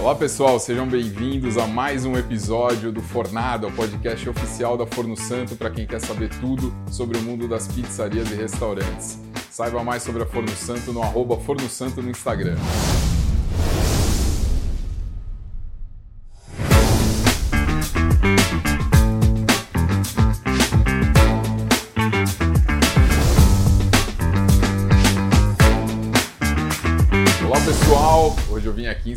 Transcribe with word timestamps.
Olá 0.00 0.14
pessoal, 0.14 0.58
sejam 0.58 0.88
bem-vindos 0.88 1.58
a 1.58 1.66
mais 1.66 2.06
um 2.06 2.16
episódio 2.16 2.90
do 2.90 3.02
Fornado, 3.02 3.66
o 3.66 3.72
podcast 3.72 4.26
oficial 4.30 4.74
da 4.74 4.86
Forno 4.86 5.14
Santo 5.14 5.54
para 5.54 5.68
quem 5.68 5.86
quer 5.86 6.00
saber 6.00 6.30
tudo 6.40 6.74
sobre 6.90 7.18
o 7.18 7.20
mundo 7.20 7.46
das 7.46 7.68
pizzarias 7.68 8.30
e 8.30 8.34
restaurantes. 8.34 9.20
Saiba 9.50 9.84
mais 9.84 10.02
sobre 10.02 10.22
a 10.22 10.26
Forno 10.26 10.56
Santo 10.56 10.90
no 10.90 11.02
arroba 11.02 11.36
Forno 11.36 11.68
Santo 11.68 12.00
no 12.00 12.08
Instagram. 12.08 12.56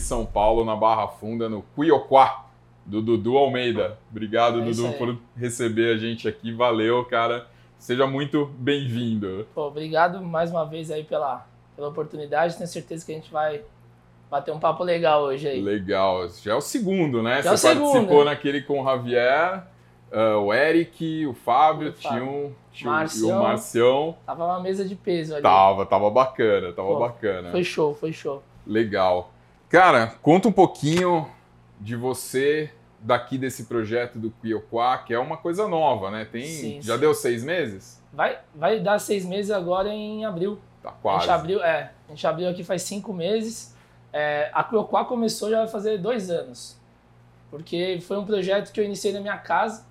São 0.03 0.25
Paulo, 0.25 0.63
na 0.65 0.75
Barra 0.75 1.07
Funda, 1.07 1.47
no 1.49 1.61
Cuioquá, 1.75 2.45
do 2.85 3.01
Dudu 3.01 3.37
Almeida. 3.37 3.97
Obrigado, 4.11 4.59
É 4.61 4.65
Dudu, 4.65 4.93
por 4.93 5.17
receber 5.35 5.93
a 5.95 5.97
gente 5.97 6.27
aqui. 6.27 6.51
Valeu, 6.51 7.03
cara. 7.05 7.47
Seja 7.79 8.05
muito 8.05 8.45
bem-vindo. 8.57 9.47
Obrigado 9.55 10.21
mais 10.21 10.51
uma 10.51 10.65
vez 10.65 10.89
aí 10.91 11.03
pela, 11.03 11.45
pela 11.75 11.89
oportunidade. 11.89 12.55
Tenho 12.55 12.67
certeza 12.67 13.05
que 13.05 13.11
a 13.11 13.15
gente 13.15 13.31
vai 13.31 13.61
bater 14.29 14.53
um 14.53 14.59
papo 14.59 14.83
legal 14.83 15.23
hoje 15.23 15.47
aí. 15.47 15.61
Legal. 15.61 16.27
Já 16.41 16.53
é 16.53 16.55
o 16.55 16.61
segundo, 16.61 17.21
né? 17.21 17.41
Já 17.41 17.51
é 17.51 17.53
o 17.53 17.57
Você 17.57 17.67
segundo, 17.69 17.91
participou 17.91 18.25
né? 18.25 18.31
naquele 18.31 18.61
com 18.61 18.81
o 18.81 18.85
Javier, 18.85 19.63
ah, 20.11 20.37
o 20.37 20.53
Eric, 20.53 21.25
o 21.27 21.33
Fábio, 21.33 21.89
O 21.89 21.93
Fábio. 21.93 22.23
um, 22.23 22.51
tinha 22.71 22.89
um- 22.89 22.93
e 22.93 22.93
o 22.93 22.95
Marcião. 22.95 23.43
Marcião. 23.43 24.17
Tava 24.25 24.45
uma 24.45 24.59
mesa 24.61 24.85
de 24.85 24.95
peso 24.95 25.33
ali. 25.33 25.43
Tava, 25.43 25.85
tava 25.85 26.09
bacana, 26.09 26.71
tava 26.73 26.87
Pô, 26.87 26.99
bacana. 26.99 27.51
Foi 27.51 27.63
show, 27.63 27.93
foi 27.93 28.11
show. 28.13 28.41
Legal. 28.65 29.32
Cara, 29.73 30.13
conta 30.21 30.47
um 30.47 30.51
pouquinho 30.51 31.27
de 31.81 31.95
você 31.95 32.71
daqui 32.99 33.39
desse 33.39 33.63
projeto 33.63 34.19
do 34.19 34.29
Cuioquá, 34.29 34.99
que 34.99 35.11
é 35.11 35.17
uma 35.17 35.35
coisa 35.35 35.67
nova, 35.67 36.11
né? 36.11 36.25
Tem, 36.25 36.45
Sim, 36.45 36.79
já 36.79 36.93
sim. 36.93 36.99
deu 36.99 37.11
seis 37.15 37.43
meses? 37.43 37.99
Vai, 38.13 38.37
vai 38.53 38.79
dar 38.79 38.99
seis 38.99 39.25
meses 39.25 39.49
agora 39.49 39.89
em 39.89 40.25
abril. 40.25 40.59
Tá 40.83 40.89
A 40.89 40.91
quase. 40.91 41.21
gente 41.21 41.31
abriu, 41.31 41.63
é, 41.63 41.91
a 42.07 42.11
gente 42.11 42.27
abriu 42.27 42.49
aqui 42.49 42.63
faz 42.63 42.83
cinco 42.83 43.11
meses. 43.11 43.75
É, 44.13 44.51
a 44.53 44.63
Crioquá 44.63 45.05
começou 45.05 45.49
já 45.49 45.57
vai 45.61 45.67
fazer 45.67 45.97
dois 45.97 46.29
anos. 46.29 46.77
Porque 47.49 47.97
foi 48.05 48.19
um 48.19 48.25
projeto 48.27 48.71
que 48.71 48.79
eu 48.79 48.85
iniciei 48.85 49.11
na 49.11 49.21
minha 49.21 49.39
casa, 49.39 49.87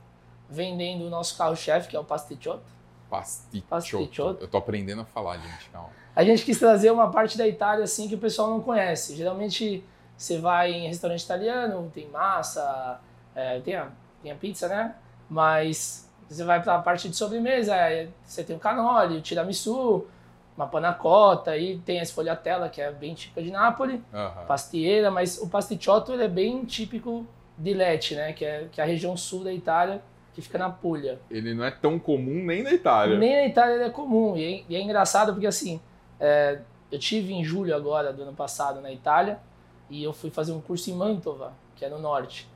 vendendo 0.48 1.06
o 1.06 1.10
nosso 1.10 1.36
carro-chefe, 1.36 1.88
que 1.88 1.96
é 1.96 1.98
o. 1.98 2.04
Pasticciotto. 2.04 2.62
Pasticciotto. 3.10 4.44
Eu 4.44 4.46
tô 4.46 4.58
aprendendo 4.58 5.02
a 5.02 5.04
falar, 5.04 5.38
gente. 5.38 5.68
Calma. 5.70 6.01
A 6.14 6.24
gente 6.24 6.44
quis 6.44 6.58
trazer 6.58 6.90
uma 6.90 7.10
parte 7.10 7.38
da 7.38 7.46
Itália 7.46 7.84
assim 7.84 8.08
que 8.08 8.14
o 8.14 8.18
pessoal 8.18 8.50
não 8.50 8.60
conhece. 8.60 9.16
Geralmente 9.16 9.82
você 10.16 10.38
vai 10.38 10.72
em 10.72 10.88
restaurante 10.88 11.22
italiano, 11.22 11.90
tem 11.92 12.08
massa, 12.08 13.00
é, 13.34 13.60
tem, 13.60 13.74
a, 13.74 13.88
tem 14.22 14.30
a 14.30 14.34
pizza, 14.34 14.68
né? 14.68 14.94
Mas 15.28 16.08
você 16.28 16.44
vai 16.44 16.62
para 16.62 16.76
a 16.76 16.78
parte 16.78 17.08
de 17.08 17.16
sobremesa, 17.16 17.74
é, 17.74 18.08
você 18.24 18.44
tem 18.44 18.54
o 18.54 18.58
canoli, 18.58 19.16
o 19.16 19.20
tiramisu, 19.20 20.06
uma 20.56 20.66
panacota, 20.66 21.56
e 21.56 21.78
tem 21.78 21.98
a 21.98 22.04
sfogliatella, 22.04 22.68
que 22.68 22.80
é 22.80 22.92
bem 22.92 23.14
típica 23.14 23.42
de 23.42 23.50
Nápoles, 23.50 24.00
Aham. 24.12 24.44
pastieira, 24.46 25.10
mas 25.10 25.38
o 25.38 25.48
pasticciotto 25.48 26.12
ele 26.12 26.24
é 26.24 26.28
bem 26.28 26.64
típico 26.64 27.26
de 27.56 27.72
Lecce, 27.72 28.14
né? 28.14 28.32
Que 28.32 28.44
é, 28.44 28.68
que 28.70 28.80
é 28.80 28.84
a 28.84 28.86
região 28.86 29.16
sul 29.16 29.44
da 29.44 29.52
Itália, 29.52 30.02
que 30.34 30.40
fica 30.40 30.58
na 30.58 30.70
Puglia. 30.70 31.20
Ele 31.30 31.54
não 31.54 31.64
é 31.64 31.70
tão 31.70 31.98
comum 31.98 32.44
nem 32.44 32.62
na 32.62 32.72
Itália. 32.72 33.18
Nem 33.18 33.32
na 33.32 33.46
Itália 33.46 33.74
ele 33.74 33.84
é 33.84 33.90
comum. 33.90 34.36
E 34.36 34.44
é, 34.44 34.64
e 34.68 34.76
é 34.76 34.80
engraçado 34.80 35.32
porque, 35.32 35.46
assim, 35.46 35.80
é, 36.22 36.60
eu 36.90 36.98
tive 36.98 37.34
em 37.34 37.42
julho 37.44 37.74
agora 37.74 38.12
do 38.12 38.22
ano 38.22 38.32
passado 38.32 38.80
na 38.80 38.92
Itália 38.92 39.40
e 39.90 40.02
eu 40.02 40.12
fui 40.12 40.30
fazer 40.30 40.52
um 40.52 40.60
curso 40.60 40.88
em 40.90 40.94
Mantova, 40.94 41.52
que 41.74 41.84
é 41.84 41.88
no 41.88 41.98
norte. 41.98 42.48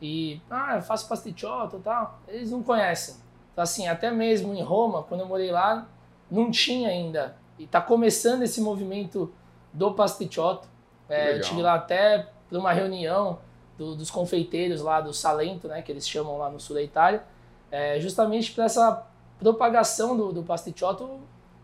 E, 0.00 0.40
ah, 0.50 0.76
eu 0.76 0.82
faço 0.82 1.06
pasticciotto 1.08 1.76
e 1.76 1.80
tal. 1.80 2.18
Eles 2.26 2.50
não 2.50 2.62
conhecem. 2.62 3.14
Então, 3.52 3.62
assim, 3.62 3.86
até 3.86 4.10
mesmo 4.10 4.54
em 4.54 4.62
Roma, 4.62 5.02
quando 5.02 5.20
eu 5.20 5.26
morei 5.26 5.50
lá, 5.52 5.86
não 6.30 6.50
tinha 6.50 6.88
ainda. 6.88 7.36
E 7.58 7.66
tá 7.66 7.80
começando 7.80 8.42
esse 8.42 8.60
movimento 8.60 9.32
do 9.72 9.92
pasticciotto. 9.92 10.66
É, 11.08 11.32
eu 11.36 11.40
tive 11.42 11.62
lá 11.62 11.74
até 11.74 12.28
para 12.48 12.58
uma 12.58 12.72
reunião 12.72 13.38
do- 13.78 13.94
dos 13.94 14.10
confeiteiros 14.10 14.80
lá 14.80 15.00
do 15.00 15.12
Salento, 15.12 15.68
né, 15.68 15.82
que 15.82 15.92
eles 15.92 16.08
chamam 16.08 16.38
lá 16.38 16.50
no 16.50 16.58
sul 16.58 16.74
da 16.76 16.82
Itália, 16.82 17.22
é, 17.70 18.00
justamente 18.00 18.52
para 18.52 18.64
essa 18.64 19.06
propagação 19.38 20.16
do, 20.16 20.32
do 20.32 20.42
pasticciotto 20.42 21.20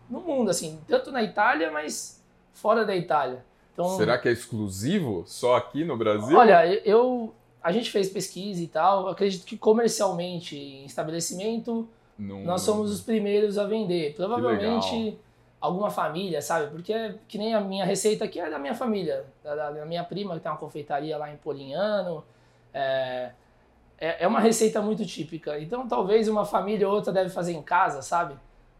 no 0.09 0.21
mundo, 0.21 0.49
assim, 0.49 0.79
tanto 0.87 1.11
na 1.11 1.21
Itália, 1.23 1.71
mas 1.71 2.23
fora 2.53 2.85
da 2.85 2.95
Itália. 2.95 3.43
Então, 3.73 3.87
Será 3.97 4.17
que 4.17 4.27
é 4.27 4.31
exclusivo 4.31 5.23
só 5.25 5.55
aqui 5.55 5.85
no 5.85 5.95
Brasil? 5.97 6.37
olha, 6.37 6.65
eu 6.87 7.33
a 7.61 7.71
gente 7.71 7.91
fez 7.91 8.09
pesquisa 8.09 8.61
e 8.63 8.67
tal, 8.67 9.07
acredito 9.09 9.45
que 9.45 9.57
comercialmente 9.57 10.57
em 10.57 10.85
estabelecimento 10.85 11.87
Não- 12.17 12.39
nós 12.43 12.61
somos 12.61 12.89
os 12.91 13.01
primeiros 13.01 13.57
a 13.57 13.65
vender. 13.65 14.15
Provavelmente 14.15 15.17
alguma 15.59 15.89
família, 15.89 16.41
sabe? 16.41 16.71
Porque 16.71 16.93
é 16.93 17.15
que 17.27 17.37
nem 17.37 17.53
a 17.53 17.59
minha 17.59 17.83
receita 17.85 18.23
aqui 18.25 18.39
é 18.39 18.49
da 18.49 18.57
minha 18.57 18.73
família, 18.73 19.25
da, 19.43 19.55
da- 19.55 19.71
da 19.71 19.85
minha 19.85 20.03
prima 20.05 20.35
que 20.35 20.39
tem 20.41 20.49
uma 20.51 20.57
confeitaria 20.57 21.17
lá 21.17 21.29
em 21.31 21.35
Polignano. 21.37 22.23
É, 22.73 23.31
é, 23.97 24.23
é 24.23 24.27
uma 24.27 24.39
receita 24.39 24.81
muito 24.81 25.05
típica. 25.05 25.59
Então 25.59 25.85
talvez 25.87 26.27
uma 26.29 26.45
família 26.45 26.87
ou 26.87 26.95
outra 26.95 27.11
deve 27.11 27.29
fazer 27.29 27.51
em 27.53 27.61
casa, 27.61 28.01
sabe? 28.01 28.35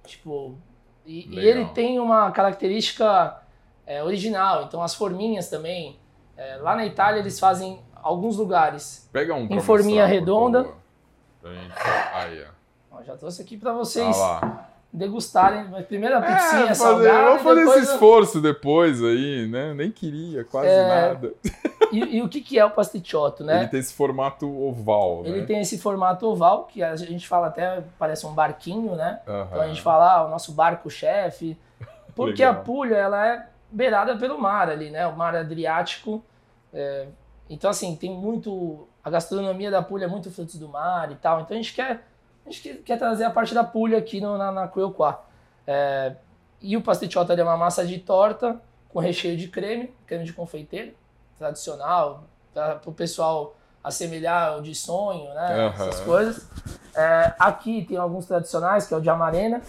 Tipo, 0.06 0.58
e, 1.10 1.36
e 1.36 1.40
ele 1.40 1.66
tem 1.66 2.00
uma 2.00 2.30
característica 2.32 3.38
é, 3.88 4.04
original. 4.04 4.64
Então 4.64 4.82
as 4.84 4.94
forminhas 4.94 5.50
também. 5.50 5.98
é, 6.38 6.58
lá 6.58 6.76
na 6.76 6.86
Itália 6.86 7.20
eles 7.20 7.40
fazem 7.40 7.80
alguns 8.02 8.38
lugares. 8.38 9.10
Pega 9.12 9.34
um 9.34 9.48
em 9.50 9.60
forminha 9.60 10.04
mostrar, 10.04 10.20
redonda. 10.20 10.64
gente... 10.64 11.74
Aí, 12.14 12.44
ó. 12.92 12.98
Ó, 12.98 13.04
já 13.04 13.16
trouxe 13.18 13.42
aqui 13.42 13.58
para 13.58 13.72
Ah 13.72 13.76
vocês 13.76 14.18
lá. 14.18 14.70
degustarem. 14.92 15.66
Mas 15.70 15.86
primeiro 15.86 16.18
a 16.18 16.20
É, 16.26 16.36
pizzinha 16.36 16.68
fazer, 16.68 16.76
salgada. 16.76 17.26
vamos 17.26 17.42
fazer 17.44 17.62
esse 17.64 17.78
a- 17.92 17.94
esforço 17.94 18.42
depois 18.42 19.04
aí, 19.04 19.48
né? 19.48 19.74
Nem 19.74 19.92
queria, 19.92 20.44
quase 20.46 20.68
É, 20.70 20.88
nada. 20.88 21.34
E, 21.92 22.18
e 22.18 22.22
o 22.22 22.30
que, 22.30 22.42
que 22.42 22.58
é 22.60 22.66
o 22.66 22.72
pasticciotto, 22.72 23.44
né? 23.44 23.60
Ele 23.60 23.68
tem 23.68 23.80
esse 23.80 23.94
formato 23.94 24.48
oval, 24.64 25.24
Ele 25.26 25.42
né? 25.42 25.46
tem 25.46 25.60
esse 25.62 25.78
formato 25.78 26.26
oval, 26.28 26.66
que 26.66 26.84
a 26.84 26.96
gente 26.96 27.28
fala 27.28 27.48
até, 27.48 27.84
parece 27.98 28.26
um 28.26 28.34
barquinho, 28.34 28.96
né? 28.96 29.20
Aham. 29.28 29.48
Então 29.50 29.62
a 29.62 29.68
gente 29.68 29.82
fala, 29.82 30.14
ah, 30.14 30.26
o 30.26 30.30
nosso 30.30 30.52
barco-chefe. 30.54 31.58
Porque 32.16 32.44
a 32.44 32.54
Puglia, 32.54 32.98
ela 32.98 33.28
é 33.28 33.48
beirada 33.72 34.18
pelo 34.18 34.40
mar 34.40 34.70
ali, 34.70 34.90
né? 34.90 35.08
O 35.08 35.16
mar 35.16 35.36
Adriático. 35.36 36.24
é, 36.74 37.08
Então, 37.50 37.70
assim, 37.70 37.96
tem 37.96 38.12
muito... 38.12 38.88
A 39.04 39.10
gastronomia 39.10 39.72
da 39.72 39.82
Puglia 39.82 40.06
é 40.08 40.10
muito 40.10 40.30
frutos 40.30 40.56
do 40.56 40.68
mar 40.68 41.12
e 41.12 41.16
tal. 41.16 41.42
Então 41.42 41.56
a 41.56 41.60
gente 41.62 41.74
quer, 41.74 42.06
a 42.46 42.50
gente 42.50 42.74
quer, 42.80 42.98
trazer 42.98 43.24
a 43.24 43.30
parte 43.30 43.54
da 43.54 43.64
Puglia 43.64 43.98
aqui 43.98 44.20
no, 44.20 44.38
na, 44.38 44.52
na 44.52 44.68
Cuiuquá. 44.68 45.22
É, 45.66 46.16
E 46.62 46.76
o 46.76 46.82
pasticciotto 46.82 47.32
ele 47.32 47.42
é 47.42 47.44
uma 47.44 47.56
massa 47.58 47.86
de 47.86 47.98
torta 48.00 48.62
com 48.90 49.00
recheio 49.00 49.38
de 49.38 49.48
creme, 49.48 49.94
creme 50.06 50.26
de 50.26 50.34
confeiteiro, 50.34 50.94
tradicional, 51.40 52.26
para 52.54 52.82
o 52.86 52.94
pessoal 52.94 53.56
assemelhar 53.84 54.58
o 54.58 54.62
de 54.62 54.76
sonho, 54.76 55.34
né? 55.34 55.68
Aham. 55.68 55.88
Essas 55.88 56.00
coisas. 56.02 56.48
É, 56.96 57.34
aqui 57.40 57.86
tem 57.86 57.98
alguns 57.98 58.26
tradicionais, 58.26 58.86
que 58.86 58.94
é 58.94 58.98
o 58.98 59.02
de 59.02 59.10
amarena. 59.10 59.62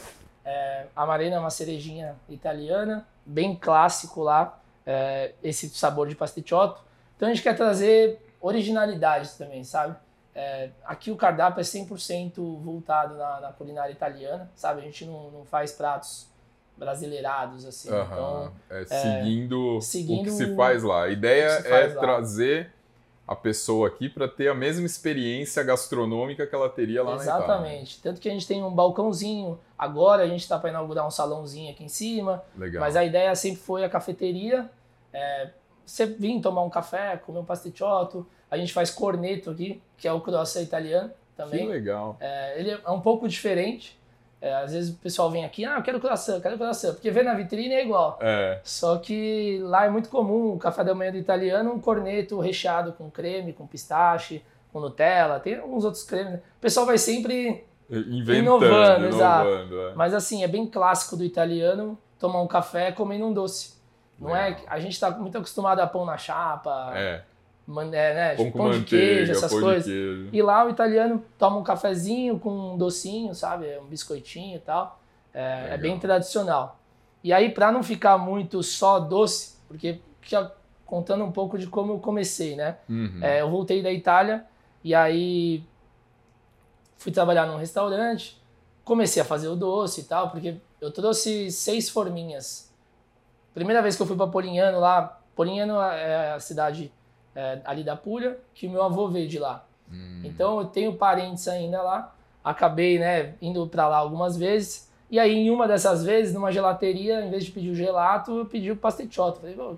É, 0.44 0.86
amarena 0.96 1.36
é 1.36 1.38
uma 1.38 1.50
cerejinha 1.50 2.16
italiana, 2.28 3.06
bem 3.24 3.54
clássico 3.54 4.22
lá, 4.22 4.58
é, 4.84 5.32
esse 5.42 5.68
sabor 5.70 6.08
de 6.08 6.14
pasticciotto. 6.14 6.82
Então 7.16 7.28
a 7.28 7.32
gente 7.32 7.42
quer 7.42 7.56
trazer 7.56 8.20
originalidades 8.40 9.36
também, 9.36 9.62
sabe? 9.62 9.94
É, 10.34 10.70
aqui 10.84 11.10
o 11.10 11.16
cardápio 11.16 11.60
é 11.60 11.64
100% 11.64 12.34
voltado 12.62 13.16
na, 13.16 13.40
na 13.40 13.52
culinária 13.52 13.92
italiana, 13.92 14.50
sabe? 14.54 14.80
A 14.80 14.84
gente 14.84 15.04
não, 15.04 15.30
não 15.30 15.44
faz 15.44 15.72
pratos 15.72 16.29
brasileirados, 16.80 17.66
assim. 17.66 17.88
Então, 17.88 18.50
É, 18.70 18.84
seguindo, 18.86 19.76
o 19.76 19.80
seguindo 19.82 20.24
que 20.24 20.30
se 20.30 20.56
faz 20.56 20.82
lá. 20.82 21.04
A 21.04 21.08
ideia 21.10 21.60
o 21.60 21.62
que 21.62 21.68
é 21.68 21.88
trazer 21.88 22.72
a 23.28 23.36
pessoa 23.36 23.86
aqui 23.86 24.08
para 24.08 24.26
ter 24.26 24.48
a 24.48 24.54
mesma 24.54 24.84
experiência 24.84 25.62
gastronômica 25.62 26.44
que 26.46 26.54
ela 26.54 26.68
teria 26.68 27.04
lá 27.04 27.16
na 27.16 27.22
Itália. 27.22 27.44
exatamente. 27.44 28.02
Tanto 28.02 28.20
que 28.20 28.28
a 28.28 28.32
gente 28.32 28.46
tem 28.46 28.64
um 28.64 28.72
balcãozinho, 28.72 29.60
agora 29.78 30.24
a 30.24 30.26
gente 30.26 30.40
está 30.40 30.58
para 30.58 30.70
inaugurar 30.70 31.06
um 31.06 31.10
salãozinho 31.10 31.70
aqui 31.70 31.84
em 31.84 31.88
cima, 31.88 32.42
Legal. 32.56 32.80
Mas 32.80 32.96
a 32.96 33.04
ideia 33.04 33.32
sempre 33.36 33.60
foi 33.60 33.84
a 33.84 33.88
cafeteria. 33.88 34.68
É, 35.12 35.50
você 35.84 36.06
vir 36.06 36.40
tomar 36.40 36.62
um 36.62 36.70
café, 36.70 37.18
comer 37.18 37.40
um 37.40 37.44
pasticciotto. 37.44 38.26
A 38.50 38.56
gente 38.56 38.72
faz 38.72 38.90
corneto 38.90 39.50
aqui, 39.50 39.80
que 39.96 40.08
é 40.08 40.12
o 40.12 40.20
croissant 40.20 40.62
italiano 40.62 41.10
que 41.10 41.36
também. 41.36 41.68
legal. 41.68 42.16
É, 42.18 42.58
ele 42.58 42.70
é 42.70 42.90
um 42.90 43.00
pouco 43.00 43.28
diferente. 43.28 43.99
É, 44.42 44.54
às 44.54 44.72
vezes 44.72 44.94
o 44.94 44.96
pessoal 44.98 45.30
vem 45.30 45.44
aqui, 45.44 45.64
ah, 45.66 45.76
eu 45.76 45.82
quero 45.82 46.00
croissant, 46.00 46.40
quero 46.40 46.56
croissant. 46.56 46.94
Porque 46.94 47.10
vê 47.10 47.22
na 47.22 47.34
vitrine 47.34 47.74
é 47.74 47.84
igual. 47.84 48.18
É, 48.22 48.58
Só 48.64 48.96
que 48.96 49.58
lá 49.62 49.84
é 49.84 49.90
muito 49.90 50.08
comum 50.08 50.54
o 50.54 50.58
café 50.58 50.82
da 50.82 50.94
manhã 50.94 51.12
do 51.12 51.18
italiano, 51.18 51.72
um 51.72 51.80
corneto 51.80 52.40
recheado 52.40 52.92
com 52.94 53.10
creme, 53.10 53.52
com 53.52 53.66
pistache, 53.66 54.42
com 54.72 54.80
Nutella. 54.80 55.38
Tem 55.40 55.56
alguns 55.56 55.84
outros 55.84 56.02
cremes. 56.04 56.32
né? 56.32 56.40
O 56.56 56.60
pessoal 56.60 56.86
vai 56.86 56.96
sempre 56.96 57.64
inventando, 57.90 58.38
Inovando, 58.38 59.06
exato. 59.08 59.48
inovando, 59.48 59.80
é. 59.88 59.94
Mas 59.94 60.14
assim, 60.14 60.42
é 60.42 60.48
bem 60.48 60.66
clássico 60.66 61.16
do 61.16 61.24
italiano 61.24 61.98
tomar 62.18 62.40
um 62.40 62.46
café 62.46 62.92
comendo 62.92 63.26
um 63.26 63.32
doce. 63.32 63.74
Não 64.18 64.34
é? 64.36 64.56
A 64.68 64.78
gente 64.78 64.98
tá 65.00 65.10
muito 65.10 65.36
acostumado 65.36 65.80
a 65.80 65.86
pão 65.86 66.04
na 66.04 66.16
chapa, 66.16 66.92
É, 66.94 67.22
é, 67.92 68.14
né, 68.14 68.34
Pão 68.34 68.44
tipo, 68.46 68.58
com 68.58 68.70
de 68.70 68.84
queijo, 68.84 69.32
essas 69.32 69.50
coisas. 69.50 69.84
queijo. 69.84 70.28
E 70.32 70.42
lá 70.42 70.64
o 70.64 70.70
italiano 70.70 71.24
toma 71.38 71.58
um 71.58 71.62
cafezinho 71.62 72.38
com 72.38 72.74
um 72.74 72.76
docinho, 72.76 73.34
sabe? 73.34 73.66
Um 73.78 73.86
biscoitinho 73.86 74.56
e 74.56 74.60
tal. 74.60 75.00
É, 75.32 75.74
é 75.74 75.78
bem 75.78 75.98
tradicional. 75.98 76.80
E 77.22 77.32
aí, 77.32 77.50
para 77.50 77.70
não 77.70 77.82
ficar 77.82 78.18
muito 78.18 78.62
só 78.62 78.98
doce, 78.98 79.56
porque 79.68 80.00
já 80.22 80.50
contando 80.86 81.24
um 81.24 81.30
pouco 81.30 81.56
de 81.56 81.66
como 81.66 81.92
eu 81.92 81.98
comecei, 81.98 82.56
né? 82.56 82.78
Uhum. 82.88 83.20
É, 83.22 83.42
eu 83.42 83.50
voltei 83.50 83.82
da 83.82 83.92
Itália 83.92 84.44
e 84.82 84.94
aí 84.94 85.62
fui 86.96 87.12
trabalhar 87.12 87.46
num 87.46 87.56
restaurante, 87.56 88.40
comecei 88.84 89.22
a 89.22 89.24
fazer 89.24 89.48
o 89.48 89.54
doce 89.54 90.00
e 90.00 90.04
tal, 90.04 90.30
porque 90.30 90.56
eu 90.80 90.90
trouxe 90.90 91.50
seis 91.50 91.88
forminhas. 91.88 92.72
Primeira 93.54 93.80
vez 93.82 93.96
que 93.96 94.02
eu 94.02 94.06
fui 94.06 94.16
para 94.16 94.26
Polignano 94.26 94.80
lá, 94.80 95.20
Polignano 95.36 95.80
é 95.80 96.32
a 96.32 96.40
cidade 96.40 96.92
é, 97.34 97.60
ali 97.64 97.82
da 97.84 97.96
Puglia, 97.96 98.38
que 98.54 98.66
o 98.66 98.70
meu 98.70 98.82
avô 98.82 99.08
veio 99.08 99.28
de 99.28 99.38
lá. 99.38 99.64
Hum. 99.90 100.22
Então 100.24 100.60
eu 100.60 100.66
tenho 100.66 100.94
parentes 100.94 101.46
ainda 101.48 101.82
lá, 101.82 102.14
acabei 102.44 102.98
né, 102.98 103.34
indo 103.40 103.66
para 103.66 103.88
lá 103.88 103.98
algumas 103.98 104.36
vezes. 104.36 104.90
E 105.10 105.18
aí, 105.18 105.34
em 105.34 105.50
uma 105.50 105.66
dessas 105.66 106.04
vezes, 106.04 106.32
numa 106.32 106.52
gelateria, 106.52 107.24
em 107.24 107.30
vez 107.30 107.44
de 107.44 107.50
pedir 107.50 107.70
o 107.70 107.74
gelato, 107.74 108.38
eu 108.38 108.46
pedi 108.46 108.70
o 108.70 108.76
pasticciotto. 108.76 109.40
Falei, 109.40 109.56
pô, 109.56 109.76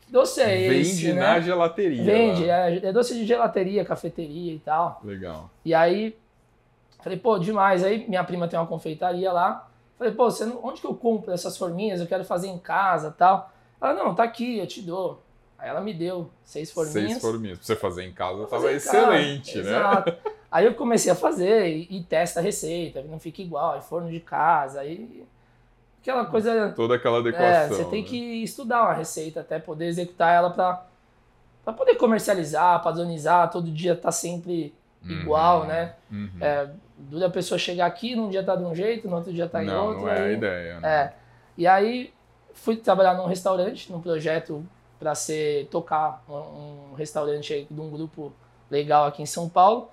que 0.00 0.10
doce 0.10 0.40
é 0.40 0.58
esse? 0.58 1.02
Vende 1.02 1.12
né? 1.12 1.20
na 1.20 1.40
gelateria. 1.40 2.02
Vende, 2.02 2.48
é, 2.48 2.86
é 2.86 2.92
doce 2.92 3.14
de 3.14 3.26
gelateria, 3.26 3.84
cafeteria 3.84 4.54
e 4.54 4.58
tal. 4.58 5.00
Legal. 5.04 5.50
E 5.64 5.74
aí, 5.74 6.16
falei, 7.02 7.18
pô, 7.18 7.38
demais. 7.38 7.84
Aí 7.84 8.08
minha 8.08 8.24
prima 8.24 8.48
tem 8.48 8.58
uma 8.58 8.66
confeitaria 8.66 9.30
lá. 9.30 9.68
Falei, 9.98 10.14
pô, 10.14 10.30
você 10.30 10.44
onde 10.62 10.80
que 10.80 10.86
eu 10.86 10.94
compro 10.94 11.30
essas 11.30 11.58
forminhas? 11.58 12.00
Eu 12.00 12.06
quero 12.06 12.24
fazer 12.24 12.48
em 12.48 12.58
casa 12.58 13.08
e 13.08 13.18
tal. 13.18 13.52
Ela, 13.78 13.92
não, 13.92 14.14
tá 14.14 14.22
aqui, 14.22 14.56
eu 14.56 14.66
te 14.66 14.80
dou. 14.80 15.22
Aí 15.60 15.68
ela 15.68 15.80
me 15.80 15.92
deu 15.92 16.30
seis 16.44 16.70
forminhas. 16.70 17.10
Seis 17.10 17.20
forminhas. 17.22 17.58
Pra 17.58 17.66
você 17.66 17.76
fazer 17.76 18.04
em 18.04 18.12
casa 18.12 18.46
tava 18.46 18.70
em 18.72 18.74
casa. 18.74 18.76
excelente, 18.76 19.56
né? 19.58 19.62
Exato. 19.62 20.14
Aí 20.50 20.64
eu 20.66 20.74
comecei 20.74 21.12
a 21.12 21.14
fazer 21.14 21.68
e, 21.68 21.86
e 21.98 22.02
testa 22.02 22.40
a 22.40 22.42
receita, 22.42 23.02
não 23.02 23.20
fica 23.20 23.40
igual, 23.42 23.74
aí 23.74 23.80
forno 23.82 24.10
de 24.10 24.18
casa, 24.20 24.80
aí 24.80 25.24
aquela 26.02 26.24
coisa. 26.24 26.72
Toda 26.74 26.96
aquela 26.96 27.18
É, 27.18 27.20
adequação. 27.20 27.76
você 27.76 27.84
tem 27.84 28.02
né? 28.02 28.08
que 28.08 28.42
estudar 28.42 28.82
uma 28.82 28.94
receita 28.94 29.40
até 29.40 29.58
poder 29.58 29.86
executar 29.86 30.34
ela 30.34 30.50
para 30.50 30.86
para 31.62 31.74
poder 31.74 31.94
comercializar, 31.96 32.82
padronizar, 32.82 33.50
todo 33.50 33.70
dia 33.70 33.94
tá 33.94 34.10
sempre 34.10 34.74
igual, 35.04 35.60
Uhum, 35.60 35.66
né? 35.66 35.94
uhum. 36.10 36.30
É, 36.40 36.70
dura 36.98 37.26
a 37.26 37.30
pessoa 37.30 37.58
chegar 37.58 37.84
aqui, 37.86 38.16
num 38.16 38.30
dia 38.30 38.42
tá 38.42 38.56
de 38.56 38.64
um 38.64 38.74
jeito, 38.74 39.08
no 39.08 39.16
outro 39.16 39.30
dia 39.32 39.46
tá 39.46 39.62
em 39.62 39.66
não, 39.66 39.88
outro. 39.88 40.00
não 40.02 40.08
é 40.08 40.18
a 40.18 40.22
aí- 40.24 40.34
ideia. 40.34 40.80
Né? 40.80 40.88
é. 40.90 41.12
E 41.58 41.66
aí 41.66 42.12
fui 42.54 42.76
trabalhar 42.76 43.14
num 43.14 43.26
restaurante, 43.26 43.92
num 43.92 44.00
projeto 44.00 44.64
para 45.00 45.14
ser 45.14 45.66
tocar 45.68 46.22
um, 46.28 46.92
um 46.92 46.94
restaurante 46.94 47.54
aí 47.54 47.66
de 47.68 47.80
um 47.80 47.90
grupo 47.90 48.32
legal 48.70 49.06
aqui 49.06 49.22
em 49.22 49.26
São 49.26 49.48
Paulo. 49.48 49.90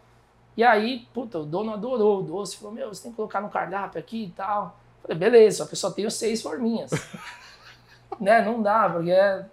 E 0.56 0.63
aí, 0.63 1.07
puta, 1.13 1.39
o 1.39 1.45
dono 1.45 1.74
adorou 1.74 2.19
o 2.19 2.24
doce, 2.24 2.57
falou: 2.57 2.74
"Meu, 2.74 2.94
você 2.94 3.04
tem 3.04 3.12
que 3.12 3.15
colocar 3.15 3.42
no 3.42 3.50
cardápio 3.50 4.00
aqui 4.00 4.25
e 4.25 4.30
tal". 4.30 4.77
Falei: 5.01 5.18
"Beleza, 5.18 5.59
só 5.59 5.65
que 5.65 5.74
eu 5.74 5.77
só 5.77 5.89
tenho 5.89 6.12
seis 6.12 6.42
forminhas". 6.42 6.92
né, 8.19 8.44
não 8.44 8.62
dá, 8.62 8.89
porque 8.89 9.12
é... 9.12 9.45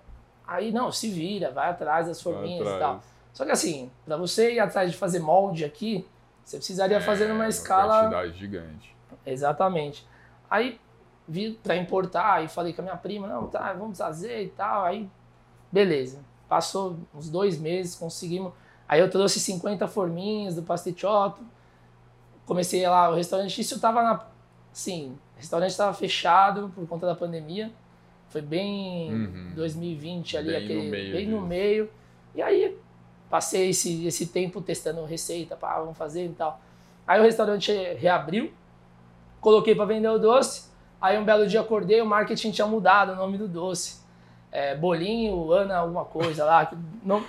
aí 0.47 0.73
não, 0.73 0.91
se 0.91 1.09
vira, 1.09 1.53
vai 1.53 1.71
atrás 1.71 2.09
das 2.09 2.21
forminhas 2.21 2.67
e 2.67 2.73
atrás. 2.73 2.81
tal. 2.81 3.03
Só 3.33 3.45
que 3.45 3.53
assim, 3.53 3.91
para 4.05 4.17
você 4.17 4.55
ir 4.55 4.61
atrás 4.61 4.91
de 4.91 4.97
fazer 4.97 5.21
molde 5.21 5.65
aqui, 5.65 6.07
você 6.45 6.57
precisaria 6.57 7.00
fazer 7.00 7.25
É, 7.25 7.29
numa 7.29 7.45
uma 7.45 7.49
escala 7.49 8.03
quantidade 8.03 8.39
gigante. 8.39 8.97
Exatamente. 9.25 10.07
Aí 10.50 10.81
vi 11.27 11.53
para 11.62 11.77
importar 11.77 12.45
e 12.45 12.49
falei 12.49 12.73
com 12.73 12.83
a 12.83 12.85
minha 12.85 12.97
prima, 12.97 13.27
não, 13.27 13.47
tá, 13.49 13.73
vamos 13.73 13.97
trazer 13.97 14.45
e 14.45 14.49
tal. 14.49 14.85
Aí, 14.85 15.09
beleza. 15.75 16.21
Passou 16.49 16.97
uns 17.12 17.29
dois 17.29 17.59
meses, 17.59 17.97
conseguimos. 17.97 18.53
Aí 18.88 19.00
eu 19.00 19.11
trouxe 19.11 19.41
50 19.41 19.88
forminhas 19.88 20.55
do 20.55 20.62
pasticciotto. 20.62 21.43
Comecei 22.47 22.87
lá, 22.87 23.11
o 23.11 23.15
restaurante, 23.15 23.61
isso 23.61 23.81
tava 23.81 24.03
na. 24.03 24.25
Sim, 24.73 25.17
o 25.35 25.38
restaurante 25.38 25.71
estava 25.71 25.93
fechado 25.93 26.71
por 26.75 26.87
conta 26.87 27.06
da 27.06 27.15
pandemia. 27.15 27.73
Foi 28.29 28.41
bem 28.41 29.12
Uhum. 29.12 29.53
2020 29.55 30.37
ali, 30.37 30.47
Bem 30.49 30.59
no 30.59 30.65
aquele, 30.65 30.91
meio 30.91 31.12
bem 31.12 31.29
no 31.29 31.41
meio. 31.41 31.91
E 32.35 32.43
aí 32.43 32.76
passei 33.29 33.71
esse, 33.71 34.06
esse 34.06 34.26
tempo 34.26 34.61
testando 34.61 35.05
receita, 35.05 35.56
pá, 35.56 35.79
vamos 35.81 35.99
fazer 35.99 36.26
e 36.26 36.29
tal. 36.31 36.61
Aí 37.06 37.21
o 37.21 37.23
restaurante 37.23 37.73
reabriu, 37.94 38.53
coloquei 39.41 39.75
para 39.75 39.85
vender 39.87 40.09
o 40.09 40.19
doce. 40.19 40.71
Aí 41.00 41.19
um 41.19 41.25
belo 41.25 41.47
dia 41.47 41.61
acordei, 41.61 42.00
o 42.00 42.06
marketing 42.06 42.50
tinha 42.50 42.67
mudado 42.67 43.12
o 43.12 43.17
nome 43.17 43.37
do 43.38 43.49
doce. 43.49 44.04
É, 44.56 44.73
bolinho, 44.77 45.51
Ana, 45.51 45.79
alguma 45.79 46.05
coisa 46.05 46.45
lá. 46.45 46.65
Que 46.65 46.77
não, 47.03 47.21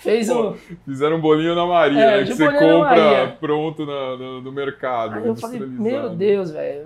fez 0.00 0.28
Pô, 0.28 0.48
um. 0.50 0.54
Fizeram 0.84 1.16
um 1.16 1.20
bolinho 1.20 1.54
na 1.54 1.64
Maria, 1.64 2.00
É, 2.00 2.06
né? 2.10 2.18
Que 2.24 2.24
de 2.24 2.34
você 2.34 2.44
compra 2.58 3.36
pronto 3.38 3.86
na- 3.86 4.16
no, 4.16 4.40
no 4.42 4.50
mercado. 4.50 5.14
Aí 5.14 5.26
eu 5.28 5.36
falei, 5.36 5.60
meu 5.60 6.10
Deus, 6.10 6.50
velho. 6.50 6.84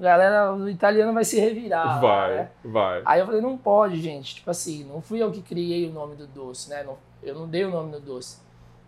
Galera, 0.00 0.54
o 0.54 0.68
italiano 0.68 1.12
vai 1.12 1.24
se 1.24 1.40
revirar. 1.40 2.00
Vai, 2.00 2.34
né? 2.36 2.48
vai. 2.64 3.02
Aí 3.04 3.18
eu 3.18 3.26
falei, 3.26 3.40
não 3.40 3.58
pode, 3.58 4.00
gente. 4.00 4.36
Tipo 4.36 4.50
assim, 4.52 4.84
não 4.84 5.00
fui 5.02 5.20
eu 5.20 5.32
que 5.32 5.42
criei 5.42 5.88
o 5.88 5.92
nome 5.92 6.14
do 6.14 6.28
doce, 6.28 6.70
né? 6.70 6.84
Não- 6.84 6.96
eu 7.20 7.34
não 7.34 7.48
dei 7.48 7.64
o 7.64 7.70
nome 7.70 7.90
do 7.90 8.00
doce. 8.00 8.38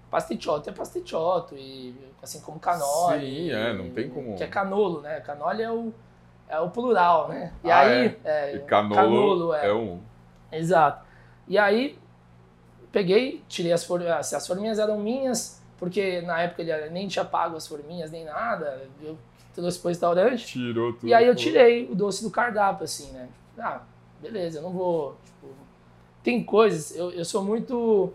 Pasticciotto 0.09 0.70
é 0.70 0.73
pasticciotto, 0.73 1.56
e 1.56 1.93
assim 2.23 2.41
como 2.41 2.61
canole. 2.61 3.26
Sim, 3.26 3.50
é, 3.50 3.73
não 3.73 3.91
tem 3.91 4.09
como- 4.09 4.37
Que 4.37 4.44
é 4.44 4.47
canolo, 4.47 5.00
né? 5.00 5.19
Canole 5.20 5.62
é 5.64 5.70
o, 5.70 5.93
é 6.48 6.58
o 6.60 6.70
plural, 6.70 7.28
né? 7.28 7.52
E 7.64 7.70
Ah, 7.70 7.78
aí. 7.81 8.16
É, 8.25 8.56
E 8.56 8.58
canolo, 8.60 9.52
é. 9.54 9.69
é 9.69 9.75
um. 9.75 10.00
Exato. 10.52 11.04
E 11.48 11.58
aí, 11.58 11.98
peguei, 12.93 13.43
tirei 13.48 13.72
as 13.72 13.84
forminhas. 13.84 14.32
As 14.32 14.46
forminhas 14.46 14.78
eram 14.78 14.98
minhas, 14.98 15.62
porque 15.78 16.20
na 16.22 16.40
época 16.43 16.62
ele 16.62 16.90
nem 16.90 17.06
tinha 17.08 17.25
pago 17.25 17.56
as 17.56 17.66
forminhas 17.66 18.10
nem 18.10 18.25
nada. 18.25 18.88
Eu 19.02 19.16
trouxe 19.54 19.78
pro 19.78 19.88
restaurante. 19.88 20.46
Tirou 20.46 20.93
tudo. 20.93 21.08
E 21.08 21.14
aí 21.14 21.26
eu 21.26 21.34
tirei 21.34 21.88
o 21.90 21.94
doce 21.94 22.22
do 22.22 22.31
cardápio, 22.31 22.84
assim, 22.84 23.10
né? 23.12 23.28
Ah, 23.58 23.81
beleza, 24.20 24.58
eu 24.58 24.62
não 24.62 24.70
vou. 24.70 25.16
Tipo, 25.25 25.49
tem 26.22 26.42
coisas, 26.44 26.94
eu, 26.96 27.10
eu 27.10 27.25
sou 27.25 27.42
muito. 27.42 28.12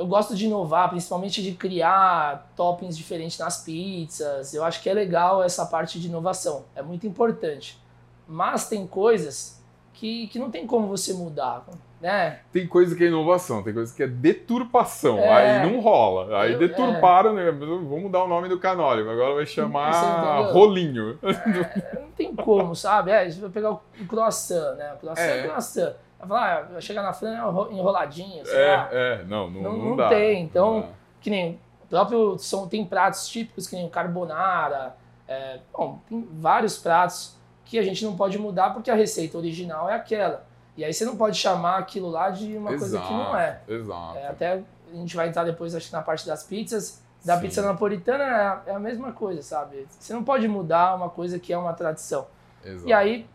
Eu 0.00 0.06
gosto 0.06 0.34
de 0.34 0.46
inovar, 0.46 0.88
principalmente 0.88 1.42
de 1.42 1.52
criar 1.52 2.50
toppings 2.56 2.96
diferentes 2.96 3.38
nas 3.38 3.62
pizzas. 3.62 4.54
Eu 4.54 4.64
acho 4.64 4.82
que 4.82 4.88
é 4.88 4.94
legal 4.94 5.42
essa 5.42 5.66
parte 5.66 6.00
de 6.00 6.08
inovação, 6.08 6.64
é 6.74 6.80
muito 6.80 7.06
importante. 7.06 7.78
Mas 8.26 8.66
tem 8.66 8.86
coisas 8.86 9.62
que, 9.92 10.26
que 10.28 10.38
não 10.38 10.50
tem 10.50 10.66
como 10.66 10.86
você 10.88 11.12
mudar, 11.12 11.66
né? 12.00 12.38
Tem 12.50 12.66
coisa 12.66 12.96
que 12.96 13.04
é 13.04 13.08
inovação, 13.08 13.62
tem 13.62 13.74
coisa 13.74 13.94
que 13.94 14.02
é 14.02 14.06
deturpação. 14.06 15.18
É. 15.18 15.60
Aí 15.62 15.70
não 15.70 15.80
rola. 15.80 16.38
Aí 16.40 16.52
Eu- 16.54 16.58
deturparam, 16.58 17.34
né? 17.34 17.50
Vamos 17.50 18.02
mudar 18.02 18.24
o 18.24 18.28
nome 18.28 18.48
do 18.48 18.58
canole, 18.58 19.02
agora 19.02 19.34
vai 19.34 19.44
chamar 19.44 20.50
rolinho. 20.52 21.18
Não 21.22 22.10
tem 22.16 22.34
como, 22.34 22.74
sabe? 22.74 23.10
É, 23.10 23.30
você 23.30 23.38
vai 23.38 23.50
pegar 23.50 23.72
o 23.72 23.80
croissant, 24.08 24.76
né? 24.76 24.94
O 24.94 24.98
croissant 24.98 25.22
é, 25.22 25.40
É. 25.40 25.42
croissant. 25.42 25.92
Vai 26.20 26.28
falar, 26.28 26.70
ah, 26.76 26.80
chegar 26.80 27.02
na 27.02 27.12
França 27.12 27.36
é 27.36 27.48
enro- 27.48 27.72
enroladinho, 27.72 28.44
sei 28.46 28.66
lá. 28.68 28.88
É, 28.92 29.20
é, 29.20 29.24
não, 29.24 29.50
não, 29.50 29.62
Não- 29.62 29.72
não, 29.78 29.96
não 29.96 30.08
tem, 30.08 30.42
então- 30.42 30.80
Não 30.80 30.88
que 31.20 31.28
nem 31.30 31.58
próprio 31.88 32.38
são 32.38 32.68
tem 32.68 32.84
pratos 32.86 33.26
típicos 33.28 33.66
que 33.66 33.74
nem 33.76 33.84
o 33.86 33.90
carbonara 33.90 34.94
é, 35.26 35.58
bom 35.76 35.98
tem 36.08 36.26
vários 36.32 36.78
pratos 36.78 37.36
que 37.64 37.78
a 37.78 37.82
gente 37.82 38.04
não 38.04 38.16
pode 38.16 38.38
mudar 38.38 38.72
porque 38.72 38.90
a 38.90 38.94
receita 38.94 39.36
original 39.36 39.88
é 39.90 39.94
aquela 39.94 40.44
e 40.76 40.84
aí 40.84 40.92
você 40.94 41.04
não 41.04 41.16
pode 41.16 41.36
chamar 41.36 41.78
aquilo 41.78 42.08
lá 42.08 42.30
de 42.30 42.56
uma 42.56 42.70
coisa 42.70 42.98
que 43.00 43.12
não 43.12 43.36
é. 43.36 43.60
Exato. 43.68 44.16
É, 44.18 44.26
até 44.28 44.52
a 44.92 44.94
gente 44.96 45.14
vai 45.16 45.28
entrar 45.28 45.44
depois 45.44 45.74
acho 45.74 45.88
que 45.88 45.92
na 45.92 46.00
parte 46.02 46.26
das 46.26 46.42
pizzas 46.44 47.02
da 47.24 47.34
Sim. 47.36 47.42
pizza 47.42 47.60
napolitana 47.62 48.24
é 48.24 48.30
a, 48.30 48.62
é 48.66 48.70
a 48.72 48.78
mesma 48.78 49.12
coisa 49.12 49.42
sabe 49.42 49.86
você 49.90 50.12
não 50.14 50.24
pode 50.24 50.46
mudar 50.48 50.94
uma 50.96 51.10
coisa 51.10 51.38
que 51.38 51.52
é 51.52 51.58
uma 51.58 51.72
tradição 51.74 52.26
exato. 52.64 52.88
e 52.88 52.92
aí 52.92 53.26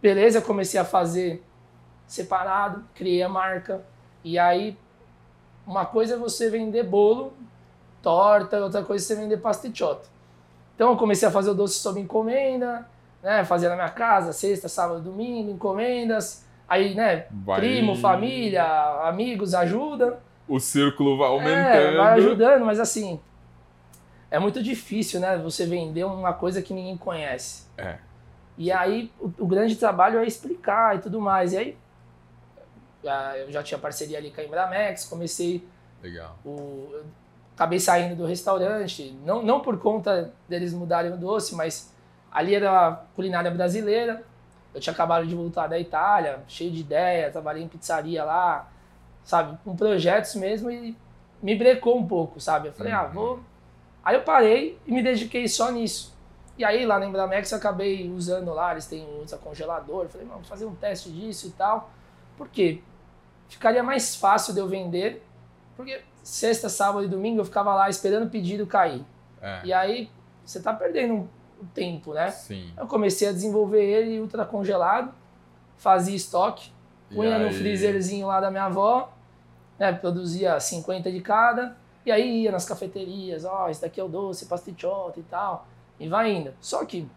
beleza 0.00 0.38
eu 0.38 0.42
comecei 0.42 0.80
a 0.80 0.84
fazer 0.84 1.44
separado 2.06 2.84
criei 2.94 3.22
a 3.22 3.28
marca 3.28 3.82
e 4.24 4.38
aí 4.38 4.76
uma 5.66 5.84
coisa 5.86 6.14
é 6.14 6.16
você 6.16 6.50
vender 6.50 6.82
bolo, 6.84 7.32
torta, 8.02 8.58
outra 8.62 8.82
coisa 8.82 9.04
é 9.04 9.06
você 9.06 9.14
vender 9.14 9.36
pasticciotto. 9.38 10.08
Então 10.74 10.90
eu 10.90 10.96
comecei 10.96 11.28
a 11.28 11.30
fazer 11.30 11.50
o 11.50 11.54
doce 11.54 11.78
sob 11.78 12.00
encomenda, 12.00 12.86
né? 13.22 13.44
Fazia 13.44 13.68
na 13.68 13.76
minha 13.76 13.88
casa, 13.90 14.32
sexta, 14.32 14.68
sábado, 14.68 15.00
domingo, 15.00 15.50
encomendas. 15.50 16.44
Aí, 16.68 16.94
né, 16.94 17.26
Vai- 17.30 17.60
primo, 17.60 17.94
família, 17.94 18.64
amigos 19.06 19.54
ajudam. 19.54 20.16
O 20.48 20.58
círculo 20.58 21.16
vai 21.16 21.28
É, 21.28 21.30
aumentando. 21.32 21.96
vai 21.98 22.12
ajudando, 22.18 22.64
mas 22.64 22.80
assim, 22.80 23.20
é 24.30 24.38
muito 24.38 24.60
difícil, 24.62 25.20
né? 25.20 25.36
Você 25.38 25.64
vender 25.66 26.04
uma 26.04 26.32
coisa 26.32 26.60
que 26.60 26.74
ninguém 26.74 26.96
conhece. 26.96 27.66
É. 27.78 27.98
E 28.58 28.72
aí 28.72 29.12
o, 29.20 29.30
o 29.38 29.46
grande 29.46 29.76
trabalho 29.76 30.18
é 30.18 30.26
explicar 30.26 30.96
e 30.96 30.98
tudo 30.98 31.20
mais. 31.20 31.52
E 31.52 31.58
aí 31.58 31.76
ah, 33.06 33.36
eu 33.36 33.50
já 33.50 33.62
tinha 33.62 33.78
parceria 33.78 34.18
ali 34.18 34.30
com 34.30 34.40
a 34.40 34.44
Embramex, 34.44 35.04
comecei 35.06 35.66
Legal. 36.02 36.36
o, 36.44 36.94
acabei 37.54 37.78
saindo 37.80 38.16
do 38.16 38.26
restaurante, 38.26 39.16
não, 39.24 39.42
não 39.42 39.60
por 39.60 39.78
conta 39.78 40.32
deles 40.48 40.72
mudarem 40.72 41.12
o 41.12 41.16
doce, 41.16 41.54
mas 41.54 41.92
ali 42.30 42.54
era 42.54 42.88
a 42.88 42.92
culinária 43.14 43.50
brasileira. 43.50 44.22
Eu 44.74 44.80
tinha 44.80 44.92
acabado 44.92 45.26
de 45.26 45.34
voltar 45.34 45.66
da 45.66 45.78
Itália, 45.78 46.40
cheio 46.48 46.70
de 46.70 46.80
ideia, 46.80 47.30
trabalhei 47.30 47.62
em 47.62 47.68
pizzaria 47.68 48.24
lá. 48.24 48.68
sabe? 49.24 49.56
Com 49.62 49.76
projetos 49.76 50.34
mesmo 50.34 50.70
e 50.70 50.96
me 51.42 51.54
brecou 51.54 51.96
um 51.98 52.06
pouco, 52.06 52.40
sabe? 52.40 52.68
Eu 52.68 52.72
falei, 52.72 52.92
ah, 52.92 53.04
Uhum. 53.04 53.12
vou. 53.12 53.40
Aí 54.02 54.16
eu 54.16 54.22
parei 54.22 54.78
e 54.86 54.90
me 54.92 55.02
dediquei 55.02 55.46
só 55.46 55.70
nisso. 55.70 56.12
E 56.58 56.64
aí 56.64 56.84
lá 56.84 56.98
na 56.98 57.06
Embramex 57.06 57.52
eu 57.52 57.58
acabei 57.58 58.10
usando 58.10 58.52
lá, 58.52 58.72
eles 58.72 58.86
têm 58.86 59.06
usa 59.22 59.36
congelador. 59.38 60.04
Eu 60.04 60.08
falei, 60.08 60.26
vou 60.26 60.42
fazer 60.42 60.64
um 60.64 60.74
teste 60.74 61.10
disso 61.10 61.46
e 61.48 61.50
tal. 61.50 61.90
Por 62.36 62.48
quê? 62.48 62.80
Ficaria 63.52 63.82
mais 63.82 64.16
fácil 64.16 64.54
de 64.54 64.60
eu 64.60 64.68
vender, 64.68 65.24
porque 65.76 66.02
sexta, 66.22 66.68
sábado 66.68 67.04
e 67.04 67.08
domingo 67.08 67.40
eu 67.40 67.44
ficava 67.44 67.74
lá 67.74 67.88
esperando 67.88 68.26
o 68.26 68.30
pedido 68.30 68.66
cair. 68.66 69.04
É. 69.40 69.60
E 69.64 69.72
aí 69.72 70.10
você 70.44 70.60
tá 70.60 70.72
perdendo 70.72 71.14
um 71.14 71.28
um 71.62 71.66
tempo, 71.66 72.12
né? 72.12 72.30
Sim. 72.30 72.72
Eu 72.76 72.86
comecei 72.86 73.28
a 73.28 73.32
desenvolver 73.32 73.82
ele 73.82 74.20
ultra 74.20 74.44
congelado, 74.44 75.14
fazia 75.76 76.16
estoque, 76.16 76.72
punha 77.08 77.38
no 77.38 77.52
freezerzinho 77.52 78.26
lá 78.26 78.40
da 78.40 78.50
minha 78.50 78.64
avó, 78.64 79.12
né, 79.78 79.92
produzia 79.92 80.58
50 80.58 81.10
de 81.10 81.20
cada, 81.20 81.76
e 82.04 82.10
aí 82.10 82.42
ia 82.42 82.52
nas 82.52 82.64
cafeterias, 82.64 83.44
ó, 83.44 83.68
esse 83.68 83.80
daqui 83.80 84.00
é 84.00 84.04
o 84.04 84.08
doce, 84.08 84.46
pastichote 84.46 85.20
e 85.20 85.22
tal, 85.22 85.66
e 86.00 86.08
vai 86.08 86.32
indo. 86.32 86.52
Só 86.60 86.84
que 86.84 87.08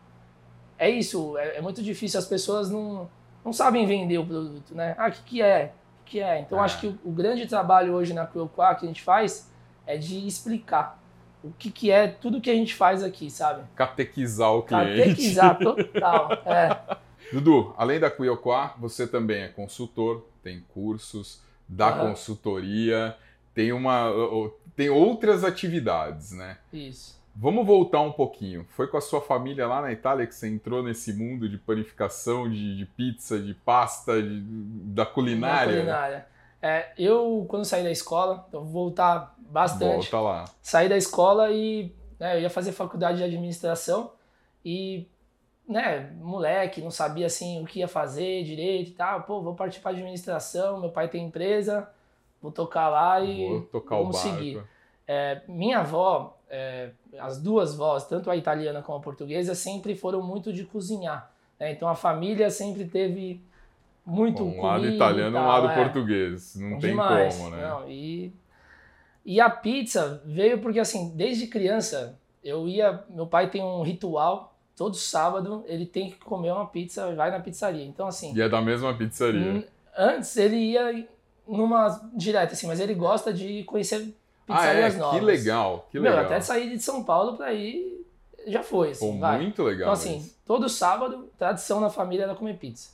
é 0.78 0.90
isso, 0.90 1.38
é, 1.38 1.58
é 1.58 1.62
muito 1.62 1.82
difícil, 1.82 2.20
as 2.20 2.28
pessoas 2.28 2.70
não, 2.70 3.10
não 3.44 3.52
sabem 3.52 3.86
vender 3.88 4.18
o 4.20 4.26
produto, 4.26 4.76
né? 4.76 4.96
Ah, 4.98 5.08
o 5.08 5.12
que, 5.12 5.24
que 5.24 5.42
é? 5.42 5.74
Que 6.06 6.20
é? 6.20 6.40
Então 6.40 6.60
É. 6.60 6.66
acho 6.66 6.80
que 6.80 6.88
o, 6.88 7.00
o 7.04 7.12
grande 7.12 7.48
trabalho 7.48 7.94
hoje 7.94 8.14
na 8.14 8.26
Quilquá 8.26 8.76
que 8.76 8.86
a 8.86 8.88
gente 8.88 9.02
faz 9.02 9.50
é 9.86 9.98
de 9.98 10.26
explicar 10.28 11.00
o 11.44 11.52
que, 11.60 11.70
que 11.70 11.92
é 11.92 12.08
tudo 12.08 12.42
que 12.42 12.50
a 12.50 12.56
gente 12.56 12.74
faz 12.74 13.04
aqui, 13.04 13.30
sabe? 13.30 13.64
Catequizar 13.76 14.52
o 14.52 14.64
cliente. 14.64 14.98
Catequizar 14.98 15.58
total. 15.60 16.30
É. 16.46 16.98
Dudu, 17.32 17.74
além 17.78 18.00
da 18.00 18.10
Cuiocá, 18.10 18.76
você 18.78 19.08
também 19.08 19.44
é 19.44 19.48
consultor, 19.48 20.26
tem 20.44 20.64
cursos, 20.74 21.42
dá 21.68 21.92
consultoria, 21.92 23.16
tem 23.54 23.72
uma 23.74 24.12
tem 24.76 24.90
outras 24.90 25.44
atividades, 25.44 26.32
né? 26.32 26.58
Isso. 26.72 27.20
Vamos 27.38 27.66
voltar 27.66 28.00
um 28.02 28.12
pouquinho. 28.14 28.66
Foi 28.70 28.88
com 28.88 28.96
a 28.98 29.02
sua 29.02 29.20
família 29.22 29.68
lá 29.68 29.82
na 29.82 29.92
Itália 29.92 30.26
que 30.26 30.34
você 30.34 30.48
entrou 30.48 30.82
nesse 30.82 31.12
mundo 31.14 31.50
de 31.50 31.58
panificação, 31.58 32.50
de, 32.50 32.78
de 32.78 32.86
pizza, 32.86 33.38
de 33.38 33.54
pasta, 33.54 34.22
de- 34.22 34.42
da 34.42 35.06
culinária? 35.06 35.66
Na 35.68 35.80
culinária. 35.80 36.28
É, 36.62 36.94
eu, 36.98 37.46
quando 37.50 37.66
saí 37.66 37.84
da 37.84 37.92
escola, 37.92 38.46
então 38.48 38.62
vou 38.64 38.72
voltar 38.86 39.36
bastante. 39.38 40.10
Volta 40.10 40.20
lá. 40.22 40.46
Saí 40.62 40.88
da 40.88 40.96
escola 40.98 41.52
e 41.52 41.92
né, 42.18 42.38
eu 42.38 42.42
ia 42.42 42.50
fazer 42.50 42.72
faculdade 42.72 43.18
de 43.18 43.24
administração 43.26 44.12
e, 44.64 45.06
né, 45.68 46.10
moleque, 46.22 46.82
não 46.82 46.90
sabia 46.90 47.26
assim 47.26 47.62
o 47.62 47.66
que 47.66 47.80
ia 47.80 47.88
fazer 47.88 48.44
direito 48.46 48.92
e 48.92 48.94
tal. 48.94 49.24
Pô, 49.24 49.42
vou 49.42 49.54
partir 49.56 49.82
para 49.82 49.92
administração, 49.92 50.80
meu 50.80 50.90
pai 50.90 51.10
tem 51.10 51.26
empresa, 51.26 51.90
vou 52.42 52.52
tocar 52.52 52.88
lá 52.88 53.20
e 53.20 53.46
Vou 53.50 53.62
tocar 53.64 53.96
o 53.98 54.04
vamos 54.04 54.16
barco. 54.24 54.38
seguir. 54.38 54.64
É, 55.08 55.42
minha 55.48 55.80
avó, 55.80 56.35
é, 56.50 56.90
as 57.20 57.42
duas 57.42 57.76
vós, 57.76 58.08
tanto 58.08 58.30
a 58.30 58.36
italiana 58.36 58.82
como 58.82 58.98
a 58.98 59.02
portuguesa, 59.02 59.56
sempre 59.56 59.96
foram 59.96 60.22
muito 60.22 60.52
de 60.54 60.64
cozinhar. 60.64 61.32
né? 61.60 61.72
Então 61.72 61.88
a 61.88 61.96
família 61.96 62.50
sempre 62.50 62.86
teve 62.86 63.42
muito 64.06 64.44
Um 64.44 64.62
lado 64.62 64.76
comida 64.76 64.94
e 64.94 64.96
italiano 64.96 65.38
e 65.38 65.40
um 65.42 65.48
lado 65.48 65.68
é. 65.70 65.76
português. 65.76 66.56
Não 66.56 66.80
tem 66.80 66.92
Demais. 66.92 67.36
como, 67.38 67.50
né? 67.50 67.68
Não, 67.68 67.90
e, 67.90 68.32
e 69.26 69.42
a 69.42 69.50
pizza 69.50 70.22
veio 70.26 70.60
porque, 70.60 70.80
assim, 70.80 71.12
desde 71.16 71.48
criança, 71.48 72.20
eu 72.44 72.68
ia. 72.68 73.04
Meu 73.10 73.26
pai 73.26 73.50
tem 73.50 73.64
um 73.64 73.82
ritual, 73.82 74.56
todo 74.76 74.96
sábado 74.96 75.64
ele 75.68 75.86
tem 75.86 76.12
que 76.12 76.18
comer 76.18 76.52
uma 76.52 76.68
pizza, 76.68 77.14
vai 77.16 77.32
na 77.32 77.40
pizzaria. 77.40 77.84
Então, 77.84 78.08
assim, 78.08 78.36
E 78.36 78.42
é 78.42 78.48
da 78.48 78.62
mesma 78.62 78.94
pizzaria. 78.96 79.68
antes 79.98 80.38
ele 80.38 80.58
ia 80.58 81.08
numa 81.48 82.10
direta, 82.14 82.54
assim, 82.54 82.68
mas 82.68 82.80
ele 82.80 82.94
gosta 82.94 83.34
de 83.34 83.64
conhecer 83.64 84.14
ah, 84.48 84.54
é? 84.54 84.68
pizzarias 84.68 84.98
novas. 84.98 85.20
Que 85.20 85.26
legal, 85.26 85.88
que 85.92 86.00
Meu, 86.00 86.12
legal. 86.12 86.26
até 86.26 86.42
sair 86.42 86.70
de 86.70 86.80
São 86.82 87.04
Paulo 87.04 87.36
pra 87.38 87.54
ir, 87.54 88.06
já 88.48 88.62
foi, 88.64 88.92
assim, 88.92 89.14
Pô, 89.14 89.20
vai. 89.20 89.38
muito 89.42 89.64
legal. 89.64 89.82
Então, 89.88 89.94
assim, 89.94 90.18
isso. 90.18 90.36
todo 90.46 90.70
sábado, 90.70 91.30
tradição 91.38 91.80
na 91.80 91.90
família 91.90 92.24
era 92.24 92.36
comer 92.36 92.58
pizza. 92.58 92.90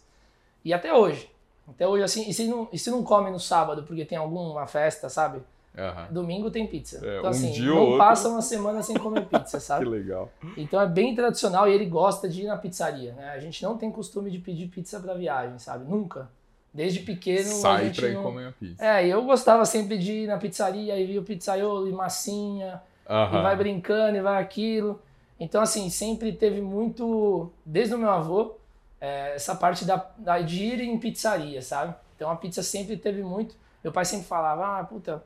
E 0.63 0.73
até 0.73 0.93
hoje. 0.93 1.29
Até 1.67 1.87
hoje, 1.87 2.03
assim, 2.03 2.29
e 2.29 2.33
se 2.33 2.47
não, 2.47 2.67
e 2.71 2.77
se 2.77 2.89
não 2.89 3.03
come 3.03 3.29
no 3.29 3.39
sábado 3.39 3.83
porque 3.83 4.03
tem 4.05 4.17
alguma 4.17 4.65
festa, 4.67 5.09
sabe? 5.09 5.41
Aham. 5.77 6.07
Domingo 6.11 6.51
tem 6.51 6.67
pizza. 6.67 6.97
É, 6.97 7.19
então, 7.19 7.27
um 7.27 7.27
assim, 7.29 7.59
não 7.61 7.77
outro. 7.77 7.97
passa 7.97 8.27
uma 8.27 8.41
semana 8.41 8.83
sem 8.83 8.97
comer 8.97 9.25
pizza, 9.25 9.57
Que 9.57 9.63
sabe? 9.63 9.85
legal. 9.85 10.29
Então 10.57 10.81
é 10.81 10.85
bem 10.87 11.15
tradicional 11.15 11.67
e 11.69 11.73
ele 11.73 11.85
gosta 11.85 12.27
de 12.27 12.41
ir 12.41 12.47
na 12.47 12.57
pizzaria, 12.57 13.13
né? 13.13 13.29
A 13.29 13.39
gente 13.39 13.63
não 13.63 13.77
tem 13.77 13.89
costume 13.89 14.29
de 14.29 14.39
pedir 14.39 14.67
pizza 14.67 14.99
pra 14.99 15.13
viagem, 15.13 15.57
sabe? 15.59 15.89
Nunca. 15.89 16.29
Desde 16.73 17.01
pequeno 17.01 17.49
a 17.49 17.53
Sai 17.53 17.85
gente 17.85 17.99
pra 17.99 18.09
ir 18.09 18.13
não... 18.13 18.23
comer 18.23 18.47
a 18.47 18.51
pizza. 18.53 18.85
É, 18.85 19.05
eu 19.05 19.21
gostava 19.23 19.65
sempre 19.65 19.97
de 19.97 20.11
ir 20.11 20.27
na 20.27 20.37
pizzaria 20.37 20.97
e 20.97 21.05
via 21.05 21.19
o 21.19 21.23
pizzaiolo 21.23 21.87
e 21.87 21.91
massinha, 21.91 22.81
Aham. 23.09 23.39
e 23.39 23.41
vai 23.43 23.55
brincando 23.55 24.17
e 24.17 24.21
vai 24.21 24.41
aquilo. 24.41 25.01
Então, 25.39 25.61
assim, 25.61 25.89
sempre 25.89 26.31
teve 26.31 26.61
muito, 26.61 27.51
desde 27.65 27.95
o 27.95 27.97
meu 27.97 28.09
avô, 28.09 28.55
é, 29.01 29.33
essa 29.35 29.55
parte 29.55 29.83
da, 29.83 30.05
da, 30.17 30.39
de 30.39 30.63
ir 30.63 30.79
em 30.81 30.97
pizzaria, 30.99 31.61
sabe? 31.61 31.95
Então 32.15 32.29
a 32.29 32.35
pizza 32.35 32.61
sempre 32.61 32.95
teve 32.95 33.23
muito. 33.23 33.55
Meu 33.83 33.91
pai 33.91 34.05
sempre 34.05 34.27
falava, 34.27 34.79
ah, 34.79 34.83
puta, 34.83 35.23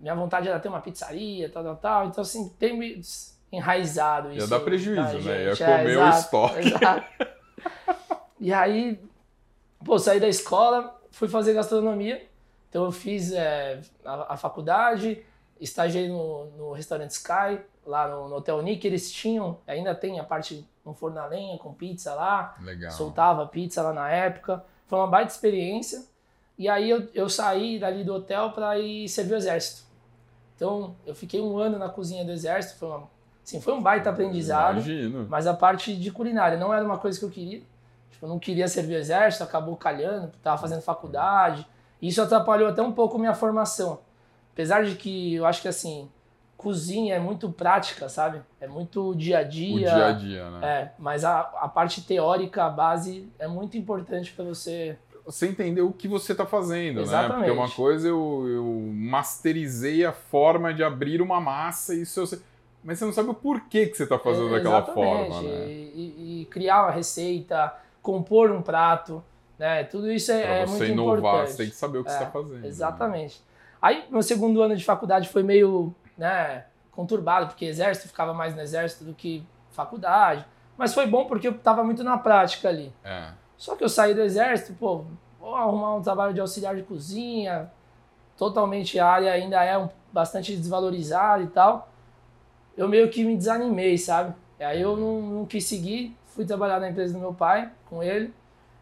minha 0.00 0.14
vontade 0.14 0.48
era 0.48 0.58
ter 0.58 0.68
uma 0.68 0.80
pizzaria, 0.80 1.48
tal, 1.50 1.62
tal, 1.62 1.76
tal. 1.76 2.06
Então, 2.06 2.22
assim, 2.22 2.48
tem 2.58 2.76
me 2.76 3.00
enraizado 3.52 4.32
isso. 4.32 4.40
Ia 4.40 4.46
dar 4.46 4.60
prejuízo, 4.60 5.18
né? 5.20 5.44
Ia 5.44 5.56
comer 5.56 5.98
o 5.98 6.00
exato, 6.00 6.18
estoque. 6.18 6.58
Exato. 6.58 7.06
e 8.40 8.52
aí, 8.52 8.98
pô, 9.86 9.98
saí 9.98 10.18
da 10.18 10.28
escola, 10.28 11.00
fui 11.12 11.28
fazer 11.28 11.54
gastronomia. 11.54 12.26
Então 12.68 12.84
eu 12.84 12.92
fiz 12.92 13.32
é, 13.32 13.80
a, 14.04 14.34
a 14.34 14.36
faculdade, 14.36 15.24
estagiei 15.60 16.08
no, 16.08 16.46
no 16.56 16.72
restaurante 16.72 17.12
Sky, 17.12 17.60
lá 17.86 18.08
no, 18.08 18.28
no 18.28 18.36
Hotel 18.36 18.60
Nick, 18.60 18.84
eles 18.86 19.10
tinham, 19.10 19.58
ainda 19.66 19.94
tem 19.94 20.18
a 20.18 20.24
parte 20.24 20.68
um 20.84 20.94
forno 20.94 21.18
a 21.18 21.26
lenha 21.26 21.58
com 21.58 21.72
pizza 21.72 22.14
lá, 22.14 22.56
Legal. 22.60 22.90
soltava 22.92 23.46
pizza 23.46 23.82
lá 23.82 23.92
na 23.92 24.08
época. 24.08 24.64
Foi 24.86 24.98
uma 24.98 25.08
baita 25.08 25.32
experiência. 25.32 26.04
E 26.56 26.68
aí 26.68 26.88
eu, 26.88 27.08
eu 27.12 27.28
saí 27.28 27.78
dali 27.78 28.04
do 28.04 28.14
hotel 28.14 28.52
para 28.52 28.78
ir 28.78 29.08
servir 29.08 29.34
o 29.34 29.36
exército. 29.36 29.82
Então 30.54 30.94
eu 31.04 31.14
fiquei 31.14 31.40
um 31.40 31.58
ano 31.58 31.78
na 31.78 31.88
cozinha 31.88 32.24
do 32.24 32.30
exército, 32.30 32.78
foi, 32.78 32.88
uma, 32.88 33.10
assim, 33.44 33.60
foi 33.60 33.74
um 33.74 33.82
baita 33.82 34.10
aprendizado. 34.10 34.76
Imagino. 34.76 35.26
Mas 35.28 35.46
a 35.46 35.54
parte 35.54 35.94
de 35.96 36.10
culinária 36.12 36.56
não 36.56 36.72
era 36.72 36.84
uma 36.84 36.98
coisa 36.98 37.18
que 37.18 37.24
eu 37.24 37.30
queria. 37.30 37.62
Tipo, 38.10 38.26
eu 38.26 38.28
não 38.28 38.38
queria 38.38 38.68
servir 38.68 38.94
o 38.94 38.98
exército, 38.98 39.44
acabou 39.44 39.76
calhando, 39.76 40.32
tava 40.42 40.58
fazendo 40.58 40.82
faculdade. 40.82 41.66
Isso 42.00 42.20
atrapalhou 42.22 42.68
até 42.68 42.82
um 42.82 42.92
pouco 42.92 43.18
minha 43.18 43.34
formação. 43.34 44.00
Apesar 44.52 44.84
de 44.84 44.94
que 44.94 45.34
eu 45.34 45.44
acho 45.44 45.60
que 45.60 45.68
assim, 45.68 46.08
cozinha 46.56 47.14
é 47.14 47.18
muito 47.18 47.50
prática, 47.50 48.08
sabe? 48.08 48.40
É 48.60 48.66
muito 48.66 49.14
dia 49.14 49.38
a 49.38 49.42
dia. 49.42 49.74
O 49.74 49.78
dia 49.78 50.06
a 50.06 50.12
dia, 50.12 50.50
né? 50.50 50.66
É, 50.66 50.92
mas 50.98 51.24
a, 51.24 51.40
a 51.40 51.68
parte 51.68 52.02
teórica, 52.02 52.64
a 52.64 52.70
base, 52.70 53.28
é 53.38 53.46
muito 53.46 53.76
importante 53.76 54.32
para 54.32 54.44
você. 54.44 54.96
Você 55.24 55.48
entender 55.48 55.82
o 55.82 55.92
que 55.92 56.06
você 56.08 56.32
está 56.32 56.46
fazendo, 56.46 56.96
né? 56.96 57.02
Exatamente. 57.02 57.46
Porque 57.46 57.50
uma 57.50 57.68
coisa 57.68 58.08
eu, 58.08 58.44
eu 58.48 58.90
masterizei 58.94 60.04
a 60.04 60.12
forma 60.12 60.72
de 60.72 60.84
abrir 60.84 61.20
uma 61.20 61.40
massa 61.40 61.94
e 61.94 62.02
isso 62.02 62.20
eu 62.20 62.26
sei. 62.26 62.40
Mas 62.82 62.98
você 62.98 63.04
não 63.04 63.12
sabe 63.12 63.30
o 63.30 63.34
porquê 63.34 63.86
que 63.86 63.96
você 63.96 64.04
está 64.04 64.18
fazendo 64.18 64.54
É, 64.54 64.58
daquela 64.58 64.82
forma, 64.82 65.42
né? 65.42 65.66
E, 65.68 66.42
e 66.42 66.44
criar 66.46 66.84
uma 66.84 66.92
receita, 66.92 67.74
compor 68.06 68.52
um 68.52 68.62
prato, 68.62 69.22
né? 69.58 69.82
Tudo 69.82 70.10
isso 70.12 70.30
é, 70.30 70.42
Pra 70.42 70.54
é 70.54 70.66
você 70.66 70.78
muito 70.78 70.92
inovar, 70.92 71.18
importante. 71.18 71.50
você 71.50 71.56
tem 71.56 71.70
que 71.70 71.74
saber 71.76 71.98
o 71.98 72.04
que 72.04 72.10
É, 72.10 72.12
você 72.12 72.18
está 72.18 72.30
fazendo. 72.30 72.60
né? 72.60 72.68
Exatamente. 72.68 73.42
Aí, 73.82 74.04
meu 74.10 74.22
segundo 74.22 74.62
ano 74.62 74.76
de 74.76 74.84
faculdade 74.84 75.28
foi 75.28 75.42
meio, 75.42 75.92
né, 76.16 76.64
conturbado, 76.92 77.48
porque 77.48 77.64
exército 77.64 78.06
ficava 78.08 78.32
mais 78.32 78.54
no 78.54 78.60
exército 78.62 79.04
do 79.04 79.12
que 79.12 79.44
faculdade. 79.70 80.46
Mas 80.78 80.94
foi 80.94 81.06
bom 81.06 81.26
porque 81.26 81.48
eu 81.48 81.58
tava 81.58 81.82
muito 81.82 82.04
na 82.04 82.16
prática 82.16 82.68
ali. 82.68 82.92
É. 83.04 83.30
Só 83.56 83.74
que 83.74 83.82
eu 83.82 83.88
saí 83.88 84.14
do 84.14 84.20
exército, 84.22 84.74
pô, 84.78 85.04
vou 85.40 85.54
arrumar 85.54 85.96
um 85.96 86.02
trabalho 86.02 86.32
de 86.32 86.40
auxiliar 86.40 86.76
de 86.76 86.82
cozinha, 86.82 87.70
totalmente 88.36 88.98
a 88.98 89.06
área 89.08 89.32
ainda 89.32 89.62
é 89.64 89.76
um, 89.78 89.88
bastante 90.12 90.54
desvalorizada 90.56 91.42
e 91.42 91.46
tal. 91.48 91.88
Eu 92.76 92.88
meio 92.88 93.08
que 93.10 93.24
me 93.24 93.36
desanimei, 93.36 93.96
sabe? 93.98 94.34
E 94.60 94.64
aí 94.64 94.80
eu 94.80 94.96
não, 94.96 95.20
não 95.22 95.46
quis 95.46 95.64
seguir, 95.64 96.14
fui 96.36 96.44
trabalhar 96.44 96.78
na 96.78 96.88
empresa 96.90 97.14
do 97.14 97.18
meu 97.18 97.34
pai, 97.34 97.68
com 97.88 98.02
ele. 98.02 98.32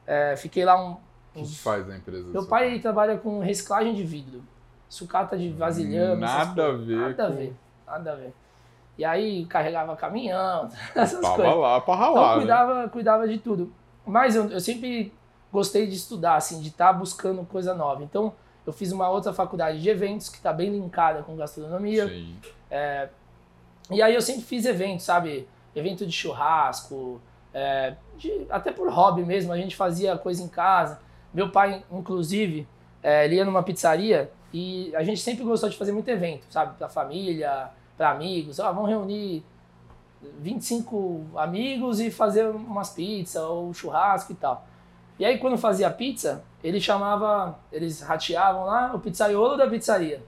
É, 0.06 0.36
fiquei 0.36 0.64
lá 0.64 0.78
um, 0.78 0.92
O 0.92 0.98
que 1.34 1.40
uns 1.40 1.50
que 1.56 1.62
faz 1.62 1.86
na 1.88 1.96
empresa? 1.96 2.24
meu 2.28 2.42
seu 2.42 2.46
pai 2.50 2.78
trabalha 2.80 3.16
com 3.16 3.38
reciclagem 3.40 3.94
de 3.94 4.02
vidro. 4.04 4.42
Sucata 4.88 5.38
de 5.38 5.48
vasilhame. 5.50 6.20
Nada 6.20 6.66
a 6.68 6.72
ver 6.72 6.96
Nada 6.96 7.24
a 7.26 7.30
com- 7.30 7.36
ver. 7.36 7.54
Nada 7.86 8.12
a 8.12 8.14
ver. 8.16 8.34
E 8.98 9.04
aí 9.04 9.44
carregava 9.46 9.96
caminhão, 9.96 10.68
essas 10.94 11.20
Tava 11.20 11.36
coisas. 11.36 11.56
lá 11.56 11.80
pra 11.80 11.94
Então 11.94 12.04
ralar, 12.14 12.28
né? 12.34 12.38
cuidava, 12.42 12.88
cuidava 12.90 13.28
de 13.28 13.38
tudo. 13.38 13.72
Mas 14.06 14.36
eu, 14.36 14.50
eu 14.50 14.60
sempre 14.60 15.12
gostei 15.52 15.86
de 15.86 15.94
estudar, 15.96 16.36
assim, 16.36 16.60
de 16.60 16.68
estar 16.68 16.92
buscando 16.92 17.44
coisa 17.46 17.72
nova. 17.74 18.02
Então 18.04 18.32
eu 18.66 18.72
fiz 18.72 18.92
uma 18.92 19.08
outra 19.08 19.32
faculdade 19.32 19.80
de 19.80 19.88
eventos 19.88 20.28
que 20.28 20.36
está 20.36 20.52
bem 20.52 20.70
linkada 20.70 21.22
com 21.22 21.34
gastronomia. 21.36 22.06
Sim. 22.08 22.36
E 23.90 24.00
aí 24.02 24.14
eu 24.14 24.22
sempre 24.22 24.42
fiz 24.42 24.64
eventos, 24.64 25.04
sabe? 25.04 25.48
Evento 25.74 26.06
de 26.06 26.12
churrasco, 26.12 27.20
é, 27.54 27.94
de- 28.18 28.46
até 28.50 28.72
por 28.72 28.90
hobby 28.90 29.22
mesmo, 29.24 29.52
a 29.52 29.56
gente 29.56 29.74
fazia 29.76 30.18
coisa 30.18 30.42
em 30.42 30.48
casa. 30.48 31.00
Meu 31.32 31.50
pai, 31.50 31.82
inclusive, 31.90 32.66
é, 33.02 33.24
ele 33.24 33.36
ia 33.36 33.44
numa 33.44 33.62
pizzaria 33.62 34.30
e 34.52 34.94
a 34.94 35.02
gente 35.02 35.20
sempre 35.20 35.44
gostou 35.44 35.68
de 35.70 35.76
fazer 35.76 35.92
muito 35.92 36.08
evento, 36.08 36.44
sabe? 36.50 36.76
Pra 36.76 36.88
família, 36.88 37.70
para 37.96 38.10
amigos. 38.10 38.58
Ó, 38.58 38.72
vamos 38.72 38.90
reunir 38.90 39.44
25 40.40 41.26
amigos 41.36 42.00
e 42.00 42.10
fazer 42.10 42.46
umas 42.48 42.90
pizzas 42.90 43.42
ou 43.42 43.72
churrasco 43.74 44.32
e 44.32 44.34
tal. 44.34 44.66
E 45.18 45.24
aí 45.24 45.38
quando 45.38 45.56
fazia 45.56 45.90
pizza, 45.90 46.42
ele 46.62 46.80
chamava, 46.80 47.58
eles 47.70 48.00
rateavam 48.00 48.64
lá 48.64 48.92
o 48.94 48.98
pizzaiolo 48.98 49.56
da 49.56 49.66
pizzaria. 49.68 50.22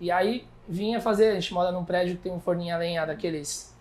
E 0.00 0.10
aí 0.10 0.46
vinha 0.68 1.00
fazer, 1.00 1.28
a 1.30 1.34
gente 1.34 1.52
mora 1.52 1.70
num 1.70 1.84
prédio 1.84 2.16
que 2.16 2.22
tem 2.22 2.32
um 2.32 2.40
forninho 2.40 2.74
a 2.74 2.78
lenha 2.78 3.04
daqueles 3.06 3.73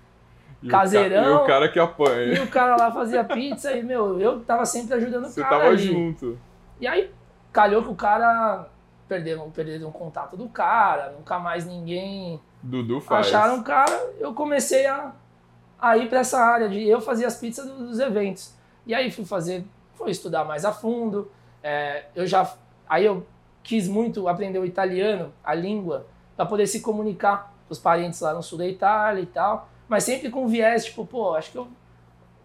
E 0.63 0.67
o 0.67 0.70
caseirão. 0.70 1.24
ca- 1.24 1.29
E 1.29 1.43
o 1.43 1.46
cara 1.48 1.70
que 1.70 1.79
apanha. 1.79 2.34
E 2.34 2.39
o 2.39 2.48
cara 2.48 2.75
lá 2.77 2.91
fazia 2.91 3.24
pizza 3.24 3.72
e, 3.74 3.84
meu, 3.84 4.20
eu 4.20 4.39
tava 4.41 4.65
sempre 4.65 4.96
ajudando 4.96 5.25
o 5.25 5.29
Você 5.29 5.41
cara 5.41 5.58
tava 5.58 5.70
ali. 5.70 5.84
junto. 5.86 6.38
E 6.79 6.88
aí 6.88 7.12
calhou 7.51 7.84
que 7.84 7.89
o 7.89 7.96
cara 7.96 8.67
perderam, 9.08 9.51
perderam 9.51 9.89
o 9.89 9.91
contato 9.91 10.36
do 10.36 10.48
cara, 10.50 11.12
nunca 11.17 11.38
mais 11.38 11.65
ninguém 11.65 12.39
Dudu 12.62 13.00
faz. 13.01 13.27
acharam 13.27 13.60
o 13.60 13.63
cara, 13.63 13.91
eu 14.20 14.34
comecei 14.34 14.88
a, 14.88 15.12
a 15.79 15.98
ir 15.98 16.08
para 16.10 16.20
essa 16.20 16.39
área 16.39 16.67
de 16.70 16.88
eu 16.88 17.00
fazia 17.01 17.27
as 17.27 17.36
pizzas 17.36 17.65
do- 17.67 17.88
dos 17.88 18.00
eventos. 18.00 18.55
E 18.88 18.93
aí 18.96 19.12
fui 19.12 19.25
fazer, 19.25 19.65
fui 19.96 20.10
estudar 20.12 20.43
mais 20.46 20.65
a 20.65 20.72
fundo. 20.72 21.29
é, 21.62 22.05
eu 22.15 22.25
já 22.27 22.50
aí 22.89 23.05
eu 23.05 23.25
quis 23.63 23.88
muito 23.88 24.27
aprender 24.27 24.60
o 24.60 24.65
italiano, 24.65 25.32
a 25.43 25.53
língua, 25.53 26.05
para 26.36 26.46
poder 26.46 26.67
se 26.67 26.82
comunicar 26.82 27.53
com 27.67 27.72
os 27.72 27.79
parentes 27.79 28.20
lá 28.20 28.34
no 28.34 28.43
sul 28.43 28.58
da 28.58 28.67
Itália 28.67 29.22
e 29.22 29.25
tal, 29.25 29.70
mas 29.93 30.03
sempre 30.03 30.29
com 30.29 30.47
viés 30.47 30.85
tipo, 30.85 31.05
pô, 31.05 31.33
acho 31.35 31.51
que 31.51 31.57
eu 31.57 31.67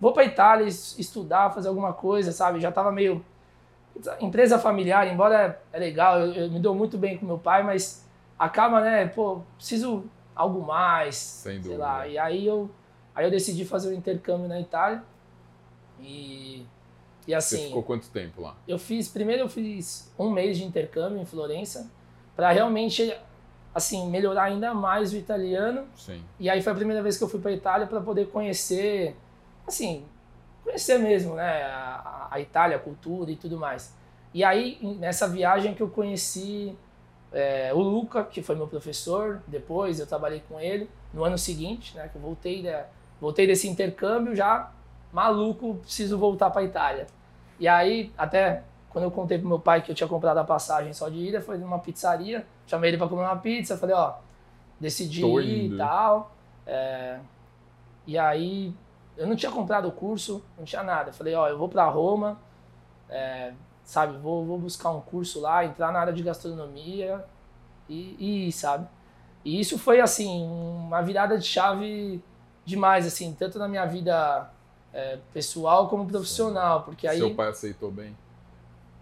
vou 0.00 0.12
para 0.12 0.25
Itália 0.25 0.64
es- 0.67 0.99
estudar, 0.99 1.50
fazer 1.52 1.69
alguma 1.69 1.93
coisa, 1.93 2.31
sabe? 2.33 2.61
Já 2.61 2.71
tava 2.71 2.93
meio 2.93 3.25
empresa 4.21 4.59
familiar, 4.59 5.09
embora 5.12 5.61
é 5.73 5.78
legal, 5.78 6.21
eu, 6.21 6.33
eu 6.45 6.50
me 6.50 6.61
dou 6.61 6.75
muito 6.75 6.97
bem 6.97 7.19
com 7.19 7.26
meu 7.26 7.38
pai, 7.38 7.62
mas 7.64 8.07
acaba, 8.38 8.81
né, 8.81 9.07
pô, 9.09 9.40
preciso 9.57 10.05
algo 10.37 10.64
mais, 10.64 11.17
Sem 11.17 11.55
sei 11.55 11.62
dúvida. 11.73 11.78
lá. 11.85 12.07
E 12.07 12.17
aí 12.17 12.47
eu, 12.47 12.71
aí 13.14 13.25
eu 13.26 13.31
decidi 13.31 13.64
fazer 13.64 13.88
o 13.88 13.93
intercâmbio 13.93 14.47
na 14.47 14.61
Itália. 14.61 15.02
E, 16.00 16.64
e 17.26 17.35
Você 17.35 17.57
assim, 17.57 17.64
ficou 17.67 17.83
quanto 17.83 18.09
tempo 18.11 18.40
lá? 18.40 18.55
eu 18.69 18.78
fiz, 18.78 19.09
primeiro 19.09 19.43
eu 19.43 19.49
fiz 19.49 20.12
um 20.17 20.31
mês 20.31 20.57
de 20.59 20.64
intercâmbio 20.64 21.21
em 21.21 21.25
Florença, 21.26 21.90
para 22.37 22.52
realmente, 22.52 23.12
assim, 23.78 24.08
melhorar 24.11 24.44
ainda 24.44 24.75
mais 24.75 25.12
o 25.12 25.16
italiano. 25.16 25.87
Sim. 25.97 26.23
E 26.38 26.49
aí 26.49 26.62
foi 26.62 26.73
a 26.73 26.76
primeira 26.76 27.02
vez 27.02 27.16
que 27.16 27.25
eu 27.25 27.28
fui 27.28 27.40
para 27.40 27.50
Itália 27.50 27.87
para 27.87 28.00
poder 28.00 28.28
conhecer, 28.28 29.16
assim, 29.66 30.04
conhecer 30.62 30.99
mesmo, 30.99 31.35
né, 31.35 31.62
a, 31.62 32.28
a 32.30 32.40
Itália, 32.40 32.76
a 32.76 32.80
cultura 32.80 33.30
e 33.30 33.37
tudo 33.37 33.56
mais. 33.56 33.94
E 34.35 34.44
aí 34.44 34.78
nessa 35.00 35.26
viagem 35.26 35.75
que 35.75 35.82
eu 35.82 35.88
conheci 35.88 36.76
é, 37.32 37.73
o 37.75 37.78
Luca, 37.78 38.25
que 38.25 38.42
foi 38.42 38.54
meu 38.54 38.68
professor. 38.68 39.42
Depois 39.47 40.00
eu 40.00 40.06
trabalhei 40.06 40.42
com 40.49 40.61
ele 40.61 40.88
no 41.12 41.25
ano 41.25 41.38
seguinte, 41.38 41.97
né, 41.97 42.08
que 42.08 42.16
eu 42.16 42.23
voltei, 42.23 42.64
voltei 43.20 43.47
desse 43.47 43.68
intercâmbio 43.68 44.35
já 44.35 44.70
maluco, 45.12 45.76
preciso 45.76 46.18
voltar 46.18 46.50
para 46.50 46.62
Itália. 46.62 47.06
E 47.58 47.66
aí 47.66 48.12
até 48.16 48.62
quando 48.90 49.04
eu 49.04 49.11
contei 49.11 49.38
pro 49.38 49.49
meu 49.49 49.59
pai 49.59 49.83
que 49.83 49.90
eu 49.90 49.95
tinha 49.95 50.09
comprado 50.09 50.38
a 50.38 50.45
passagem 50.45 50.92
só 50.92 51.09
de 51.09 51.18
ida, 51.18 51.40
foi 51.40 51.59
numa 51.59 51.78
pizzaria, 51.78 52.47
chamei 52.66 52.90
ele 52.90 52.99
para 52.99 53.09
comer 53.09 53.23
uma 53.23 53.37
pizza, 53.37 53.76
falei, 53.76 53.95
ó, 53.95 54.14
decidi 54.80 55.25
e 55.25 55.76
tal. 55.76 56.33
É, 56.66 57.18
e 58.07 58.18
aí 58.18 58.75
eu 59.16 59.26
não 59.26 59.37
tinha 59.37 59.52
comprado 59.52 59.88
o 59.88 59.92
curso, 59.92 60.42
não 60.57 60.64
tinha 60.64 60.83
nada. 60.83 61.11
Eu 61.11 61.14
falei, 61.14 61.35
ó, 61.35 61.49
eu 61.49 61.59
vou 61.59 61.68
para 61.68 61.87
Roma, 61.88 62.38
é, 63.09 63.52
sabe, 63.85 64.16
vou, 64.18 64.45
vou 64.45 64.59
buscar 64.59 64.90
um 64.90 65.00
curso 65.00 65.40
lá, 65.40 65.64
entrar 65.64 65.92
na 65.92 66.00
área 66.00 66.12
de 66.12 66.23
gastronomia 66.23 67.25
e, 67.88 68.16
e 68.18 68.49
ir, 68.49 68.52
sabe? 68.52 68.87
E 69.45 69.61
isso 69.61 69.78
foi, 69.78 70.00
assim, 70.00 70.47
uma 70.47 71.00
virada 71.02 71.38
de 71.38 71.45
chave 71.47 72.23
demais, 72.65 73.06
assim, 73.06 73.34
tanto 73.39 73.58
na 73.58 73.67
minha 73.67 73.86
vida 73.86 74.50
é, 74.93 75.19
pessoal 75.32 75.89
como 75.89 76.06
profissional, 76.06 76.82
porque 76.82 77.06
aí 77.06 77.19
Seu 77.19 77.34
pai 77.34 77.49
aceitou 77.49 77.91
bem? 77.91 78.17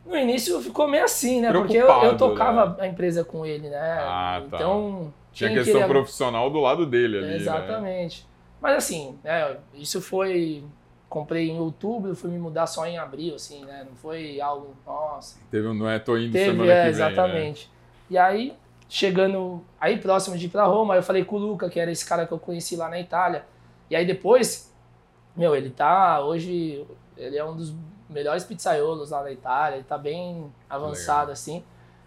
No 0.07 0.17
início 0.17 0.61
ficou 0.61 0.87
meio 0.89 1.05
assim, 1.05 1.41
né? 1.41 1.53
Porque 1.53 1.77
eu, 1.77 1.89
eu 1.89 2.17
tocava 2.17 2.77
a 2.81 2.87
empresa 2.87 3.25
com 3.25 3.45
ele, 3.45 3.69
né? 3.69 3.99
Ah, 4.01 4.43
tá. 4.51 4.57
Então. 4.57 5.13
Tinha 5.33 5.51
questão 5.51 5.75
queria- 5.75 5.89
profissional 5.89 6.49
do 6.49 6.61
lado 6.61 6.87
dele 6.87 7.19
ali, 7.19 7.27
né? 7.27 7.37
Exatamente. 7.37 8.27
Mas 8.61 8.77
assim, 8.77 9.19
né, 9.23 9.57
isso 9.75 10.01
foi. 10.01 10.65
Comprei 11.09 11.51
em 11.51 11.61
outubro, 11.61 12.17
fui 12.17 12.31
me 12.31 12.39
mudar 12.39 12.67
só 12.67 12.85
em 12.87 12.99
abril, 12.99 13.35
assim, 13.37 13.65
né? 13.65 13.87
Não 13.89 13.95
foi 13.97 14.41
algo. 14.41 14.75
Nossa. 14.85 15.39
Teve 15.51 15.69
um 15.69 15.75
não 15.75 15.89
é, 15.89 15.99
tô 15.99 16.17
indo 16.17 16.33
Teve, 16.33 16.51
semana 16.51 16.73
é, 16.73 16.87
que 16.87 16.91
vem, 16.91 16.99
né? 16.99 17.09
exatamente. 17.11 17.71
E 18.11 18.19
aí, 18.19 18.55
chegando. 18.89 19.63
Aí 19.81 19.99
próximo 19.99 20.37
de 20.37 20.47
ir 20.47 20.49
pra 20.49 20.65
Roma, 20.65 20.97
eu 20.97 21.03
falei 21.03 21.25
com 21.25 21.37
o 21.37 21.39
Luca, 21.39 21.69
que 21.69 21.79
era 21.79 21.91
esse 21.93 22.05
cara 22.07 22.27
que 22.27 22.33
eu 22.33 22.39
conheci 22.39 22.75
lá 22.77 22.89
na 22.89 22.99
Itália. 22.99 23.45
E 23.91 23.95
aí 23.95 24.05
depois, 24.05 24.73
meu, 25.37 25.55
ele 25.55 25.71
tá. 25.71 26.21
Hoje, 26.25 26.85
ele 27.17 27.37
é 27.37 27.45
um 27.45 27.55
dos 27.57 27.73
melhores 28.17 28.45
pizzaiolos 28.45 29.11
lá 29.11 29.23
da 29.23 29.31
Itália, 29.31 29.77
ele 29.77 29.85
tá 29.85 29.99
bem 29.99 30.53
avançado, 30.69 31.21
Legal. 31.21 31.33
assim. 31.33 31.63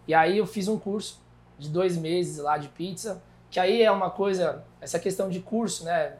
E 0.08 0.14
aí 0.14 0.38
eu 0.38 0.46
fiz 0.46 0.68
um 0.68 0.78
curso 0.78 1.22
de 1.58 1.70
dois 1.70 1.96
meses 1.98 2.38
lá 2.40 2.58
de 2.58 2.68
pizza, 2.70 3.22
que 3.52 3.60
aí 3.60 3.82
é 3.82 3.92
uma 3.92 4.10
coisa, 4.10 4.64
essa 4.82 5.00
questão 5.00 5.30
de 5.30 5.40
curso, 5.40 5.86
né? 5.86 6.18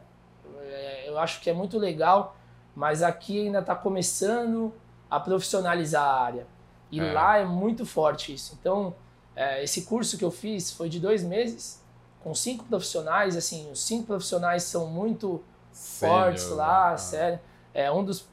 é, 0.62 1.08
Eu 1.08 1.18
acho 1.18 1.40
que 1.40 1.50
é 1.50 1.52
muito 1.52 1.76
legal, 1.78 2.36
mas 2.74 3.02
aqui 3.02 3.46
ainda 3.46 3.58
está 3.58 3.74
começando 3.74 4.72
a 5.10 5.18
profissionalizar 5.18 6.02
a 6.04 6.20
área. 6.22 6.46
E 6.90 7.00
É. 7.00 7.12
lá 7.12 7.38
é 7.38 7.44
muito 7.44 7.84
forte 7.84 8.32
isso. 8.32 8.56
Então, 8.60 8.94
é, 9.34 9.62
esse 9.64 9.82
curso 9.82 10.16
que 10.18 10.24
eu 10.24 10.30
fiz 10.30 10.70
foi 10.72 10.88
de 10.88 10.98
dois 11.00 11.22
meses, 11.22 11.82
com 12.22 12.34
cinco 12.34 12.64
profissionais. 12.64 13.36
Assim, 13.36 13.70
os 13.70 13.80
cinco 13.82 14.06
profissionais 14.06 14.62
são 14.64 14.86
muito 14.86 15.42
fortes 15.72 16.42
Sênior, 16.42 16.58
lá, 16.58 16.90
né? 16.92 16.96
sério. 16.96 17.40
É 17.72 17.90
um 17.90 18.04
dos. 18.04 18.28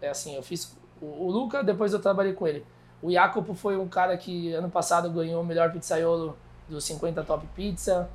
É 0.00 0.08
assim, 0.10 0.34
eu 0.36 0.42
fiz. 0.42 0.76
O, 1.04 1.26
o 1.26 1.30
Luca, 1.30 1.62
depois 1.62 1.92
eu 1.92 2.00
trabalhei 2.00 2.32
com 2.32 2.46
ele. 2.46 2.64
O 3.02 3.10
Jacopo 3.10 3.54
foi 3.54 3.76
um 3.76 3.88
cara 3.88 4.16
que 4.16 4.52
ano 4.52 4.70
passado 4.70 5.10
ganhou 5.10 5.42
o 5.42 5.44
melhor 5.44 5.70
pizzaiolo 5.72 6.36
dos 6.68 6.84
50 6.84 7.22
Top 7.24 7.46
Pizza, 7.54 8.08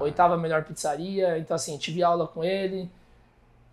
oitava 0.00 0.36
melhor 0.36 0.64
pizzaria. 0.64 1.38
Então, 1.38 1.54
assim, 1.54 1.78
tive 1.78 2.02
aula 2.02 2.26
com 2.26 2.44
ele. 2.44 2.90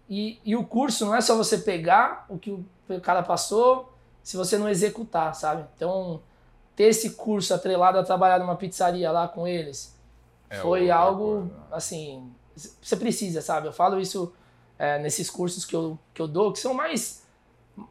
E, 0.10 0.40
e 0.44 0.56
o 0.56 0.64
curso 0.64 1.06
não 1.06 1.16
é 1.16 1.22
só 1.22 1.36
você 1.36 1.58
pegar 1.58 2.26
o 2.30 2.38
que 2.38 2.52
o 2.52 2.66
cara 3.02 3.24
passou, 3.24 3.94
se 4.24 4.38
você 4.38 4.58
não 4.58 4.68
executar, 4.68 5.34
sabe? 5.36 5.66
Então, 5.76 6.22
ter 6.76 6.86
esse 6.86 7.12
curso 7.12 7.54
atrelado 7.54 7.98
a 7.98 8.04
trabalhar 8.04 8.40
numa 8.40 8.56
pizzaria 8.56 9.12
lá 9.12 9.28
com 9.28 9.48
eles 9.48 9.98
é 10.50 10.58
foi 10.58 10.92
algo, 10.92 11.50
coisa. 11.50 11.52
assim, 11.72 12.32
você 12.82 12.98
precisa, 12.98 13.42
sabe? 13.42 13.68
Eu 13.68 13.74
falo 13.74 14.00
isso 14.00 14.34
é, 14.78 15.00
nesses 15.00 15.30
cursos 15.30 15.66
que 15.66 15.76
eu, 15.76 15.98
que 16.14 16.22
eu 16.22 16.28
dou, 16.28 16.52
que 16.52 16.60
são 16.60 16.74
mais, 16.74 17.21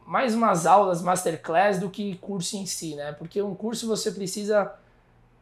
mais 0.05 0.35
umas 0.35 0.65
aulas 0.65 1.01
masterclass 1.01 1.79
do 1.79 1.89
que 1.89 2.15
curso 2.17 2.57
em 2.57 2.65
si, 2.65 2.95
né? 2.95 3.11
Porque 3.13 3.41
um 3.41 3.55
curso 3.55 3.87
você 3.87 4.11
precisa 4.11 4.73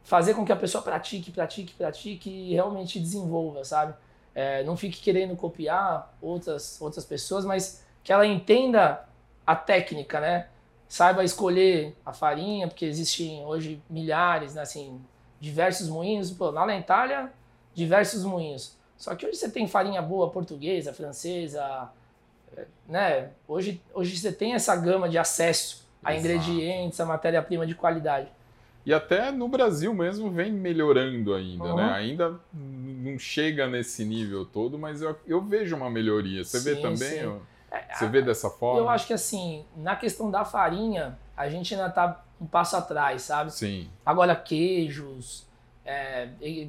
fazer 0.02 0.34
com 0.34 0.44
que 0.44 0.52
a 0.52 0.56
pessoa 0.56 0.82
pratique, 0.82 1.30
pratique, 1.30 1.74
pratique 1.74 2.30
e 2.30 2.54
realmente 2.54 2.98
desenvolva, 2.98 3.64
sabe? 3.64 3.94
É, 4.34 4.62
não 4.64 4.76
fique 4.76 5.00
querendo 5.00 5.36
copiar 5.36 6.14
outras, 6.20 6.80
outras 6.80 7.04
pessoas, 7.04 7.44
mas 7.44 7.84
que 8.02 8.12
ela 8.12 8.26
entenda 8.26 9.06
a 9.46 9.54
técnica, 9.54 10.20
né? 10.20 10.48
Saiba 10.88 11.22
escolher 11.22 11.96
a 12.04 12.12
farinha, 12.12 12.66
porque 12.66 12.84
existem 12.84 13.44
hoje 13.44 13.82
milhares, 13.88 14.54
né? 14.54 14.62
Assim, 14.62 15.00
diversos 15.38 15.88
moinhos. 15.88 16.30
Pô, 16.30 16.50
lá 16.50 16.66
na 16.66 16.76
Itália, 16.76 17.32
diversos 17.74 18.24
moinhos. 18.24 18.76
Só 18.96 19.14
que 19.14 19.26
hoje 19.26 19.38
você 19.38 19.50
tem 19.50 19.66
farinha 19.66 20.02
boa 20.02 20.30
portuguesa, 20.30 20.92
francesa, 20.92 21.90
né? 22.88 23.30
Hoje, 23.46 23.80
hoje 23.94 24.16
você 24.16 24.32
tem 24.32 24.54
essa 24.54 24.74
gama 24.76 25.08
de 25.08 25.18
acesso 25.18 25.86
a 26.02 26.14
Exato. 26.14 26.26
ingredientes, 26.26 27.00
a 27.00 27.06
matéria-prima 27.06 27.66
de 27.66 27.74
qualidade. 27.74 28.28
E 28.84 28.94
até 28.94 29.30
no 29.30 29.46
Brasil 29.46 29.92
mesmo 29.92 30.30
vem 30.30 30.50
melhorando 30.50 31.34
ainda, 31.34 31.64
Uhum. 31.64 31.76
né? 31.76 31.92
Ainda 31.92 32.40
não 32.52 33.18
chega 33.18 33.66
nesse 33.66 34.04
nível 34.04 34.44
todo, 34.46 34.78
mas 34.78 35.02
eu, 35.02 35.14
eu 35.26 35.40
vejo 35.42 35.76
uma 35.76 35.90
melhoria. 35.90 36.42
Você 36.44 36.60
vê 36.60 36.76
Sim, 36.76 36.82
também? 36.82 37.20
sim. 37.20 37.26
ó? 37.26 37.36
É, 37.70 37.94
Você 37.94 38.08
vê 38.08 38.22
dessa 38.22 38.48
forma? 38.50 38.80
Eu 38.80 38.88
acho 38.88 39.06
que 39.06 39.12
assim, 39.12 39.64
na 39.76 39.94
questão 39.94 40.30
da 40.30 40.44
farinha, 40.44 41.16
a 41.36 41.48
gente 41.48 41.74
ainda 41.74 41.88
tá 41.90 42.24
um 42.40 42.46
passo 42.46 42.74
atrás, 42.76 43.22
sabe? 43.22 43.52
Sim. 43.52 43.88
Agora, 44.04 44.34
queijos, 44.34 45.46
é, 45.84 46.28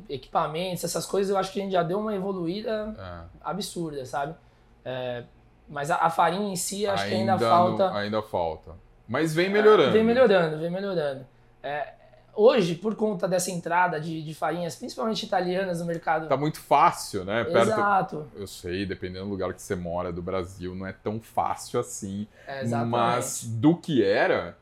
equipamentos, 0.10 0.84
essas 0.84 1.06
coisas, 1.06 1.32
eu 1.32 1.38
acho 1.38 1.52
que 1.52 1.60
a 1.60 1.64
gente 1.64 1.72
já 1.72 1.82
deu 1.82 2.00
uma 2.00 2.14
evoluída 2.14 2.94
é. 3.00 3.38
absurda, 3.44 4.06
sabe? 4.06 4.36
É, 4.84 5.24
mas 5.72 5.90
a, 5.90 5.96
a 5.96 6.10
farinha 6.10 6.52
em 6.52 6.56
si, 6.56 6.86
acho 6.86 7.08
que 7.08 7.14
ainda 7.14 7.40
falta. 7.40 7.92
ainda 7.96 8.22
falta. 8.22 8.72
Mas 9.08 9.34
vem 9.34 9.50
melhorando. 9.50 9.92
Vem 9.94 10.04
melhorando, 10.04 10.58
vem 10.58 10.70
melhorando. 10.70 11.26
É, 11.64 11.94
hoje, 12.36 12.76
por 12.76 12.96
conta 12.96 13.28
dessa 13.28 13.50
entrada 13.52 14.00
de, 14.00 14.22
de 14.22 14.34
farinhas, 14.34 14.76
principalmente 14.76 15.26
italianas 15.26 15.80
no 15.80 15.86
mercado. 15.86 16.28
Tá 16.28 16.36
muito 16.38 16.60
fácil, 16.60 17.24
né? 17.24 17.44
Perto, 17.46 17.70
Exato. 17.70 18.28
Eu 18.36 18.48
sei, 18.48 18.86
dependendo 18.86 19.26
do 19.26 19.32
lugar 19.32 19.54
que 19.54 19.62
você 19.62 19.76
mora 19.76 20.12
do 20.12 20.22
Brasil, 20.22 20.76
não 20.76 20.86
é 20.86 20.94
tão 20.94 21.20
fácil 21.20 21.80
assim. 21.80 22.28
É, 22.46 22.64
mas 22.86 23.44
do 23.46 23.76
que 23.76 24.04
era, 24.04 24.58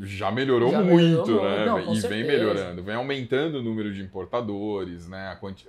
já 0.00 0.30
melhorou 0.30 0.70
Já 0.70 0.80
muito, 0.80 1.32
melhorou 1.32 1.44
né? 1.50 1.66
não, 1.66 1.80
e 1.80 1.84
com 1.84 1.92
vem 1.92 2.00
certeza. 2.00 2.26
melhorando, 2.26 2.82
vem 2.82 2.94
aumentando 2.94 3.58
o 3.58 3.62
número 3.62 3.92
de 3.92 4.02
importadores, 4.02 5.08
né? 5.08 5.30
A 5.32 5.36
quanti- 5.36 5.66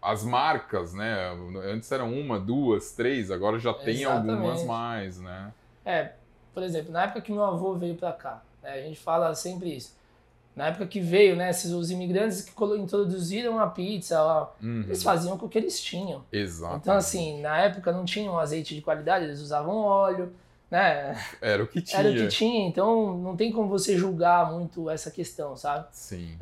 As 0.00 0.24
marcas, 0.24 0.94
né? 0.94 1.30
Antes 1.64 1.90
eram 1.92 2.12
uma, 2.12 2.38
duas, 2.38 2.92
três, 2.92 3.30
agora 3.30 3.58
já 3.58 3.74
tem 3.74 4.02
Exatamente. 4.02 4.30
algumas 4.30 4.64
mais, 4.64 5.18
né? 5.20 5.52
É, 5.84 6.12
por 6.54 6.62
exemplo, 6.62 6.92
na 6.92 7.04
época 7.04 7.20
que 7.20 7.32
meu 7.32 7.44
avô 7.44 7.74
veio 7.74 7.94
pra 7.94 8.12
cá, 8.12 8.42
né, 8.62 8.72
a 8.72 8.80
gente 8.80 8.98
fala 8.98 9.34
sempre 9.34 9.76
isso. 9.76 9.94
Na 10.54 10.68
época 10.68 10.86
que 10.86 11.00
veio, 11.00 11.36
né, 11.36 11.50
esses, 11.50 11.70
os 11.70 11.90
imigrantes 11.90 12.40
que 12.40 12.52
introduziram 12.78 13.60
a 13.60 13.66
pizza, 13.66 14.22
ó, 14.22 14.48
Uhum. 14.62 14.84
eles 14.84 15.02
faziam 15.02 15.36
com 15.36 15.44
o 15.44 15.48
que 15.48 15.58
eles 15.58 15.78
tinham. 15.80 16.24
Exato. 16.32 16.76
Então, 16.76 16.94
assim, 16.94 17.42
na 17.42 17.58
época 17.58 17.92
não 17.92 18.06
tinha 18.06 18.30
um 18.30 18.38
azeite 18.38 18.74
de 18.74 18.80
qualidade, 18.80 19.26
eles 19.26 19.40
usavam 19.40 19.76
óleo, 19.76 20.32
né? 20.70 21.14
Era 21.42 21.62
o 21.62 21.66
que 21.66 21.82
tinha. 21.82 22.00
Era 22.00 22.10
o 22.10 22.14
que 22.14 22.28
tinha, 22.28 22.66
então 22.66 23.18
não 23.18 23.36
tem 23.36 23.52
como 23.52 23.68
você 23.68 23.98
julgar 23.98 24.50
muito 24.50 24.88
essa 24.88 25.10
questão, 25.10 25.54
sabe? 25.56 25.88
Sim. 25.92 26.38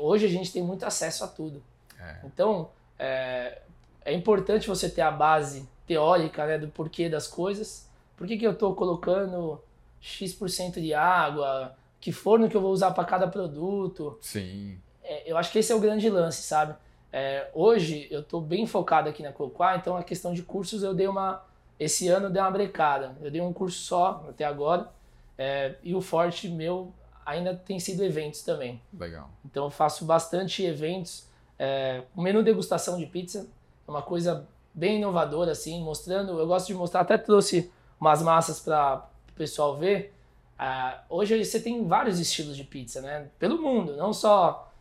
Hoje 0.00 0.24
a 0.24 0.28
gente 0.30 0.50
tem 0.50 0.62
muito 0.62 0.86
acesso 0.86 1.22
a 1.22 1.28
tudo. 1.28 1.62
É. 2.02 2.16
Então, 2.24 2.70
é, 2.98 3.62
é 4.04 4.12
importante 4.12 4.68
você 4.68 4.88
ter 4.88 5.02
a 5.02 5.10
base 5.10 5.68
teórica 5.86 6.46
né, 6.46 6.58
do 6.58 6.68
porquê 6.68 7.08
das 7.08 7.26
coisas. 7.26 7.88
Por 8.16 8.26
que, 8.26 8.36
que 8.36 8.46
eu 8.46 8.52
estou 8.52 8.74
colocando 8.74 9.60
X% 10.00 10.80
de 10.80 10.94
água? 10.94 11.74
Que 12.00 12.12
forno 12.12 12.48
que 12.48 12.56
eu 12.56 12.60
vou 12.60 12.72
usar 12.72 12.90
para 12.92 13.04
cada 13.04 13.26
produto? 13.28 14.18
Sim. 14.20 14.78
É, 15.02 15.30
eu 15.30 15.36
acho 15.36 15.50
que 15.52 15.58
esse 15.58 15.72
é 15.72 15.74
o 15.74 15.80
grande 15.80 16.08
lance, 16.08 16.42
sabe? 16.42 16.74
É, 17.12 17.50
hoje 17.52 18.08
eu 18.10 18.20
estou 18.20 18.40
bem 18.40 18.66
focado 18.66 19.08
aqui 19.08 19.22
na 19.22 19.32
Cocoa, 19.32 19.76
então 19.76 19.96
a 19.96 20.02
questão 20.02 20.32
de 20.32 20.42
cursos 20.42 20.82
eu 20.82 20.94
dei 20.94 21.06
uma. 21.06 21.44
Esse 21.78 22.08
ano 22.08 22.26
eu 22.26 22.30
dei 22.30 22.40
uma 22.40 22.50
brecada. 22.50 23.16
Eu 23.20 23.30
dei 23.30 23.40
um 23.40 23.52
curso 23.52 23.78
só 23.80 24.24
até 24.28 24.44
agora. 24.44 24.88
é, 25.36 25.74
e 25.82 25.94
o 25.94 26.00
forte 26.00 26.48
meu 26.48 26.92
ainda 27.24 27.54
tem 27.54 27.78
sido 27.78 28.02
eventos 28.04 28.42
também. 28.42 28.80
Legal. 28.92 29.30
Então 29.44 29.64
eu 29.64 29.70
faço 29.70 30.04
bastante 30.04 30.64
eventos. 30.64 31.26
É, 31.64 32.02
o 32.16 32.20
menu 32.20 32.42
degustação 32.42 32.98
de 32.98 33.06
pizza 33.06 33.46
é 33.86 33.90
uma 33.90 34.02
coisa 34.02 34.48
bem 34.74 34.96
inovadora, 34.98 35.52
assim, 35.52 35.80
mostrando. 35.80 36.36
Eu 36.36 36.44
gosto 36.46 36.66
de 36.66 36.74
mostrar, 36.74 37.02
até 37.02 37.16
trouxe 37.16 37.70
umas 38.00 38.20
massas 38.20 38.58
para 38.58 39.06
o 39.30 39.32
pessoal 39.34 39.76
ver. 39.76 40.12
Ah, 40.58 41.02
hoje 41.08 41.44
você 41.44 41.60
tem 41.60 41.86
vários 41.86 42.18
estilos 42.18 42.56
de 42.56 42.64
pizza, 42.64 43.00
né? 43.00 43.28
Pelo 43.38 43.62
mundo, 43.62 43.96
não 43.96 44.12
só. 44.12 44.72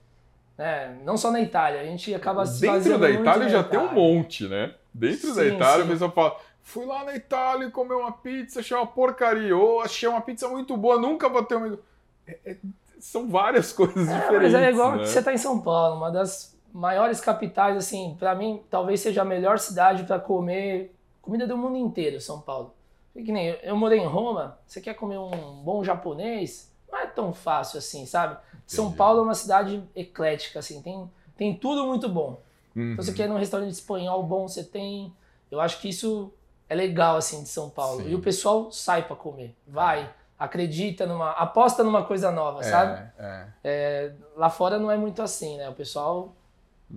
Né? 0.58 0.98
Não 1.04 1.18
só 1.18 1.30
na 1.32 1.40
Itália. 1.40 1.82
A 1.82 1.84
gente 1.86 2.14
acaba 2.16 2.48
se 2.48 2.62
Dentro 2.62 2.98
da 2.98 3.10
Itália 3.12 3.48
já 3.48 3.64
tem 3.64 3.80
um 3.80 3.84
Itália. 3.86 4.02
monte, 4.02 4.48
né? 4.48 4.74
Dentro 4.92 5.36
da 5.36 5.42
Sim, 5.44 5.56
Itália, 5.56 5.84
sim. 5.86 5.90
a 5.90 5.94
pessoa 5.94 6.12
fala: 6.12 6.36
fui 6.64 6.86
lá 6.88 7.04
na 7.04 7.16
Itália 7.16 7.68
e 7.68 7.72
comer 7.72 7.94
uma 7.94 8.12
pizza, 8.12 8.60
achei 8.60 8.76
uma 8.76 8.88
porcaria. 8.88 9.56
Ou 9.56 9.82
achei 9.82 10.10
uma 10.10 10.22
pizza 10.22 10.48
muito 10.50 10.76
boa, 10.76 11.00
nunca 11.00 11.30
vou 11.30 11.44
ter 11.44 11.56
uma. 11.56 11.78
É- 12.26 12.40
é- 12.44 12.58
são 13.00 13.28
várias 13.30 13.72
coisas 13.74 14.08
É, 14.10 14.14
diferentes. 14.20 14.52
mas 14.54 14.64
é 14.64 14.70
igual 14.72 14.92
né? 14.94 14.98
que 15.04 15.10
você 15.10 15.22
tá 15.24 15.32
em 15.32 15.38
São 15.38 15.60
Paulo, 15.62 15.98
uma 15.98 16.12
das 16.12 16.51
maiores 16.74 17.20
capitais, 17.20 17.78
assim, 17.78 18.16
para 18.18 18.34
mim, 18.36 18.62
talvez 18.70 19.00
seja 19.00 19.22
a 19.22 19.26
melhor 19.26 19.60
cidade 19.60 20.04
para 20.04 20.20
comer 20.20 20.96
comida 21.22 21.46
do 21.46 21.58
mundo 21.58 21.78
inteiro, 21.78 22.20
São 22.20 22.42
Paulo. 22.42 22.74
Que 23.14 23.32
nem 23.32 23.48
eu, 23.48 23.56
eu 23.64 23.76
morei 23.76 24.00
em 24.00 24.06
Roma, 24.06 24.58
você 24.66 24.80
quer 24.80 24.94
comer 24.94 25.18
um 25.18 25.62
bom 25.64 25.84
japonês, 25.84 26.72
não 26.92 27.00
é 27.00 27.06
tão 27.06 27.34
fácil 27.34 27.78
assim, 27.78 28.06
sabe? 28.06 28.38
São 28.66 28.86
Entendi. 28.86 28.98
Paulo 28.98 29.20
é 29.20 29.24
uma 29.24 29.36
cidade 29.36 29.84
eclética, 29.96 30.60
assim, 30.60 30.82
tem, 30.82 31.10
tem 31.36 31.56
tudo 31.56 31.86
muito 31.86 32.08
bom. 32.08 32.42
Uhum. 32.76 32.94
Então 32.94 33.04
você 33.04 33.14
quer 33.14 33.26
ir 33.26 33.28
num 33.28 33.38
restaurante 33.38 33.72
espanhol 33.72 34.24
bom, 34.24 34.48
você 34.48 34.64
tem. 34.64 35.14
Eu 35.50 35.60
acho 35.60 35.80
que 35.82 35.90
isso 35.90 36.34
é 36.70 36.76
legal, 36.76 37.18
assim, 37.18 37.44
de 37.44 37.50
São 37.50 37.70
Paulo. 37.70 38.02
Sim. 38.02 38.10
E 38.10 38.16
o 38.16 38.20
pessoal 38.20 38.72
sai 38.72 39.04
para 39.04 39.16
comer, 39.16 39.54
vai, 39.68 40.10
acredita 40.40 41.06
numa. 41.06 41.32
aposta 41.32 41.84
numa 41.84 42.04
coisa 42.06 42.32
nova, 42.32 42.64
sabe? 42.64 43.12
É, 43.20 43.46
é. 43.64 44.14
Lá 44.38 44.50
fora 44.50 44.80
não 44.80 44.90
é 44.90 44.98
muito 44.98 45.22
assim, 45.22 45.58
né? 45.58 45.70
O 45.70 45.74
pessoal. 45.74 46.34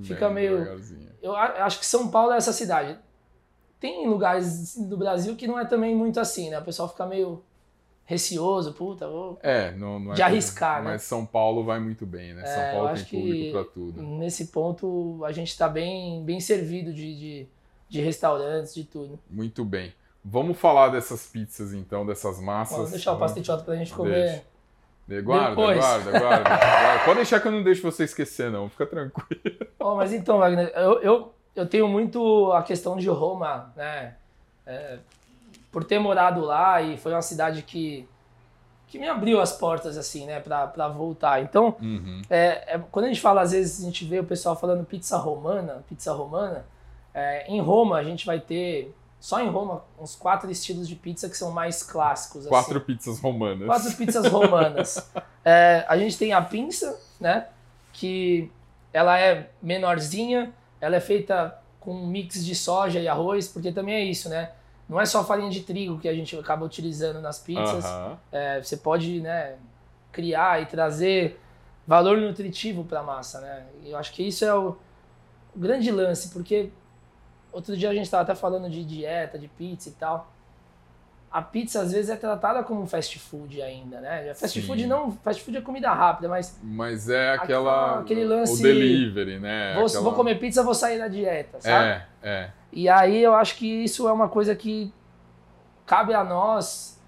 Fica 0.02 0.26
Bem 0.26 0.34
meio-. 0.34 0.80
Eu 1.22 1.34
a- 1.34 1.64
acho 1.64 1.78
que 1.78 1.86
São 1.86 2.08
Paulo 2.08 2.32
é 2.32 2.36
essa 2.36 2.52
cidade. 2.52 2.98
Tem 3.80 4.06
lugares 4.08 4.76
do 4.76 4.96
Brasil 4.96 5.36
que 5.36 5.46
não 5.46 5.58
é 5.58 5.64
também 5.64 5.94
muito 5.94 6.18
assim, 6.18 6.50
né? 6.50 6.58
O 6.58 6.64
pessoal 6.64 6.88
fica 6.88 7.06
meio 7.06 7.42
receoso, 8.06 8.72
puta, 8.74 9.08
vou... 9.08 9.38
É, 9.42 9.72
não, 9.72 9.98
não 9.98 10.12
é 10.12 10.14
De 10.14 10.22
arriscar, 10.22 10.82
né? 10.82 10.90
Mas 10.92 11.02
São 11.02 11.24
Paulo 11.24 11.64
vai 11.64 11.80
muito 11.80 12.04
bem, 12.04 12.34
né? 12.34 12.44
São 12.44 12.62
É, 12.62 12.70
eu 12.70 12.74
Paulo 12.82 12.94
tem 12.94 13.04
público 13.04 13.52
pra 13.52 13.64
tudo. 13.64 14.02
nesse 14.02 14.46
ponto 14.48 15.24
a 15.24 15.32
gente 15.32 15.56
tá 15.56 15.68
bem, 15.68 16.22
bem 16.24 16.38
servido 16.40 16.92
de, 16.92 17.18
de, 17.18 17.48
de 17.88 18.00
restaurantes, 18.00 18.74
de 18.74 18.84
tudo. 18.84 19.18
Muito 19.28 19.64
bem. 19.64 19.92
Vamos 20.22 20.58
falar 20.58 20.88
dessas 20.88 21.26
pizzas 21.26 21.72
então, 21.74 22.04
dessas 22.06 22.40
massas. 22.40 22.76
Vamos 22.76 22.90
deixar 22.92 23.12
o 23.12 23.18
pastetioto 23.18 23.64
pra 23.64 23.76
gente 23.76 23.92
comer. 23.92 24.14
Deixa. 24.26 24.44
Guarda, 25.06 25.50
Depois. 25.50 25.78
guarda, 25.78 26.10
guarda, 26.18 26.48
guarda. 26.48 27.04
Pode 27.04 27.16
deixar 27.16 27.38
que 27.40 27.46
eu 27.48 27.52
não 27.52 27.62
deixo 27.62 27.82
você 27.82 28.04
esquecer, 28.04 28.50
não. 28.50 28.68
Fica 28.70 28.86
tranquilo. 28.86 29.40
Oh, 29.78 29.94
mas 29.96 30.12
então, 30.12 30.38
Wagner, 30.38 30.72
eu, 30.74 31.00
eu, 31.02 31.34
eu 31.54 31.66
tenho 31.66 31.86
muito 31.86 32.50
a 32.52 32.62
questão 32.62 32.96
de 32.96 33.08
Roma, 33.08 33.70
né? 33.76 34.14
É, 34.66 34.98
por 35.70 35.84
ter 35.84 35.98
morado 35.98 36.40
lá 36.40 36.80
e 36.80 36.96
foi 36.96 37.12
uma 37.12 37.20
cidade 37.20 37.60
que, 37.62 38.08
que 38.86 38.98
me 38.98 39.06
abriu 39.08 39.40
as 39.42 39.52
portas, 39.52 39.98
assim, 39.98 40.24
né, 40.24 40.40
pra, 40.40 40.66
pra 40.68 40.88
voltar. 40.88 41.42
Então, 41.42 41.76
Uhum. 41.82 42.22
é, 42.30 42.74
é- 42.74 42.80
quando 42.90 43.04
a 43.04 43.08
gente 43.08 43.20
fala, 43.20 43.42
às 43.42 43.52
vezes, 43.52 43.82
a 43.82 43.84
gente 43.84 44.04
vê 44.06 44.20
o 44.20 44.24
pessoal 44.24 44.56
falando 44.56 44.84
pizza 44.86 45.18
romana, 45.18 45.84
pizza 45.88 46.12
romana, 46.14 46.64
é, 47.12 47.46
em 47.46 47.60
Roma 47.60 47.98
a 47.98 48.02
gente 48.04 48.24
vai 48.24 48.40
ter, 48.40 48.94
só 49.24 49.40
em 49.40 49.48
Roma, 49.48 49.82
uns 49.98 50.14
quatro 50.14 50.50
estilos 50.50 50.86
de 50.86 50.94
pizza 50.94 51.30
que 51.30 51.36
são 51.38 51.50
mais 51.50 51.82
clássicos. 51.82 52.46
Quatro 52.46 52.76
assim. 52.76 52.86
pizzas 52.86 53.18
romanas. 53.18 53.66
Quatro 53.66 53.96
pizzas 53.96 54.26
romanas. 54.26 55.10
É, 55.46 55.84
a 55.86 55.98
gente 55.98 56.16
tem 56.16 56.32
a 56.32 56.40
pinça, 56.40 56.98
né? 57.20 57.48
Que 57.92 58.50
ela 58.94 59.20
é 59.20 59.50
menorzinha, 59.62 60.54
ela 60.80 60.96
é 60.96 61.00
feita 61.00 61.58
com 61.78 61.92
um 61.92 62.06
mix 62.06 62.42
de 62.42 62.54
soja 62.54 62.98
e 62.98 63.06
arroz, 63.06 63.46
porque 63.46 63.70
também 63.70 63.94
é 63.94 64.02
isso, 64.02 64.30
né? 64.30 64.52
Não 64.88 64.98
é 64.98 65.04
só 65.04 65.22
farinha 65.22 65.50
de 65.50 65.60
trigo 65.60 65.98
que 65.98 66.08
a 66.08 66.14
gente 66.14 66.34
acaba 66.34 66.64
utilizando 66.64 67.20
nas 67.20 67.38
pizzas. 67.38 67.84
Aham. 67.84 68.18
É, 68.32 68.62
você 68.62 68.78
pode, 68.78 69.20
né, 69.20 69.56
criar 70.10 70.62
e 70.62 70.66
trazer 70.66 71.38
valor 71.86 72.16
nutritivo 72.16 72.84
para 72.84 73.00
a 73.00 73.02
massa, 73.02 73.42
né? 73.42 73.66
Eu 73.84 73.98
acho 73.98 74.14
que 74.14 74.26
isso 74.26 74.46
é 74.46 74.54
o 74.54 74.78
grande 75.54 75.90
lance, 75.90 76.30
porque 76.30 76.70
outro 77.54 77.74
dia 77.76 77.88
a 77.88 77.94
gente 77.94 78.04
estava 78.04 78.22
até 78.22 78.34
falando 78.34 78.68
de 78.68 78.84
dieta, 78.84 79.38
de 79.38 79.48
pizza 79.48 79.88
e 79.88 79.92
tal. 79.92 80.30
A 81.30 81.42
pizza 81.42 81.80
às 81.80 81.90
vezes 81.90 82.10
é 82.10 82.16
tratada 82.16 82.62
como 82.62 82.82
um 82.82 82.86
fast 82.86 83.18
food 83.18 83.60
ainda, 83.60 84.00
né? 84.00 84.32
Fast 84.34 84.60
Sim. 84.60 84.66
food 84.66 84.86
não, 84.86 85.10
fast 85.10 85.42
food 85.42 85.56
é 85.56 85.60
comida 85.60 85.90
rápida, 85.92 86.28
mas 86.28 86.56
Mas 86.62 87.08
é 87.08 87.32
aquela. 87.32 88.00
Aquele 88.00 88.24
lance- 88.24 88.60
O 88.60 88.62
delivery, 88.62 89.40
né? 89.40 89.74
vou, 89.74 89.86
Aquela- 89.86 90.02
vou 90.04 90.12
comer 90.12 90.38
pizza, 90.38 90.62
vou 90.62 90.74
sair 90.74 90.98
da 90.98 91.08
dieta, 91.08 91.60
sabe? 91.60 91.86
É, 91.86 92.06
é. 92.22 92.50
E 92.72 92.88
aí 92.88 93.20
eu 93.22 93.34
acho 93.34 93.56
que 93.56 93.66
isso 93.66 94.06
é 94.08 94.12
uma 94.12 94.28
coisa 94.28 94.54
que 94.54 94.92
cabe 95.86 96.14
a 96.14 96.22
nós 96.22 97.00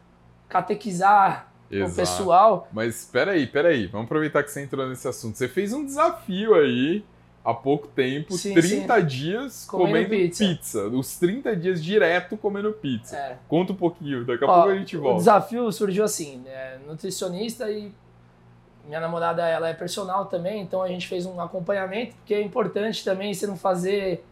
catequizar 0.48 1.48
o 1.70 1.74
Exato. 1.74 1.94
pessoal 1.96 2.68
Mas 2.72 3.04
peraí, 3.04 3.46
peraí. 3.46 3.86
Vamos 3.86 4.06
aproveitar 4.06 4.42
que 4.42 4.50
você 4.50 4.62
entrou 4.62 4.88
nesse 4.88 5.06
assunto. 5.08 5.36
Você 5.36 5.48
fez 5.48 5.72
um 5.72 5.84
desafio 5.84 6.54
aí 6.54 7.04
há 7.46 7.54
pouco 7.54 7.86
tempo, 7.86 8.32
Sim, 8.34 8.54
30 8.54 9.00
dias 9.02 9.64
Comendo 9.70 9.88
comendo, 9.92 10.08
pizza. 10.10 10.44
pizza. 10.44 10.82
Os 10.88 11.16
30 11.16 11.54
dias 11.54 11.82
direto 11.82 12.36
comendo 12.36 12.72
pizza. 12.72 13.16
É. 13.16 13.36
Conta 13.46 13.72
um 13.72 13.76
pouquinho, 13.76 14.24
daqui 14.24 14.44
a 14.44 14.48
Ó, 14.48 14.54
pouco 14.54 14.70
a 14.70 14.74
gente 14.74 14.96
O 14.96 15.00
volta. 15.00 15.18
desafio 15.18 15.70
surgiu 15.70 16.02
assim, 16.04 16.38
né? 16.44 16.78
nutricionista 16.86 17.70
e 17.70 17.92
minha 18.84 18.98
namorada 19.00 19.46
ela 19.48 19.68
é 19.68 19.74
personal 19.74 20.26
também, 20.26 20.60
então 20.62 20.82
a 20.82 20.88
gente 20.88 21.06
fez 21.06 21.24
um 21.24 21.40
acompanhamento, 21.40 22.14
porque 22.16 22.34
é 22.34 22.40
importante 22.42 23.04
também 23.04 23.32
você 23.32 23.46
não 23.46 23.56
fazer 23.56 24.24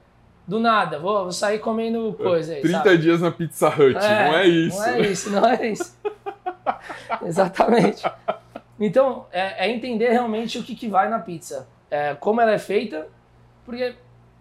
do 0.46 0.58
nada, 0.60 0.98
vou, 0.98 1.22
vou 1.22 1.32
sair 1.32 1.58
comendo 1.60 2.12
coisa 2.14 2.52
aí, 2.52 2.60
30 2.60 2.78
sabe? 2.78 2.98
dias 2.98 3.20
na 3.20 3.30
Pizza 3.30 3.68
Hut, 3.68 3.96
É, 3.96 4.28
não 4.28 4.36
é 4.38 4.46
isso. 4.46 4.76
Não 4.78 4.84
é 4.86 5.00
isso, 5.00 5.30
não 5.30 5.48
é 5.48 5.66
isso. 5.68 5.96
Exatamente. 7.24 8.02
Então, 8.78 9.26
é, 9.32 9.66
é 9.66 9.70
entender 9.70 10.10
realmente 10.10 10.58
o 10.58 10.62
que, 10.62 10.74
que 10.74 10.88
vai 10.88 11.08
na 11.08 11.18
pizza. 11.18 11.66
É, 11.94 12.12
como 12.16 12.40
ela 12.40 12.50
é 12.50 12.58
feita, 12.58 13.06
porque 13.64 13.94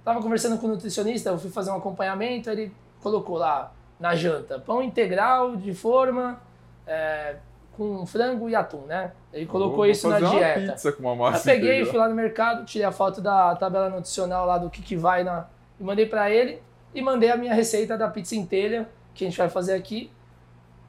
tava 0.03 0.19
conversando 0.23 0.57
com 0.57 0.65
o 0.65 0.69
nutricionista, 0.71 1.29
eu 1.29 1.37
fui 1.37 1.51
fazer 1.51 1.69
um 1.69 1.75
acompanhamento, 1.75 2.49
ele 2.49 2.73
colocou 2.99 3.37
lá 3.37 3.71
na 3.99 4.15
janta 4.15 4.57
pão 4.57 4.81
integral 4.81 5.55
de 5.55 5.71
forma 5.71 6.41
é, 6.87 7.35
com 7.77 8.07
frango 8.07 8.49
e 8.49 8.55
atum, 8.55 8.81
né? 8.87 9.11
Ele 9.31 9.45
colocou 9.45 9.85
isso 9.85 10.09
na 10.09 10.19
dieta. 10.19 10.71
pizza 10.71 10.91
com 10.93 11.03
uma 11.03 11.11
Eu 11.11 11.15
massa 11.15 11.43
peguei, 11.43 11.75
integral. 11.75 11.91
fui 11.91 11.99
lá 11.99 12.09
no 12.09 12.15
mercado, 12.15 12.65
tirei 12.65 12.87
a 12.87 12.91
foto 12.91 13.21
da 13.21 13.55
tabela 13.55 13.87
nutricional 13.87 14.47
lá 14.47 14.57
do 14.57 14.67
que, 14.67 14.81
que 14.81 14.95
vai 14.95 15.23
na. 15.23 15.45
E 15.79 15.83
mandei 15.83 16.07
pra 16.07 16.31
ele 16.31 16.59
e 16.91 17.03
mandei 17.03 17.29
a 17.29 17.37
minha 17.37 17.53
receita 17.53 17.95
da 17.95 18.07
pizza 18.07 18.35
inteira, 18.35 18.89
que 19.13 19.25
a 19.25 19.27
gente 19.27 19.37
vai 19.37 19.47
fazer 19.47 19.75
aqui, 19.75 20.11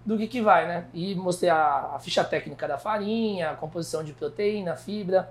do 0.03 0.17
que, 0.17 0.27
que 0.27 0.41
vai, 0.41 0.67
né? 0.67 0.87
E 0.95 1.15
mostrei 1.15 1.51
a, 1.51 1.91
a 1.95 1.99
ficha 1.99 2.25
técnica 2.25 2.67
da 2.67 2.79
farinha, 2.79 3.51
a 3.51 3.55
composição 3.55 4.03
de 4.03 4.15
proteína, 4.15 4.77
fibra. 4.77 5.31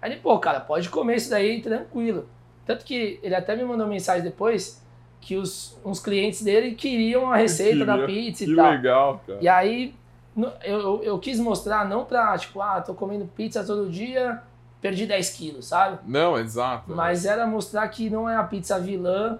Aí 0.00 0.12
ele, 0.12 0.20
pô, 0.20 0.38
cara, 0.38 0.60
pode 0.60 0.88
comer 0.88 1.16
isso 1.16 1.30
daí 1.30 1.60
tranquilo. 1.60 2.28
Tanto 2.64 2.84
que 2.84 3.18
ele 3.22 3.34
até 3.34 3.54
me 3.56 3.64
mandou 3.64 3.86
mensagem 3.86 4.22
depois 4.22 4.84
que 5.20 5.36
os, 5.36 5.78
uns 5.84 6.00
clientes 6.00 6.42
dele 6.42 6.74
queriam 6.74 7.30
a 7.30 7.36
receita 7.36 7.84
da 7.84 7.98
queria. 7.98 8.06
pizza 8.06 8.44
Que 8.44 8.52
e 8.52 8.56
tal. 8.56 8.70
legal, 8.70 9.22
cara. 9.26 9.38
E 9.42 9.48
aí 9.48 9.94
eu, 10.36 10.52
eu, 10.62 11.02
eu 11.02 11.18
quis 11.18 11.38
mostrar 11.38 11.86
não 11.88 12.04
pra, 12.04 12.36
tipo, 12.38 12.60
ah, 12.60 12.80
tô 12.80 12.94
comendo 12.94 13.26
pizza 13.26 13.62
todo 13.64 13.90
dia, 13.90 14.42
perdi 14.80 15.06
10 15.06 15.30
quilos, 15.30 15.66
sabe? 15.66 15.98
Não, 16.06 16.38
exato. 16.38 16.94
Mas 16.94 17.26
era 17.26 17.46
mostrar 17.46 17.86
que 17.88 18.08
não 18.08 18.28
é 18.28 18.36
a 18.36 18.44
pizza 18.44 18.78
vilã 18.78 19.38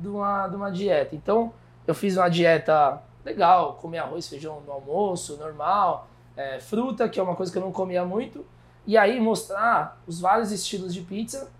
de 0.00 0.08
uma, 0.08 0.48
de 0.48 0.56
uma 0.56 0.70
dieta. 0.70 1.14
Então, 1.14 1.52
eu 1.86 1.94
fiz 1.94 2.16
uma 2.16 2.28
dieta 2.28 3.00
legal, 3.24 3.74
comer 3.74 3.98
arroz, 3.98 4.28
feijão 4.28 4.60
no 4.66 4.72
almoço, 4.72 5.36
normal, 5.36 6.08
é, 6.36 6.58
fruta, 6.58 7.08
que 7.08 7.20
é 7.20 7.22
uma 7.22 7.36
coisa 7.36 7.52
que 7.52 7.58
eu 7.58 7.62
não 7.62 7.72
comia 7.72 8.04
muito, 8.04 8.44
e 8.86 8.96
aí 8.96 9.20
mostrar 9.20 10.00
os 10.06 10.20
vários 10.20 10.50
estilos 10.52 10.92
de 10.92 11.02
pizza 11.02 11.50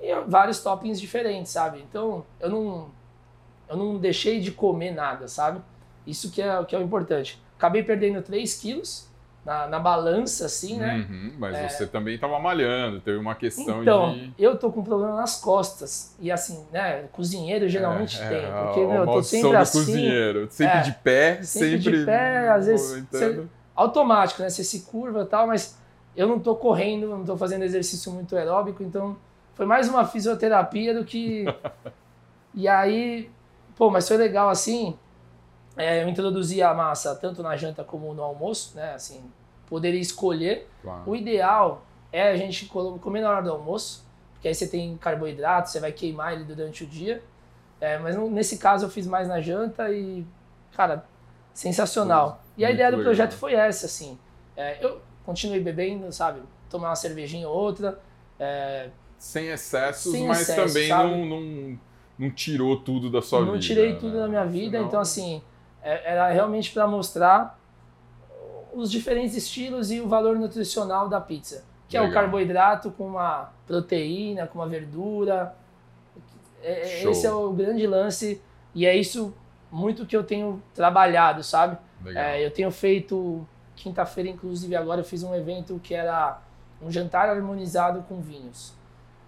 e 0.00 0.14
vários 0.26 0.62
toppings 0.62 1.00
diferentes, 1.00 1.52
sabe? 1.52 1.84
Então, 1.88 2.24
eu 2.40 2.50
não, 2.50 2.90
eu 3.68 3.76
não 3.76 3.98
deixei 3.98 4.40
de 4.40 4.52
comer 4.52 4.92
nada, 4.92 5.28
sabe? 5.28 5.60
Isso 6.06 6.30
que 6.30 6.40
é, 6.40 6.64
que 6.64 6.74
é 6.74 6.78
o 6.78 6.82
importante. 6.82 7.40
Acabei 7.56 7.82
perdendo 7.82 8.22
3 8.22 8.54
quilos 8.54 9.08
na, 9.44 9.66
na 9.66 9.78
balança, 9.78 10.46
assim, 10.46 10.76
né? 10.78 11.06
Uhum, 11.08 11.32
mas 11.38 11.54
é... 11.56 11.68
você 11.68 11.86
também 11.86 12.14
estava 12.14 12.38
malhando, 12.38 13.00
teve 13.00 13.16
uma 13.16 13.34
questão 13.34 13.82
então, 13.82 14.12
de... 14.12 14.34
eu 14.38 14.56
tô 14.58 14.70
com 14.70 14.82
problema 14.82 15.16
nas 15.16 15.40
costas. 15.40 16.14
E 16.20 16.30
assim, 16.30 16.66
né, 16.72 17.04
cozinheiro 17.12 17.68
geralmente 17.68 18.20
é, 18.20 18.28
tem. 18.28 18.44
É, 18.44 18.64
porque, 18.64 18.80
meu, 18.80 18.94
eu 18.94 19.06
tô 19.06 19.22
sempre 19.22 19.50
do 19.50 19.56
assim. 19.56 19.78
cozinheiro, 19.78 20.48
sempre 20.50 20.78
é, 20.78 20.82
de 20.82 20.92
pé, 20.92 21.42
sempre... 21.42 21.82
sempre... 21.82 21.98
de 21.98 22.04
pé, 22.04 22.48
às 22.50 22.66
vezes... 22.66 23.06
Você, 23.10 23.44
automático, 23.74 24.42
né? 24.42 24.50
Você 24.50 24.64
se 24.64 24.80
curva 24.82 25.22
e 25.22 25.26
tal, 25.26 25.46
mas 25.46 25.78
eu 26.16 26.26
não 26.26 26.38
tô 26.38 26.56
correndo, 26.56 27.08
não 27.08 27.24
tô 27.24 27.36
fazendo 27.36 27.62
exercício 27.64 28.10
muito 28.12 28.36
aeróbico, 28.36 28.82
então 28.82 29.16
foi 29.54 29.66
mais 29.66 29.88
uma 29.88 30.04
fisioterapia 30.04 30.94
do 30.94 31.04
que... 31.04 31.44
e 32.54 32.66
aí, 32.68 33.30
pô, 33.76 33.90
mas 33.90 34.06
foi 34.06 34.16
legal 34.16 34.48
assim 34.48 34.96
é, 35.78 36.02
eu 36.02 36.08
introduzi 36.08 36.60
a 36.60 36.74
massa 36.74 37.14
tanto 37.14 37.40
na 37.40 37.56
janta 37.56 37.84
como 37.84 38.12
no 38.12 38.20
almoço, 38.20 38.76
né? 38.76 38.94
Assim, 38.94 39.22
poderia 39.64 40.00
escolher. 40.00 40.68
Claro. 40.82 41.02
O 41.06 41.14
ideal 41.14 41.86
é 42.10 42.30
a 42.30 42.36
gente 42.36 42.66
comer 42.66 43.20
na 43.20 43.30
hora 43.30 43.42
do 43.42 43.52
almoço, 43.52 44.04
porque 44.32 44.48
aí 44.48 44.54
você 44.54 44.66
tem 44.66 44.96
carboidrato, 44.96 45.70
você 45.70 45.78
vai 45.78 45.92
queimar 45.92 46.32
ele 46.32 46.42
durante 46.42 46.82
o 46.82 46.86
dia. 46.86 47.22
É, 47.80 47.96
mas 47.96 48.16
nesse 48.16 48.58
caso 48.58 48.86
eu 48.86 48.90
fiz 48.90 49.06
mais 49.06 49.28
na 49.28 49.40
janta 49.40 49.88
e, 49.92 50.26
cara, 50.76 51.04
sensacional. 51.54 52.42
e 52.56 52.64
a 52.64 52.72
ideia 52.72 52.90
do 52.90 53.00
projeto 53.00 53.34
foi 53.34 53.54
essa, 53.54 53.86
assim. 53.86 54.18
É, 54.56 54.84
eu 54.84 55.00
continuei 55.28 55.60
bebendo, 55.60 56.10
sabe? 56.10 56.40
Tomar 56.70 56.88
uma 56.88 56.96
cervejinha 56.96 57.46
ou 57.46 57.54
outra. 57.54 58.00
É, 58.40 58.88
sem 59.18 59.48
excessos, 59.48 60.10
sem 60.10 60.26
mas 60.26 60.40
excesso, 60.40 60.72
também 60.72 60.88
não, 60.88 61.26
não, 61.26 61.78
não, 62.18 62.30
tirou 62.30 62.78
tudo 62.78 63.10
da 63.10 63.20
sua 63.20 63.40
não 63.40 63.46
vida. 63.46 63.56
Não 63.56 63.60
tirei 63.60 63.92
né? 63.92 63.98
tudo 64.00 64.16
da 64.16 64.26
minha 64.26 64.46
vida, 64.46 64.78
Senão... 64.78 64.86
então 64.86 65.00
assim 65.00 65.42
é, 65.82 66.12
era 66.12 66.30
realmente 66.30 66.72
para 66.72 66.86
mostrar 66.86 67.60
os 68.72 68.90
diferentes 68.90 69.36
estilos 69.36 69.90
e 69.90 70.00
o 70.00 70.08
valor 70.08 70.38
nutricional 70.38 71.10
da 71.10 71.20
pizza, 71.20 71.62
que 71.88 71.98
Legal. 71.98 72.06
é 72.06 72.10
o 72.10 72.14
carboidrato 72.14 72.90
com 72.92 73.08
uma 73.08 73.52
proteína, 73.66 74.46
com 74.46 74.60
uma 74.60 74.68
verdura. 74.68 75.54
É, 76.62 77.02
é 77.02 77.10
esse 77.10 77.26
é 77.26 77.32
o 77.32 77.52
grande 77.52 77.86
lance 77.86 78.40
e 78.74 78.86
é 78.86 78.96
isso 78.96 79.34
muito 79.70 80.06
que 80.06 80.16
eu 80.16 80.24
tenho 80.24 80.62
trabalhado, 80.72 81.42
sabe? 81.42 81.76
É, 82.14 82.42
eu 82.42 82.50
tenho 82.50 82.70
feito 82.70 83.46
quinta-feira, 83.82 84.28
inclusive 84.30 84.74
agora 84.76 85.00
eu 85.00 85.04
fiz 85.04 85.22
um 85.22 85.34
evento 85.34 85.80
que 85.82 85.94
era 85.94 86.40
um 86.80 86.90
jantar 86.90 87.28
harmonizado 87.28 88.02
com 88.02 88.20
vinhos. 88.20 88.74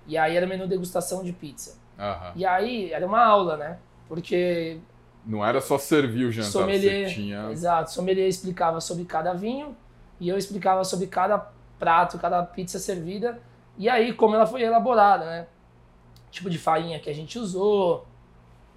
E 0.06 0.16
aí 0.16 0.36
era 0.36 0.46
menu 0.46 0.66
degustação 0.66 1.22
de 1.22 1.32
pizza. 1.32 1.78
Uhum. 1.98 2.32
E 2.34 2.46
aí 2.46 2.92
era 2.92 3.06
uma 3.06 3.22
aula, 3.22 3.56
né? 3.56 3.78
Porque 4.08 4.80
não 5.24 5.44
era 5.44 5.60
só 5.60 5.78
servir 5.78 6.24
o 6.24 6.32
jantar, 6.32 6.50
sommelier, 6.50 7.08
você 7.08 7.14
tinha... 7.14 7.50
Exato, 7.50 7.90
sommelier 7.90 8.26
explicava 8.26 8.80
sobre 8.80 9.04
cada 9.04 9.32
vinho 9.34 9.76
e 10.18 10.28
eu 10.28 10.36
explicava 10.36 10.82
sobre 10.84 11.06
cada 11.06 11.50
prato, 11.78 12.18
cada 12.18 12.42
pizza 12.42 12.78
servida 12.78 13.40
e 13.76 13.88
aí 13.88 14.12
como 14.12 14.34
ela 14.34 14.46
foi 14.46 14.62
elaborada, 14.62 15.24
né? 15.24 15.46
Tipo 16.30 16.48
de 16.48 16.58
farinha 16.58 16.98
que 16.98 17.10
a 17.10 17.14
gente 17.14 17.38
usou, 17.38 18.06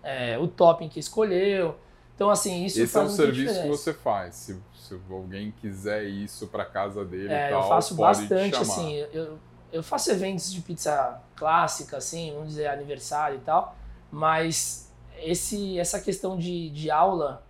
é, 0.01 0.37
o 0.37 0.47
topping 0.47 0.89
que 0.89 0.99
escolheu. 0.99 1.75
Então 2.15 2.29
assim, 2.29 2.65
isso 2.65 2.81
Esse 2.81 2.97
é 2.97 3.01
um 3.01 3.09
serviço 3.09 3.53
diferença. 3.53 3.61
que 3.63 3.67
você 3.69 3.93
faz. 3.93 4.35
Se, 4.35 4.61
se 4.83 4.99
alguém 5.09 5.51
quiser 5.61 6.03
isso 6.03 6.47
para 6.47 6.65
casa 6.65 7.05
dele 7.05 7.31
é, 7.31 7.47
e 7.47 7.49
tal, 7.51 7.61
eu 7.63 7.69
faço 7.69 7.95
bastante 7.95 8.55
assim, 8.55 8.95
eu, 9.13 9.39
eu 9.71 9.81
faço 9.81 10.11
eventos 10.11 10.51
de 10.51 10.61
pizza 10.61 11.21
clássica 11.35 11.97
assim, 11.97 12.33
vamos 12.33 12.49
dizer 12.49 12.67
aniversário 12.67 13.37
e 13.37 13.41
tal, 13.41 13.75
mas 14.11 14.91
esse, 15.19 15.79
essa 15.79 16.01
questão 16.01 16.37
de, 16.37 16.69
de 16.69 16.91
aula, 16.91 17.43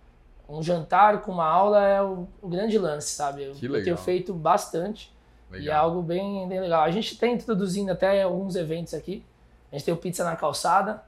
um 0.48 0.62
jantar 0.62 1.22
com 1.22 1.32
uma 1.32 1.46
aula 1.46 1.84
é 1.86 2.00
o, 2.00 2.28
o 2.40 2.48
grande 2.48 2.78
lance, 2.78 3.12
sabe? 3.12 3.42
Eu, 3.42 3.54
eu, 3.60 3.82
tenho 3.82 3.96
feito 3.96 4.32
bastante 4.32 5.12
legal. 5.50 5.66
e 5.66 5.68
é 5.68 5.74
algo 5.74 6.02
bem, 6.02 6.48
bem 6.48 6.60
legal. 6.60 6.82
A 6.82 6.90
gente 6.90 7.14
está 7.14 7.26
introduzindo 7.26 7.90
até 7.90 8.22
alguns 8.22 8.54
eventos 8.54 8.94
aqui. 8.94 9.24
A 9.72 9.76
gente 9.76 9.84
tem 9.84 9.94
o 9.94 9.96
Pizza 9.96 10.22
na 10.24 10.36
Calçada, 10.36 11.02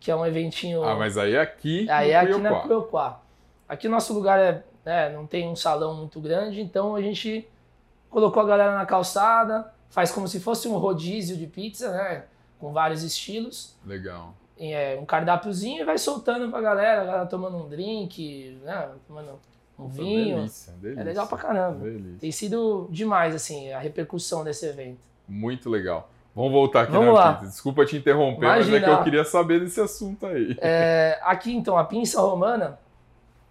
que 0.00 0.10
é 0.10 0.16
um 0.16 0.26
eventinho... 0.26 0.82
Ah, 0.82 0.96
mas 0.96 1.16
aí 1.16 1.34
é 1.34 1.40
aqui 1.40 1.88
Aí 1.88 2.10
é 2.10 2.18
aqui 2.18 2.38
na 2.38 2.60
Cuiocá. 2.60 3.20
Aqui 3.68 3.86
o 3.86 3.90
nosso 3.90 4.12
lugar 4.12 4.38
é, 4.38 4.64
né, 4.88 5.10
não 5.10 5.26
tem 5.26 5.48
um 5.48 5.56
salão 5.56 5.94
muito 5.94 6.20
grande, 6.20 6.60
então 6.60 6.96
a 6.96 7.02
gente 7.02 7.46
colocou 8.08 8.42
a 8.42 8.46
galera 8.46 8.74
na 8.74 8.86
calçada, 8.86 9.72
faz 9.90 10.10
como 10.10 10.26
se 10.26 10.40
fosse 10.40 10.66
um 10.68 10.76
rodízio 10.78 11.36
de 11.36 11.46
pizza, 11.46 11.92
né? 11.92 12.24
Com 12.58 12.72
vários 12.72 13.02
estilos. 13.02 13.76
Legal 13.84 14.34
é, 14.58 14.98
um 15.00 15.06
cardápiozinho 15.06 15.82
e 15.82 15.84
vai 15.84 15.96
soltando 15.98 16.50
pra 16.50 16.60
galera, 16.60 17.02
a 17.02 17.04
galera 17.04 17.26
tomando 17.26 17.56
um 17.56 17.68
drink, 17.68 18.58
né? 18.64 18.88
Tomando 19.06 19.38
um 19.78 19.86
vinho. 19.86 20.36
Delícia, 20.38 20.72
delícia, 20.80 21.00
é 21.00 21.04
legal 21.04 21.26
pra 21.28 21.38
caramba. 21.38 21.84
Delícia. 21.84 22.18
Tem 22.20 22.32
sido 22.32 22.88
demais, 22.90 23.34
assim, 23.34 23.72
a 23.72 23.78
repercussão 23.78 24.42
desse 24.42 24.66
evento. 24.66 24.98
Muito 25.28 25.70
legal. 25.70 26.10
Vamos 26.34 26.52
voltar 26.52 26.82
aqui 26.82 26.92
Vamos 26.92 27.06
na 27.06 27.12
lá. 27.12 27.34
pizza. 27.34 27.50
Desculpa 27.50 27.84
te 27.84 27.96
interromper, 27.96 28.44
Imagina, 28.46 28.72
mas 28.72 28.82
é 28.82 28.84
que 28.84 28.90
eu 28.90 29.04
queria 29.04 29.24
saber 29.24 29.60
desse 29.60 29.80
assunto 29.80 30.26
aí. 30.26 30.56
É, 30.60 31.18
aqui, 31.22 31.54
então, 31.54 31.78
a 31.78 31.84
pinça 31.84 32.20
romana... 32.20 32.78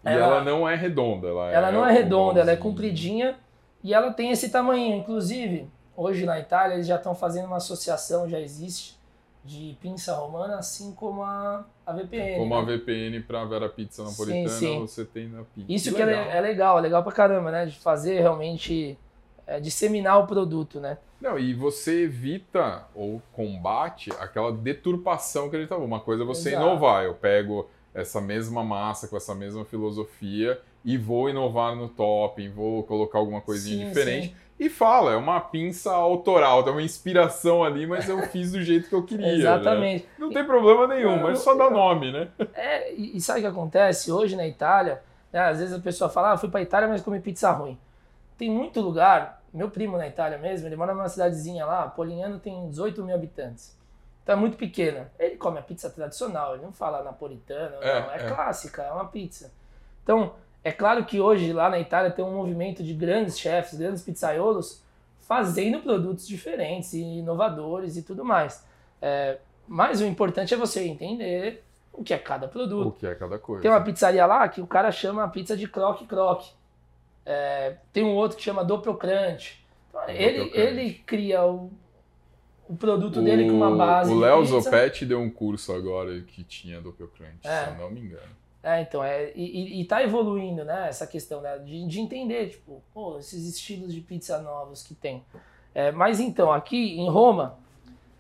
E 0.07 0.13
ela, 0.13 0.25
ela 0.25 0.43
não 0.43 0.67
é 0.67 0.75
redonda. 0.75 1.27
Ela, 1.27 1.51
ela 1.51 1.69
é 1.69 1.71
não 1.71 1.85
é 1.85 1.91
redonda, 1.91 2.39
ela 2.39 2.51
é 2.51 2.55
compridinha 2.55 3.35
e 3.83 3.93
ela 3.93 4.11
tem 4.11 4.31
esse 4.31 4.49
tamanho. 4.49 4.95
Inclusive, 4.95 5.69
hoje 5.95 6.25
na 6.25 6.39
Itália, 6.39 6.75
eles 6.75 6.87
já 6.87 6.95
estão 6.95 7.15
fazendo 7.15 7.45
uma 7.45 7.57
associação, 7.57 8.29
já 8.29 8.39
existe, 8.39 8.97
de 9.43 9.77
pinça 9.81 10.13
romana, 10.13 10.57
assim 10.57 10.91
como 10.93 11.23
a, 11.23 11.65
a 11.85 11.93
VPN. 11.93 12.37
Como 12.37 12.55
né? 12.55 12.61
a 12.61 12.65
VPN 12.65 13.21
para 13.21 13.45
Vera 13.45 13.69
Pizza 13.69 14.03
Napolitana, 14.03 14.49
sim, 14.49 14.73
sim. 14.73 14.79
você 14.79 15.05
tem 15.05 15.29
na 15.29 15.43
pizza. 15.43 15.71
Isso 15.71 15.89
que, 15.91 15.95
que 15.95 16.03
legal. 16.03 16.23
É, 16.23 16.37
é, 16.37 16.41
legal, 16.41 16.77
é 16.77 16.81
legal 16.81 17.03
pra 17.03 17.11
caramba, 17.11 17.51
né? 17.51 17.65
De 17.65 17.77
fazer 17.79 18.19
realmente, 18.19 18.97
é, 19.45 19.59
disseminar 19.59 20.19
o 20.19 20.27
produto, 20.27 20.79
né? 20.79 20.97
Não, 21.19 21.39
e 21.39 21.53
você 21.53 22.03
evita 22.03 22.85
ou 22.93 23.21
combate 23.33 24.11
aquela 24.19 24.51
deturpação 24.51 25.49
que 25.49 25.55
ele 25.55 25.63
estava. 25.63 25.83
Uma 25.83 25.99
coisa 25.99 26.23
é 26.23 26.25
você 26.25 26.49
Exato. 26.49 26.65
inovar. 26.65 27.05
Eu 27.05 27.15
pego 27.15 27.69
essa 27.99 28.21
mesma 28.21 28.63
massa 28.63 29.07
com 29.07 29.17
essa 29.17 29.33
mesma 29.33 29.65
filosofia 29.65 30.59
e 30.85 30.97
vou 30.97 31.29
inovar 31.29 31.75
no 31.75 31.89
topping, 31.89 32.49
vou 32.49 32.83
colocar 32.83 33.19
alguma 33.19 33.41
coisinha 33.41 33.85
sim, 33.85 33.89
diferente. 33.89 34.27
Sim 34.27 34.47
e 34.59 34.69
fala, 34.69 35.13
é 35.13 35.15
uma 35.15 35.39
pinça 35.39 35.91
autoral, 35.91 36.63
tem 36.63 36.73
uma 36.73 36.81
inspiração 36.81 37.63
ali, 37.63 37.85
mas 37.85 38.09
eu 38.09 38.19
fiz 38.23 38.51
do 38.51 38.63
jeito 38.63 38.89
que 38.89 38.95
eu 38.95 39.03
queria. 39.03 39.27
Né? 39.27 39.35
Exatamente. 39.35 40.03
Né? 40.03 40.09
Não 40.17 40.31
tem 40.31 40.43
problema 40.43 40.87
nenhum, 40.87 41.21
mas 41.21 41.39
só 41.39 41.53
dá 41.53 41.69
nome, 41.69 42.11
né? 42.11 42.27
É, 42.55 42.91
e 42.91 43.21
sabe 43.21 43.39
o 43.39 43.41
que 43.43 43.47
acontece? 43.47 44.11
Hoje 44.11 44.35
na 44.35 44.47
Itália, 44.47 45.03
né, 45.31 45.41
às 45.41 45.59
vezes 45.59 45.75
a 45.75 45.79
pessoa 45.79 46.09
fala, 46.09 46.31
ah, 46.31 46.37
fui 46.37 46.49
pra 46.49 46.61
Itália, 46.61 46.89
mas 46.89 47.03
comi 47.03 47.19
pizza 47.19 47.51
ruim. 47.51 47.77
Tem 48.35 48.49
muito 48.49 48.81
lugar, 48.81 49.43
meu 49.53 49.69
primo 49.69 49.95
na 49.95 50.07
Itália 50.07 50.39
mesmo, 50.39 50.67
ele 50.67 50.75
mora 50.75 50.93
numa 50.93 51.07
cidadezinha 51.07 51.63
lá, 51.63 51.87
Polignano 51.87 52.39
tem 52.39 52.67
18 52.67 53.03
mil 53.03 53.13
habitantes. 53.13 53.77
Então 54.27 54.35
é 54.35 54.39
muito 54.41 54.57
pequena. 54.57 55.09
Ele 55.17 55.37
come 55.37 55.57
a 55.57 55.61
pizza 55.61 55.89
tradicional, 55.89 56.55
ele 56.55 56.63
não 56.63 56.73
fala 56.73 57.01
napolitana, 57.01 57.77
é, 57.79 58.01
não, 58.01 58.11
é, 58.11 58.15
é 58.17 58.27
clássica, 58.27 58.83
é 58.83 58.91
uma 58.91 59.05
pizza. 59.05 59.53
Então, 60.03 60.33
é 60.61 60.69
claro 60.69 61.05
que 61.05 61.21
hoje 61.21 61.53
lá 61.53 61.69
na 61.69 61.79
Itália 61.79 62.11
tem 62.11 62.25
um 62.25 62.35
movimento 62.35 62.83
de 62.83 62.93
grandes 62.93 63.39
chefes, 63.39 63.79
grandes 63.79 64.03
pizzaiolos 64.03 64.83
fazendo 65.21 65.79
produtos 65.79 66.27
diferentes 66.27 66.91
e 66.91 66.99
inovadores 66.99 67.95
e 67.95 68.01
tudo 68.01 68.25
mais. 68.25 68.65
É, 69.01 69.37
mas 69.65 70.01
o 70.01 70.05
importante 70.05 70.53
é 70.53 70.57
você 70.57 70.83
entender 70.83 71.63
o 71.93 72.03
que 72.03 72.13
é 72.13 72.17
cada 72.17 72.49
produto. 72.49 72.89
O 72.89 72.91
que 72.91 73.07
é 73.07 73.15
cada 73.15 73.39
coisa. 73.39 73.61
Tem 73.61 73.71
uma 73.71 73.79
pizzaria 73.79 74.25
lá 74.25 74.45
que 74.49 74.59
o 74.59 74.67
cara 74.67 74.91
chama 74.91 75.23
a 75.23 75.29
pizza 75.29 75.55
de 75.55 75.69
croque-croque. 75.69 76.51
É, 77.25 77.77
tem 77.93 78.03
um 78.03 78.13
outro 78.13 78.37
que 78.37 78.43
chama 78.43 78.65
doppelcrunch. 78.65 79.65
Então, 79.87 80.09
ele, 80.09 80.51
ele 80.53 80.93
cria 81.05 81.45
o, 81.45 81.71
o 82.67 82.75
produto 82.75 83.19
o, 83.19 83.23
dele 83.23 83.49
com 83.49 83.55
uma 83.55 83.75
base 83.75 84.11
O 84.11 84.19
Léo 84.19 84.45
Zopetti 84.45 85.05
deu 85.05 85.19
um 85.19 85.29
curso 85.29 85.71
agora 85.73 86.19
que 86.21 86.43
tinha 86.43 86.81
doppelcrunch, 86.81 87.39
é. 87.43 87.63
se 87.63 87.69
eu 87.71 87.77
não 87.77 87.91
me 87.91 88.01
engano. 88.01 88.37
É, 88.61 88.81
então, 88.81 89.03
é, 89.03 89.31
e, 89.33 89.79
e 89.79 89.85
tá 89.85 90.03
evoluindo, 90.03 90.65
né, 90.65 90.89
essa 90.89 91.07
questão 91.07 91.39
né, 91.39 91.57
de, 91.59 91.87
de 91.87 92.01
entender, 92.01 92.49
tipo, 92.49 92.83
pô, 92.93 93.17
esses 93.17 93.47
estilos 93.47 93.93
de 93.93 94.01
pizza 94.01 94.39
novos 94.39 94.83
que 94.83 94.93
tem. 94.93 95.23
É, 95.73 95.91
mas 95.91 96.19
então, 96.19 96.51
aqui 96.51 96.99
em 96.99 97.09
Roma, 97.09 97.57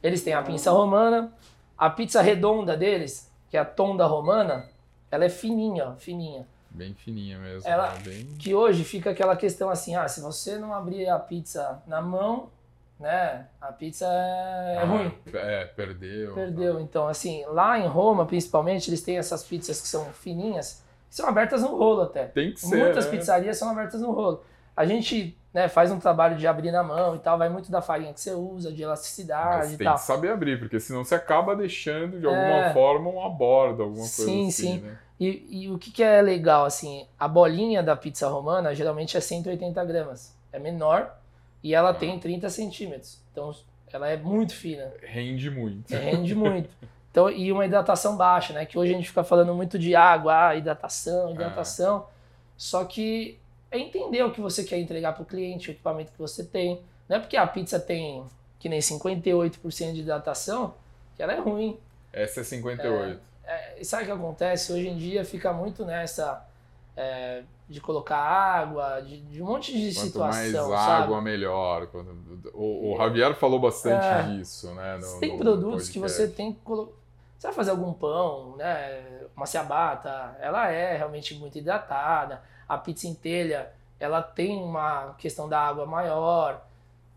eles 0.01 0.23
têm 0.23 0.33
a 0.33 0.41
pizza 0.41 0.71
romana, 0.71 1.33
a 1.77 1.89
pizza 1.89 2.21
redonda 2.21 2.77
deles, 2.77 3.29
que 3.49 3.57
é 3.57 3.59
a 3.59 3.65
tonda 3.65 4.05
romana, 4.05 4.69
ela 5.11 5.25
é 5.25 5.29
fininha, 5.29 5.95
fininha. 5.97 6.47
Bem 6.69 6.93
fininha 6.93 7.39
mesmo. 7.39 7.67
Ela- 7.67 7.93
né? 7.95 8.01
Bem... 8.05 8.25
Que 8.39 8.53
hoje 8.53 8.83
fica 8.83 9.09
aquela 9.09 9.35
questão 9.35 9.69
assim, 9.69 9.95
ah, 9.95 10.07
se 10.07 10.21
você 10.21 10.57
não 10.57 10.73
abrir 10.73 11.09
a 11.09 11.17
pizza 11.17 11.81
na 11.87 12.01
mão, 12.01 12.49
né, 12.99 13.45
a 13.61 13.71
pizza 13.71 14.05
é, 14.05 14.75
é 14.75 14.77
Ah, 14.79 14.85
ruim. 14.85 15.13
É, 15.33 15.65
perdeu. 15.65 16.33
Perdeu. 16.33 16.79
Então, 16.79 17.07
assim, 17.07 17.45
lá 17.47 17.77
em 17.79 17.87
Roma, 17.87 18.25
principalmente, 18.25 18.89
eles 18.89 19.01
têm 19.01 19.17
essas 19.17 19.43
pizzas 19.43 19.79
que 19.79 19.87
são 19.87 20.05
fininhas, 20.05 20.83
que 21.09 21.15
são 21.15 21.27
abertas 21.27 21.61
no 21.61 21.75
rolo 21.77 22.01
até. 22.01 22.25
Tem 22.25 22.53
que 22.53 22.59
ser. 22.59 22.75
Muitas 22.75 23.05
né? 23.05 23.11
pizzarias 23.11 23.57
são 23.57 23.69
abertas 23.69 24.01
no 24.01 24.11
rolo. 24.11 24.43
A 24.75 24.85
gente 24.85 25.37
né, 25.53 25.67
faz 25.67 25.91
um 25.91 25.99
trabalho 25.99 26.35
de 26.37 26.45
abrir 26.45 26.71
na 26.71 26.83
mão 26.83 27.15
e 27.15 27.19
tal, 27.19 27.37
vai 27.37 27.49
muito 27.49 27.71
da 27.71 27.81
farinha 27.81 28.13
que 28.13 28.19
você 28.21 28.31
usa, 28.31 28.71
de 28.71 28.83
elasticidade 28.83 29.57
Mas 29.57 29.73
e 29.73 29.77
tem 29.77 29.85
tal. 29.85 29.95
que 29.95 30.01
saber 30.01 30.29
abrir, 30.31 30.59
porque 30.59 30.79
senão 30.79 31.03
você 31.03 31.15
acaba 31.15 31.55
deixando 31.55 32.19
de 32.19 32.25
alguma 32.25 32.65
É. 32.67 32.73
forma 32.73 33.09
uma 33.09 33.29
borda, 33.29 33.83
alguma 33.83 34.01
coisa 34.01 34.23
Sim, 34.25 34.47
assim, 34.47 34.51
sim. 34.51 34.79
né? 34.81 34.97
E, 35.19 35.63
e 35.63 35.71
o 35.71 35.79
que, 35.79 35.89
que 35.89 36.03
é 36.03 36.21
legal, 36.21 36.63
assim, 36.65 37.07
a 37.19 37.27
bolinha 37.27 37.81
da 37.81 37.95
pizza 37.95 38.27
romana 38.27 38.75
geralmente 38.75 39.17
é 39.17 39.19
180 39.19 39.83
gramas. 39.83 40.35
É 40.53 40.59
menor 40.59 41.11
e 41.63 41.73
ela 41.73 41.89
Ah. 41.89 41.93
tem 41.93 42.17
30 42.19 42.49
centímetros. 42.49 43.19
Então, 43.31 43.53
ela 43.91 44.09
é 44.09 44.17
muito 44.17 44.53
fina. 44.53 44.91
Rende 45.01 45.49
muito. 45.49 45.93
Rende 45.93 46.35
muito. 46.35 46.69
Então, 47.11 47.29
e 47.29 47.51
uma 47.51 47.65
hidratação 47.65 48.15
baixa, 48.15 48.53
né? 48.53 48.65
Que 48.65 48.77
hoje 48.77 48.93
a 48.93 48.95
gente 48.97 49.07
fica 49.09 49.23
falando 49.23 49.53
muito 49.55 49.79
de 49.79 49.95
água, 49.95 50.49
ah, 50.49 50.55
hidratação, 50.55 51.31
hidratação. 51.31 52.05
Só 52.55 52.83
que 52.85 53.39
é 53.71 53.79
entender 53.79 54.23
o 54.23 54.31
que 54.31 54.39
você 54.41 54.63
quer 54.63 54.77
entregar 54.79 55.13
para 55.13 55.23
o 55.23 55.25
cliente, 55.25 55.69
o 55.69 55.71
equipamento 55.71 56.11
que 56.11 56.19
você 56.19 56.43
tem. 56.43 56.81
Não 57.09 57.17
é 57.17 57.19
porque 57.19 57.35
a 57.37 57.47
pizza 57.47 57.79
tem 57.79 58.23
que 58.59 58.67
nem 58.69 58.79
58% 58.79 59.93
de 59.93 60.01
hidratação 60.01 60.73
que 61.15 61.23
ela 61.23 61.33
é 61.33 61.39
ruim. 61.39 61.77
Essa 62.13 62.41
é 62.41 62.43
58. 62.43 63.19
É, 63.45 63.79
e 63.79 63.85
sabe 63.85 64.03
o 64.03 64.05
que 64.07 64.11
acontece? 64.11 64.73
Hoje 64.73 64.87
em 64.89 64.97
dia 64.97 65.23
fica 65.23 65.53
muito 65.53 65.85
nessa 65.85 66.45
é, 66.95 67.43
de 67.69 67.81
colocar 67.81 68.17
água, 68.17 69.01
de, 69.01 69.19
de 69.21 69.41
um 69.41 69.45
monte 69.45 69.73
de 69.73 69.93
Quanto 69.93 70.05
situação, 70.07 70.69
mais 70.69 70.81
sabe? 70.81 71.03
água, 71.03 71.21
melhor. 71.21 71.87
Quando- 71.87 72.15
O, 72.53 72.93
o 72.93 72.97
Javier 72.97 73.35
falou 73.35 73.59
bastante 73.59 74.05
É. 74.05 74.23
disso, 74.23 74.73
né? 74.73 74.97
no- 75.01 75.19
tem 75.19 75.33
no 75.33 75.37
produtos 75.37 75.89
que 75.89 75.99
podcast. 75.99 76.27
você 76.27 76.33
tem 76.33 76.53
que 76.53 76.59
colocar. 76.61 76.93
Você 77.37 77.47
vai 77.47 77.55
fazer 77.55 77.71
algum 77.71 77.91
pão, 77.93 78.55
né? 78.55 79.03
Uma 79.35 79.45
ciabatta, 79.45 80.35
ela 80.39 80.71
é 80.71 80.95
realmente 80.97 81.35
muito 81.35 81.57
hidratada. 81.57 82.41
A 82.67 82.77
pizza 82.77 83.05
em 83.07 83.13
telha, 83.13 83.69
ela 83.99 84.21
tem 84.23 84.57
uma 84.63 85.13
questão 85.17 85.47
da 85.47 85.59
água 85.59 85.85
maior. 85.85 86.65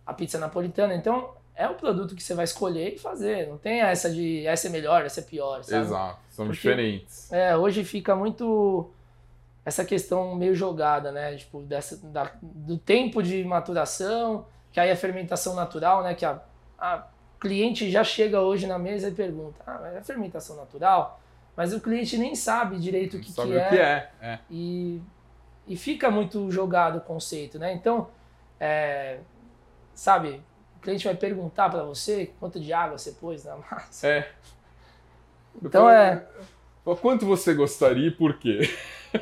A 0.05 0.13
pizza 0.13 0.37
napolitana, 0.39 0.95
então 0.95 1.31
é 1.55 1.69
o 1.69 1.75
produto 1.75 2.15
que 2.17 2.23
você 2.23 2.35
vai 2.35 2.45
escolher 2.45 2.95
e 2.95 2.99
fazer. 2.99 3.47
Não 3.49 3.57
tem 3.57 3.81
essa 3.81 4.11
de 4.11 4.45
essa 4.47 4.67
é 4.67 4.71
melhor, 4.71 5.05
essa 5.07 5.21
é 5.21 5.23
pior, 5.23 5.63
sabe? 5.63 5.85
Exato, 5.85 6.19
são 6.31 6.47
Porque- 6.47 6.57
diferentes. 6.59 7.33
É, 7.33 7.57
hoje 7.57 7.85
fica 7.85 8.15
muito 8.17 8.91
essa 9.65 9.85
questão 9.85 10.35
meio 10.35 10.55
jogada, 10.55 11.13
né? 11.13 11.37
Tipo, 11.37 11.61
dessa, 11.63 11.97
da- 12.09 12.33
do 12.43 12.79
tempo 12.79 13.23
de 13.23 13.45
maturação, 13.45 14.47
que 14.73 14.81
aí 14.81 14.91
a 14.91 14.97
fermentação 14.97 15.55
natural, 15.55 16.03
né? 16.03 16.15
Que 16.15 16.25
a, 16.25 16.41
a 16.79 17.07
cliente 17.39 17.91
já 17.91 18.03
chega 18.05 18.41
hoje 18.41 18.67
na 18.67 18.79
mesa 18.79 19.09
e 19.09 19.13
pergunta, 19.13 19.61
ah, 19.67 19.79
mas 19.81 19.97
é 19.97 20.03
fermentação 20.03 20.57
natural? 20.57 21.21
Mas 21.57 21.73
o 21.73 21.81
cliente 21.81 22.17
nem 22.17 22.35
sabe 22.35 22.79
direito 22.79 23.17
o 23.17 23.21
que, 23.21 23.33
Sabe 23.33 23.51
que 23.51 23.59
é, 23.59 23.69
que 23.69 23.77
é? 23.79 24.11
é. 24.23 24.39
E, 24.51 25.01
e 25.67 25.77
fica 25.77 26.11
muito 26.11 26.51
jogado 26.51 26.99
o 26.99 27.01
conceito, 27.01 27.59
né? 27.59 27.73
Então, 27.73 28.09
é, 28.59 29.19
sabe, 29.95 30.43
o 30.77 30.81
cliente 30.81 31.05
vai 31.05 31.15
perguntar 31.15 31.69
para 31.69 31.83
você 31.83 32.33
quanto 32.41 32.59
de 32.59 32.73
água 32.73 32.97
você 32.97 33.13
pôs 33.13 33.45
na 33.45 33.57
massa. 33.71 34.07
É. 34.07 34.31
Então 35.63 35.91
é... 35.91 36.25
Quanto 37.03 37.27
você 37.27 37.53
gostaria 37.53 38.09
e 38.09 38.11
por 38.11 38.39
quê? 38.39 38.61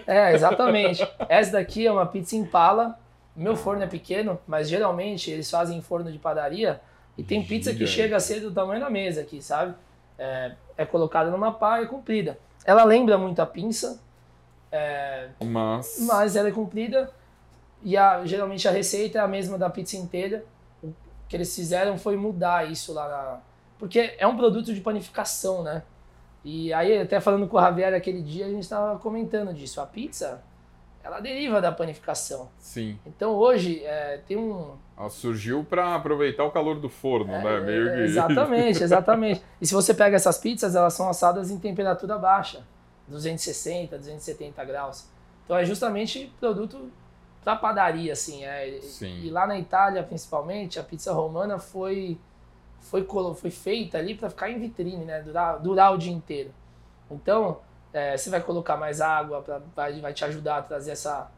É, 0.07 0.33
exatamente. 0.35 1.07
Essa 1.29 1.53
daqui 1.53 1.87
é 1.87 1.93
uma 1.93 2.07
pizza 2.07 2.37
Impala. 2.37 2.99
Meu 3.35 3.57
forno 3.57 3.83
é 3.83 3.87
pequeno, 3.87 4.39
mas 4.47 4.69
geralmente 4.69 5.31
eles 5.31 5.49
fazem 5.51 5.79
em 5.79 5.83
forno 5.83 6.11
de 6.11 6.19
padaria 6.19 6.81
e 7.17 7.23
tem 7.23 7.43
pizza 7.45 7.73
que 7.73 7.87
chega 7.87 8.17
a 8.17 8.21
ser 8.21 8.41
do 8.41 8.51
tamanho 8.53 8.81
da 8.81 8.91
mesa 8.91 9.21
aqui, 9.21 9.41
sabe? 9.41 9.75
É, 10.19 10.53
é 10.77 10.85
colocada 10.85 11.31
numa 11.31 11.53
pá 11.53 11.81
e 11.81 11.85
é 11.85 11.87
comprida. 11.87 12.37
Ela 12.65 12.83
lembra 12.85 13.17
muito 13.17 13.41
a 13.41 13.47
pinça, 13.47 14.01
Mas. 15.41 15.99
mas 16.01 16.37
ela 16.37 16.49
é 16.49 16.53
comprida 16.53 17.11
e 17.83 17.97
a- 17.97 18.25
geralmente 18.27 18.67
a 18.67 18.71
receita 18.71 19.19
é 19.19 19.21
a 19.21 19.29
mesma 19.29 19.57
da 19.57 19.71
pizza 19.71 19.97
inteira. 19.97 20.45
O 20.83 20.93
que 21.29 21.37
eles 21.37 21.55
fizeram 21.55 21.97
foi 21.97 22.17
mudar 22.17 22.69
isso 22.71 22.93
lá 22.93 23.09
na... 23.09 23.39
Porque 23.79 24.15
é 24.19 24.27
um 24.27 24.37
produto 24.37 24.75
de 24.75 24.81
panificação, 24.81 25.63
né? 25.63 25.83
E 26.45 26.73
aí, 26.73 26.99
até 27.01 27.21
falando 27.21 27.47
com 27.47 27.57
o 27.57 27.61
Javier 27.61 27.93
aquele 27.95 28.23
dia, 28.23 28.47
a 28.47 28.49
gente 28.49 28.63
estava 28.63 28.99
comentando 28.99 29.53
disso. 29.53 29.81
A 29.81 29.87
pizza, 29.87 30.43
ela 31.03 31.21
deriva 31.21 31.61
da 31.61 31.73
panificação. 31.73 32.49
Sim. 32.59 32.99
Então 33.07 33.35
hoje 33.35 33.83
é, 33.85 34.21
tem 34.27 34.37
um... 34.37 34.77
Ela 34.97 35.11
surgiu 35.11 35.65
para 35.65 35.95
aproveitar 35.95 36.45
o 36.45 36.51
calor 36.51 36.81
do 36.81 36.89
forno, 36.89 37.33
né? 37.33 37.61
Meio 37.61 37.85
que. 37.85 38.01
É, 38.01 38.05
Exatamente, 38.05 38.83
exatamente. 38.85 39.43
E 39.61 39.67
se 39.67 39.75
você 39.75 39.95
pega 39.95 40.17
essas 40.17 40.39
pizzas, 40.39 40.75
elas 40.75 40.95
são 40.95 41.09
assadas 41.09 41.51
em 41.51 41.59
temperatura 41.59 42.19
baixa, 42.19 42.65
260, 43.07 43.97
270 43.97 44.65
graus. 44.65 45.07
Então 45.45 45.57
é 45.57 45.65
justamente 45.65 46.33
produto 46.41 46.91
para 47.43 47.57
padaria, 47.57 48.13
assim. 48.13 48.45
É, 48.45 48.79
Sim. 48.83 49.21
E 49.23 49.31
lá 49.31 49.47
na 49.47 49.59
Itália, 49.59 50.03
principalmente, 50.03 50.79
a 50.79 50.83
pizza 50.83 51.13
romana 51.13 51.59
foi 51.59 52.19
foi, 52.81 53.07
foi 53.37 53.51
feita 53.51 53.99
ali 53.99 54.15
para 54.15 54.31
ficar 54.31 54.51
em 54.51 54.59
vitrine, 54.59 55.05
né? 55.05 55.21
Durar, 55.23 55.59
durar 55.61 55.93
o 55.95 55.99
dia 55.99 56.13
inteiro. 56.13 56.51
Então, 57.11 57.61
é, 57.93 58.17
você 58.17 58.31
vai 58.31 58.41
colocar 58.41 58.77
mais 58.77 59.01
água, 59.01 59.43
pra, 59.43 59.61
vai, 59.75 60.01
vai 60.01 60.13
te 60.13 60.25
ajudar 60.25 60.59
a 60.59 60.63
trazer 60.63 60.93
essa 60.93 61.31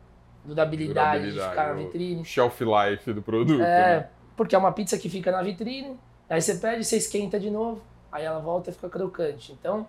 durabilidade, 0.45 1.33
de 1.33 1.41
ficar 1.41 1.69
na 1.69 1.73
vitrine. 1.75 2.25
Shelf 2.25 2.61
life 2.61 3.13
do 3.13 3.23
produto. 3.23 3.63
É, 3.63 4.01
né? 4.01 4.09
porque 4.37 4.55
é 4.55 4.59
uma 4.59 4.73
pizza 4.73 4.97
que 4.99 5.09
fica 5.09 5.31
na 5.31 5.43
vitrine, 5.43 5.99
aí 6.29 6.41
você 6.41 6.55
pede, 6.57 6.85
você 6.85 6.97
esquenta 6.97 7.39
de 7.39 7.51
novo, 7.51 7.83
aí 8.11 8.25
ela 8.25 8.39
volta 8.39 8.71
e 8.71 8.73
fica 8.73 8.89
crocante. 8.89 9.53
Então, 9.53 9.87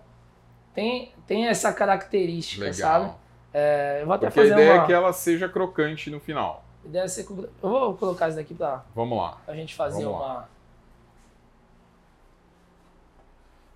tem, 0.73 1.13
tem 1.25 1.47
essa 1.47 1.71
característica, 1.73 2.65
Legal. 2.65 2.75
sabe? 2.75 3.11
É, 3.53 3.99
eu 4.01 4.05
vou 4.05 4.15
até 4.15 4.27
Porque 4.27 4.39
a 4.39 4.43
fazer 4.43 4.53
ideia 4.53 4.73
uma... 4.75 4.83
é 4.83 4.85
que 4.85 4.93
ela 4.93 5.11
seja 5.13 5.49
crocante 5.49 6.09
no 6.09 6.19
final. 6.19 6.63
Deve 6.83 7.07
ser 7.09 7.25
com- 7.25 7.43
Eu 7.43 7.69
vou 7.69 7.93
colocar 7.95 8.27
isso 8.27 8.37
daqui 8.37 8.53
pra, 8.53 8.83
Vamos 8.95 9.17
lá. 9.17 9.37
pra 9.45 9.55
gente 9.55 9.75
fazer 9.75 10.03
Vamos 10.03 10.19
lá. 10.19 10.27
uma... 10.33 10.49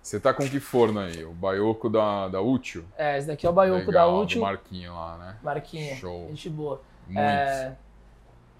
Você 0.06 0.20
tá 0.20 0.32
com 0.32 0.48
que 0.48 0.60
forno 0.60 1.00
aí? 1.00 1.24
O 1.24 1.32
Baioco 1.32 1.90
da, 1.90 2.28
da 2.28 2.40
Útil? 2.40 2.84
É, 2.96 3.18
esse 3.18 3.26
daqui 3.26 3.44
é 3.44 3.50
o 3.50 3.52
baiuco 3.52 3.90
da 3.90 4.06
Útil. 4.06 4.40
Marquinho 4.40 4.94
lá, 4.94 5.18
né? 5.18 5.36
Marquinha, 5.42 5.96
Show. 5.96 6.28
gente 6.28 6.48
boa. 6.48 6.80
Muito. 7.08 7.18
É, 7.18 7.76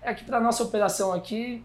é 0.02 0.12
que 0.12 0.24
para 0.24 0.40
nossa 0.40 0.64
operação 0.64 1.12
aqui 1.12 1.64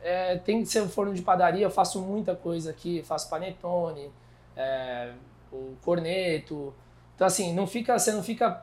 é, 0.00 0.36
tem 0.36 0.62
que 0.62 0.68
ser 0.68 0.80
um 0.80 0.88
forno 0.88 1.12
de 1.12 1.22
padaria. 1.22 1.66
Eu 1.66 1.72
faço 1.72 2.00
muita 2.00 2.36
coisa 2.36 2.70
aqui, 2.70 3.02
faço 3.02 3.28
panetone, 3.28 4.12
é, 4.56 5.10
o 5.50 5.74
corneto. 5.82 6.72
Então 7.16 7.26
assim, 7.26 7.52
não 7.52 7.66
fica, 7.66 7.98
você 7.98 8.12
não 8.12 8.22
fica, 8.22 8.62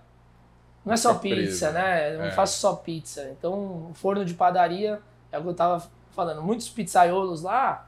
não 0.85 0.93
é 0.93 0.97
só 0.97 1.13
preso, 1.15 1.41
pizza, 1.41 1.71
né? 1.71 2.13
Eu 2.13 2.19
não 2.19 2.25
é. 2.27 2.31
faço 2.31 2.57
só 2.61 2.73
pizza. 2.73 3.29
Então, 3.37 3.89
o 3.89 3.93
forno 3.93 4.23
de 4.23 4.33
padaria 4.33 5.01
é 5.29 5.37
o 5.37 5.41
que 5.41 5.49
eu 5.49 5.53
tava 5.53 5.85
falando. 6.11 6.41
Muitos 6.41 6.69
pizzaiolos 6.69 7.41
lá 7.41 7.85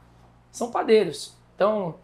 são 0.51 0.69
padeiros. 0.69 1.37
Então, 1.55 1.95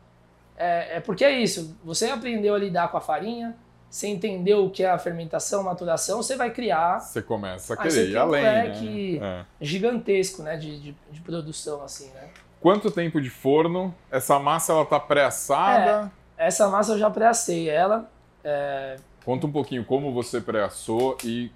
é, 0.58 0.98
é 0.98 1.00
porque 1.00 1.24
é 1.26 1.32
isso. 1.32 1.78
Você 1.84 2.06
aprendeu 2.10 2.54
a 2.56 2.58
lidar 2.58 2.90
com 2.90 2.98
a 2.98 3.02
farinha, 3.02 3.56
você 3.90 4.08
entendeu 4.08 4.66
o 4.66 4.70
que 4.70 4.84
é 4.84 4.90
a 4.90 4.98
fermentação, 4.98 5.64
maturação, 5.64 6.22
você 6.24 6.36
vai 6.38 6.50
criar 6.52 7.00
Você 7.00 7.22
começa 7.22 7.74
a 7.74 7.78
querer 7.78 8.08
ir 8.08 8.12
tem 8.12 8.18
um 8.18 8.22
além, 8.22 8.44
leque- 8.44 9.20
né? 9.20 9.40
É. 9.42 9.46
gigantesco, 9.66 10.44
né, 10.44 10.56
de, 10.58 10.80
de, 10.80 10.96
de 11.12 11.22
produção, 11.22 11.84
assim, 11.84 12.10
né. 12.14 12.30
Quanto 12.62 12.90
tempo 12.92 13.20
de 13.20 13.30
forno? 13.30 13.94
Essa 14.12 14.38
massa 14.40 14.72
ela 14.72 14.86
tá 14.86 15.00
pré-assada? 15.00 16.12
Essa 16.38 16.70
massa 16.70 16.94
eu 16.94 16.98
já 17.00 17.10
pré-assei 17.10 17.70
ela, 17.70 18.10
é, 18.44 18.98
Conta 19.26 19.46
um 19.46 19.52
pouquinho 19.52 19.84
como 19.86 20.12
você 20.14 20.42
pré-assou 20.42 21.16
e 21.24 21.52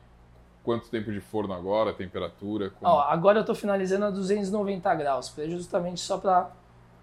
quanto 0.64 0.88
tempo 0.90 1.12
de 1.12 1.20
forno 1.20 1.54
agora, 1.54 1.94
temperatura. 1.94 2.70
como- 2.72 2.92
ó, 2.92 3.02
agora 3.02 3.40
eu 3.40 3.46
tô 3.46 3.56
finalizando 3.56 4.06
a 4.06 4.10
290 4.12 4.94
graus, 4.96 5.30
pra- 5.30 5.46
justamente 5.48 6.00
só 6.02 6.18
pra, 6.18 6.52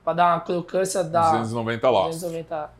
pra 0.04 0.12
dar 0.12 0.34
uma 0.34 0.40
crocância 0.40 1.02
da 1.04 1.30
290 1.30 1.90
lastros. 1.90 2.14
290, 2.22 2.70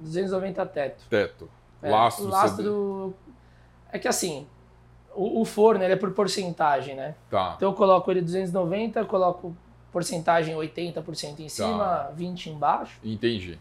290 0.00 0.66
teto. 0.66 1.04
Teto. 1.08 1.50
É, 1.82 1.90
Lastro, 1.90 2.24
o 2.24 2.28
lastro, 2.28 3.14
é 3.92 3.98
que 4.00 4.08
assim, 4.08 4.46
o, 5.14 5.40
o 5.42 5.44
forno 5.44 5.82
ele 5.84 5.92
é 5.92 5.96
por 5.96 6.10
porcentagem, 6.12 6.96
né, 6.96 7.14
Tá. 7.30 7.54
então 7.56 7.68
eu 7.70 7.74
coloco 7.74 8.10
ele 8.10 8.20
290, 8.20 9.04
coloco 9.04 9.56
porcentagem 9.92 10.56
80% 10.56 11.38
em 11.40 11.48
cima, 11.48 11.78
Tá. 11.84 12.10
20 12.14 12.50
embaixo, 12.50 12.98
Entendi. 13.04 13.58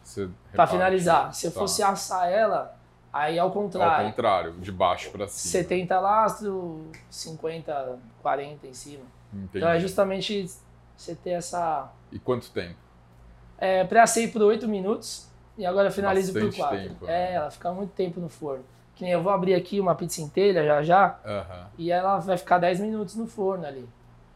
Reparte. 0.52 0.72
finalizar. 0.74 1.34
Se 1.34 1.46
eu 1.48 1.52
Tá. 1.52 1.60
fosse 1.60 1.84
assar 1.84 2.28
ela, 2.28 2.76
aí 3.14 3.38
ao 3.38 3.48
Ao 3.48 3.54
contrário. 3.54 4.08
contrário, 4.10 4.52
de 4.54 4.72
baixo 4.72 5.12
pra 5.12 5.28
cima. 5.28 5.52
70 5.52 6.00
lastro, 6.00 6.88
50, 7.10 8.00
40 8.22 8.66
em 8.68 8.74
cima. 8.74 9.04
Entendi. 9.32 9.58
Então 9.58 9.70
é 9.70 9.80
justamente 9.80 10.50
você 10.96 11.14
ter 11.16 11.32
essa. 11.32 11.92
E 12.12 12.18
quanto 12.20 12.50
tempo? 12.52 12.76
É, 13.58 13.84
Pré-assei 13.84 14.28
por 14.28 14.42
8 14.42 14.68
minutos 14.68 15.28
e 15.58 15.66
agora 15.66 15.90
finalizo 15.92 16.34
por 16.34 16.44
Bastante 16.44 16.58
4. 16.58 16.78
tempo, 16.78 17.06
É, 17.06 17.08
né? 17.08 17.34
ela 17.34 17.52
fica 17.52 17.72
muito 17.72 17.92
tempo 17.92 18.20
no 18.20 18.30
forno. 18.30 18.64
Que 18.96 19.04
nem 19.04 19.14
eu 19.14 19.22
vou 19.22 19.32
abrir 19.32 19.54
aqui 19.54 19.80
uma 19.80 19.94
pizza 19.96 20.22
inteira 20.22 20.66
já 20.66 20.82
já 20.82 21.20
e 21.78 21.92
ela 21.92 22.18
vai 22.20 22.38
ficar 22.38 22.58
10 22.58 22.80
minutos 22.80 23.16
no 23.16 23.28
forno 23.28 23.66
ali. 23.66 23.88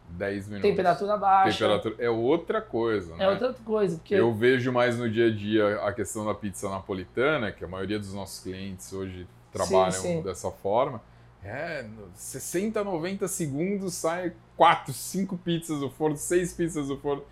10 0.09 0.47
minutos. 0.47 0.69
Temperatura 0.69 1.17
baixa. 1.17 1.51
Temperatura 1.57 1.95
é 1.97 2.09
outra 2.09 2.61
coisa, 2.61 3.15
né? 3.15 3.25
É 3.25 3.29
outra 3.29 3.53
coisa, 3.65 3.97
porque 3.97 4.13
Eu 4.13 4.33
vejo 4.33 4.71
mais 4.71 4.97
no 4.97 5.09
dia 5.09 5.27
a 5.27 5.31
dia 5.31 5.81
a 5.83 5.93
questão 5.93 6.25
da 6.25 6.33
pizza 6.33 6.69
napolitana, 6.69 7.51
que 7.51 7.63
a 7.63 7.67
maioria 7.67 7.97
dos 7.97 8.13
nossos 8.13 8.43
clientes 8.43 8.91
hoje 8.93 9.27
trabalham 9.51 9.91
sim. 9.91 10.21
dessa 10.21 10.51
forma. 10.51 11.01
É, 11.43 11.81
no 11.83 12.09
60, 12.13 12.83
90 12.83 13.27
segundos 13.27 13.95
sai 13.95 14.33
4, 14.55 14.93
5 14.93 15.37
pizzas 15.37 15.79
do 15.79 15.89
forno, 15.89 16.15
6 16.15 16.53
pizzas 16.53 16.87
do 16.87 16.97
forno. 16.97 17.23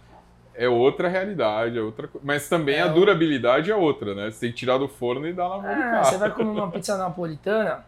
É 0.62 0.68
outra 0.68 1.07
realidade, 1.07 1.78
é 1.78 1.82
outra 1.82 2.07
coisa. 2.07 2.26
Mas 2.26 2.49
também 2.49 2.76
É, 2.76 2.82
a 2.82 2.88
durabilidade 2.88 3.72
é 3.72 3.76
outra, 3.76 4.14
né? 4.14 4.30
Você 4.30 4.41
tem 4.41 4.51
que 4.51 4.57
tirar 4.57 4.78
do 4.78 4.88
forno 4.88 5.26
e 5.28 5.34
dar 5.34 5.47
na 5.49 5.57
mão 5.57 5.62
do 5.62 5.82
cara. 5.82 6.03
você 6.03 6.18
vai 6.18 6.32
comer 6.32 6.49
uma 6.49 6.70
pizza 6.70 6.97
napolitana, 6.97 7.86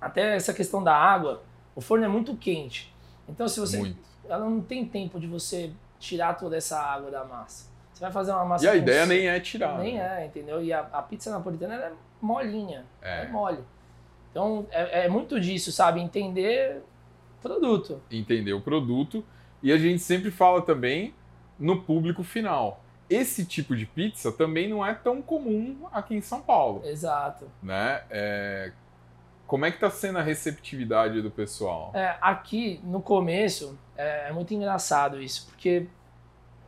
até 0.00 0.36
essa 0.36 0.52
questão 0.54 0.82
da 0.84 0.94
água, 0.94 1.42
o 1.74 1.80
forno 1.80 2.04
é 2.04 2.08
muito 2.08 2.36
quente. 2.36 2.94
Então, 3.28 3.48
se 3.48 3.58
você. 3.58 3.78
Muito. 3.78 3.98
Ela 4.28 4.38
não 4.48 4.60
tem 4.60 4.84
tempo 4.84 5.18
de 5.20 5.26
você 5.26 5.70
tirar 5.98 6.34
toda 6.34 6.56
essa 6.56 6.78
água 6.80 7.10
da 7.10 7.24
massa. 7.24 7.68
Você 7.92 8.00
vai 8.00 8.12
fazer 8.12 8.32
uma 8.32 8.44
massa. 8.44 8.64
E 8.64 8.68
a 8.68 8.76
ideia 8.76 9.00
s- 9.00 9.08
nem 9.08 9.28
é 9.28 9.40
tirar. 9.40 9.78
Nem 9.78 9.96
né? 9.98 10.22
é, 10.22 10.26
entendeu? 10.26 10.62
E 10.62 10.72
a, 10.72 10.80
a 10.92 11.02
pizza 11.02 11.30
napolitana 11.30 11.74
ela 11.74 11.86
é 11.86 11.92
molinha. 12.20 12.84
É. 13.02 13.22
É 13.24 13.28
mole. 13.28 13.58
Então, 14.30 14.66
é, 14.70 15.06
é 15.06 15.08
muito 15.08 15.40
disso, 15.40 15.72
sabe? 15.72 16.00
Entender 16.00 16.82
produto. 17.42 18.00
entender 18.10 18.52
o 18.52 18.60
produto 18.60 19.24
e 19.62 19.72
a 19.72 19.78
gente 19.78 20.00
sempre 20.00 20.30
fala 20.30 20.60
também 20.62 21.14
no 21.58 21.82
público 21.82 22.22
final. 22.22 22.80
Esse 23.08 23.44
tipo 23.44 23.76
de 23.76 23.86
pizza 23.86 24.32
também 24.32 24.68
não 24.68 24.84
é 24.84 24.92
tão 24.92 25.22
comum 25.22 25.86
aqui 25.92 26.14
em 26.14 26.20
São 26.20 26.40
Paulo, 26.40 26.82
Exato. 26.84 27.46
né? 27.62 28.02
É, 28.10 28.72
Como 29.46 29.64
é 29.64 29.70
que 29.70 29.78
tá 29.78 29.88
sendo 29.88 30.18
a 30.18 30.22
receptividade 30.22 31.22
do 31.22 31.30
pessoal? 31.30 31.92
É, 31.94 32.16
aqui, 32.20 32.80
no 32.82 33.00
começo, 33.00 33.78
é, 33.96 34.28
é 34.28 34.32
muito 34.32 34.52
engraçado 34.52 35.22
isso, 35.22 35.46
porque 35.46 35.86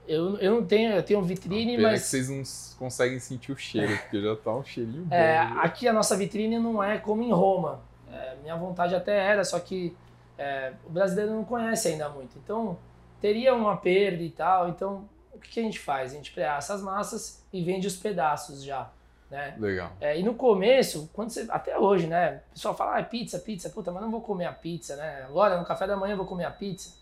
eu, 0.06 0.38
eu 0.38 0.54
não 0.54 0.64
tenho, 0.64 0.92
eu 0.92 1.02
tenho 1.02 1.20
vitrine, 1.22 1.76
Pena 1.76 1.90
mas 1.90 2.02
que 2.02 2.08
vocês 2.08 2.30
não 2.30 2.42
conseguem 2.78 3.18
sentir 3.18 3.50
o 3.52 3.56
cheiro, 3.56 3.98
porque 4.02 4.22
já 4.22 4.36
tá 4.36 4.54
um 4.54 4.64
cheirinho 4.64 5.04
bom. 5.04 5.14
É, 5.14 5.38
aqui 5.60 5.88
a 5.88 5.92
nossa 5.92 6.16
vitrine 6.16 6.58
não 6.58 6.82
é 6.82 6.98
como 6.98 7.22
em 7.22 7.32
Roma. 7.32 7.80
É, 8.10 8.36
minha 8.42 8.56
vontade 8.56 8.94
até 8.94 9.18
era, 9.18 9.44
só 9.44 9.58
que 9.58 9.94
é, 10.38 10.72
o 10.86 10.90
brasileiro 10.90 11.32
não 11.32 11.44
conhece 11.44 11.88
ainda 11.88 12.08
muito. 12.08 12.38
Então, 12.38 12.78
teria 13.20 13.54
uma 13.54 13.76
perda 13.76 14.22
e 14.22 14.30
tal. 14.30 14.68
Então, 14.68 15.08
o 15.32 15.38
que, 15.38 15.50
que 15.50 15.60
a 15.60 15.62
gente 15.62 15.78
faz? 15.78 16.12
A 16.12 16.16
gente 16.16 16.32
preassa 16.32 16.74
as 16.74 16.82
massas 16.82 17.44
e 17.52 17.62
vende 17.62 17.86
os 17.86 17.96
pedaços 17.96 18.62
já. 18.62 18.90
Né? 19.30 19.54
Legal. 19.58 19.92
É, 20.00 20.18
e 20.18 20.22
no 20.22 20.34
começo, 20.34 21.10
quando 21.12 21.30
você, 21.30 21.46
até 21.50 21.78
hoje, 21.78 22.06
né? 22.06 22.42
O 22.50 22.52
pessoal 22.54 22.74
fala, 22.74 22.94
ah, 22.94 23.00
é 23.00 23.02
pizza, 23.02 23.38
pizza, 23.38 23.68
puta, 23.68 23.90
mas 23.92 24.02
não 24.02 24.10
vou 24.10 24.22
comer 24.22 24.46
a 24.46 24.52
pizza, 24.52 24.96
né? 24.96 25.24
Agora, 25.28 25.58
no 25.58 25.66
café 25.66 25.86
da 25.86 25.96
manhã, 25.96 26.14
eu 26.14 26.16
vou 26.16 26.26
comer 26.26 26.44
a 26.44 26.50
pizza. 26.50 26.96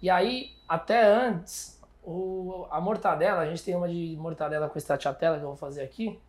E 0.00 0.10
aí, 0.10 0.50
até 0.68 1.04
antes, 1.04 1.80
o, 2.02 2.66
a 2.68 2.80
mortadela, 2.80 3.42
a 3.42 3.46
gente 3.46 3.62
tem 3.62 3.76
uma 3.76 3.88
de 3.88 4.16
mortadela 4.18 4.68
com 4.68 4.76
stracciatella 4.76 5.38
que 5.38 5.44
eu 5.44 5.48
vou 5.48 5.56
fazer 5.56 5.82
aqui, 5.82 6.20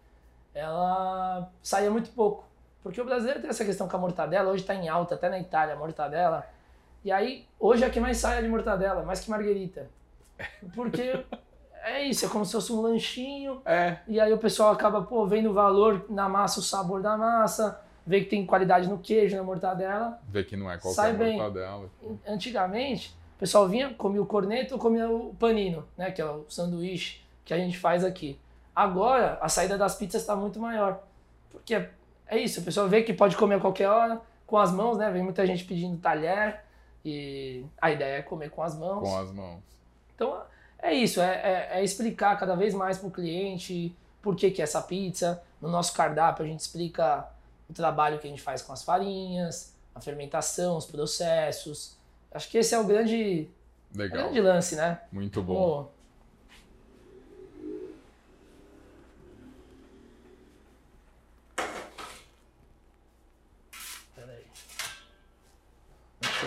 ela 0.54 1.50
saía 1.64 1.90
muito 1.90 2.12
pouco. 2.12 2.46
Porque 2.84 3.02
o 3.02 3.06
brasileiro 3.06 3.42
tem 3.42 3.50
essa 3.50 3.66
questão 3.66 3.88
com 3.88 3.96
a 3.96 4.00
mortadela, 4.00 4.52
hoje 4.52 4.62
está 4.62 4.76
em 4.76 4.88
alta, 4.88 5.16
até 5.16 5.30
na 5.30 5.40
Itália, 5.40 5.74
a 5.74 5.78
mortadela. 5.78 6.46
E 7.04 7.12
aí, 7.12 7.46
hoje 7.60 7.84
é 7.84 7.90
que 7.90 8.00
mais 8.00 8.18
sai 8.18 8.40
é 8.40 8.42
de 8.42 8.48
mortadela, 8.48 9.04
mais 9.04 9.20
que 9.20 9.30
marguerita. 9.30 9.90
Porque 10.74 11.24
é 11.84 12.04
isso, 12.04 12.26
é 12.26 12.30
como 12.30 12.46
se 12.46 12.54
fosse 12.54 12.72
um 12.72 12.82
lanchinho, 12.82 13.62
É, 13.66 13.98
e 14.08 14.20
aí 14.20 14.32
o 14.32 14.38
pessoal 14.38 14.72
acaba, 14.72 15.02
pô, 15.02 15.26
vendo 15.28 15.50
o 15.50 15.54
valor 15.54 16.06
na 16.10 16.30
massa, 16.30 16.60
o 16.60 16.64
sabor 16.64 17.02
da 17.02 17.18
massa, 17.18 17.80
vê 18.06 18.22
que 18.22 18.28
tem 18.30 18.46
qualidade 18.46 18.88
no 18.88 18.98
queijo, 18.98 19.36
na 19.36 19.44
mortadela. 19.44 20.20
vê 20.30 20.44
que 20.44 20.56
não 20.56 20.70
é 20.72 20.78
qualquer 20.78 20.96
Sai 20.96 21.14
bem. 21.14 21.38
mortadela. 21.38 21.90
Antigamente, 22.28 23.16
o 23.36 23.40
pessoal 23.40 23.68
vinha, 23.68 23.94
comia 23.94 24.22
o 24.22 24.26
corneto 24.26 24.74
ou 24.76 24.80
comia 24.80 25.10
o 25.10 25.36
panino, 25.36 25.86
né, 25.98 26.10
que 26.12 26.22
é 26.22 26.26
o 26.26 26.46
sanduíche 26.50 27.22
que 27.46 27.54
a 27.54 27.58
gente 27.58 27.78
faz 27.78 28.04
aqui. 28.06 28.40
Agora, 28.74 29.38
a 29.42 29.50
saída 29.50 29.78
das 29.78 29.96
pizzas 29.96 30.22
está 30.22 30.36
muito 30.36 30.60
maior. 30.60 31.04
Porque 31.52 31.76
é- 31.76 31.90
é 32.28 32.38
isso, 32.40 32.62
o 32.62 32.64
pessoal 32.64 32.88
vê 32.88 33.04
que 33.04 33.14
pode 33.14 33.36
comer 33.36 33.56
a 33.56 33.60
qualquer 33.60 33.88
hora, 33.90 34.20
com 34.48 34.58
as 34.58 34.72
mãos, 34.72 34.98
né? 34.98 35.12
Vem 35.12 35.22
muita 35.22 35.46
gente 35.46 35.64
pedindo 35.66 35.98
talher, 35.98 36.63
e 37.06 37.66
a 37.82 37.92
ideia 37.92 38.18
é 38.18 38.22
comer 38.22 38.50
com 38.50 38.64
as 38.64 38.76
mãos. 38.76 39.02
Com 39.08 39.18
as 39.18 39.32
mãos. 39.32 39.62
Então 40.16 40.42
é 40.80 40.94
isso, 40.94 41.22
é, 41.22 41.70
é- 41.74 41.80
é 41.80 41.84
explicar 41.84 42.38
cada 42.40 42.56
vez 42.56 42.74
mais 42.74 42.98
para 42.98 43.08
o 43.08 43.12
cliente 43.12 43.96
por 44.22 44.36
que, 44.36 44.52
que 44.52 44.62
é 44.62 44.64
essa 44.64 44.82
pizza. 44.82 45.42
No 45.62 45.70
nosso 45.70 45.94
cardápio 45.94 46.46
a 46.46 46.48
gente 46.48 46.60
explica 46.62 47.28
o 47.70 47.74
trabalho 47.74 48.20
que 48.20 48.28
a 48.28 48.30
gente 48.30 48.42
faz 48.42 48.62
com 48.62 48.72
as 48.74 48.84
farinhas, 48.84 49.74
a 49.94 50.00
fermentação, 50.02 50.78
os 50.78 50.86
processos. 50.86 51.98
Acho 52.32 52.50
que 52.50 52.58
esse 52.58 52.74
é 52.74 52.80
o 52.80 52.84
grande, 52.84 53.48
Legal. 53.96 54.24
grande 54.24 54.42
lance, 54.42 54.76
né? 54.76 55.02
Muito 55.12 55.42
bom 55.44 55.90
Peraí. 64.16 64.46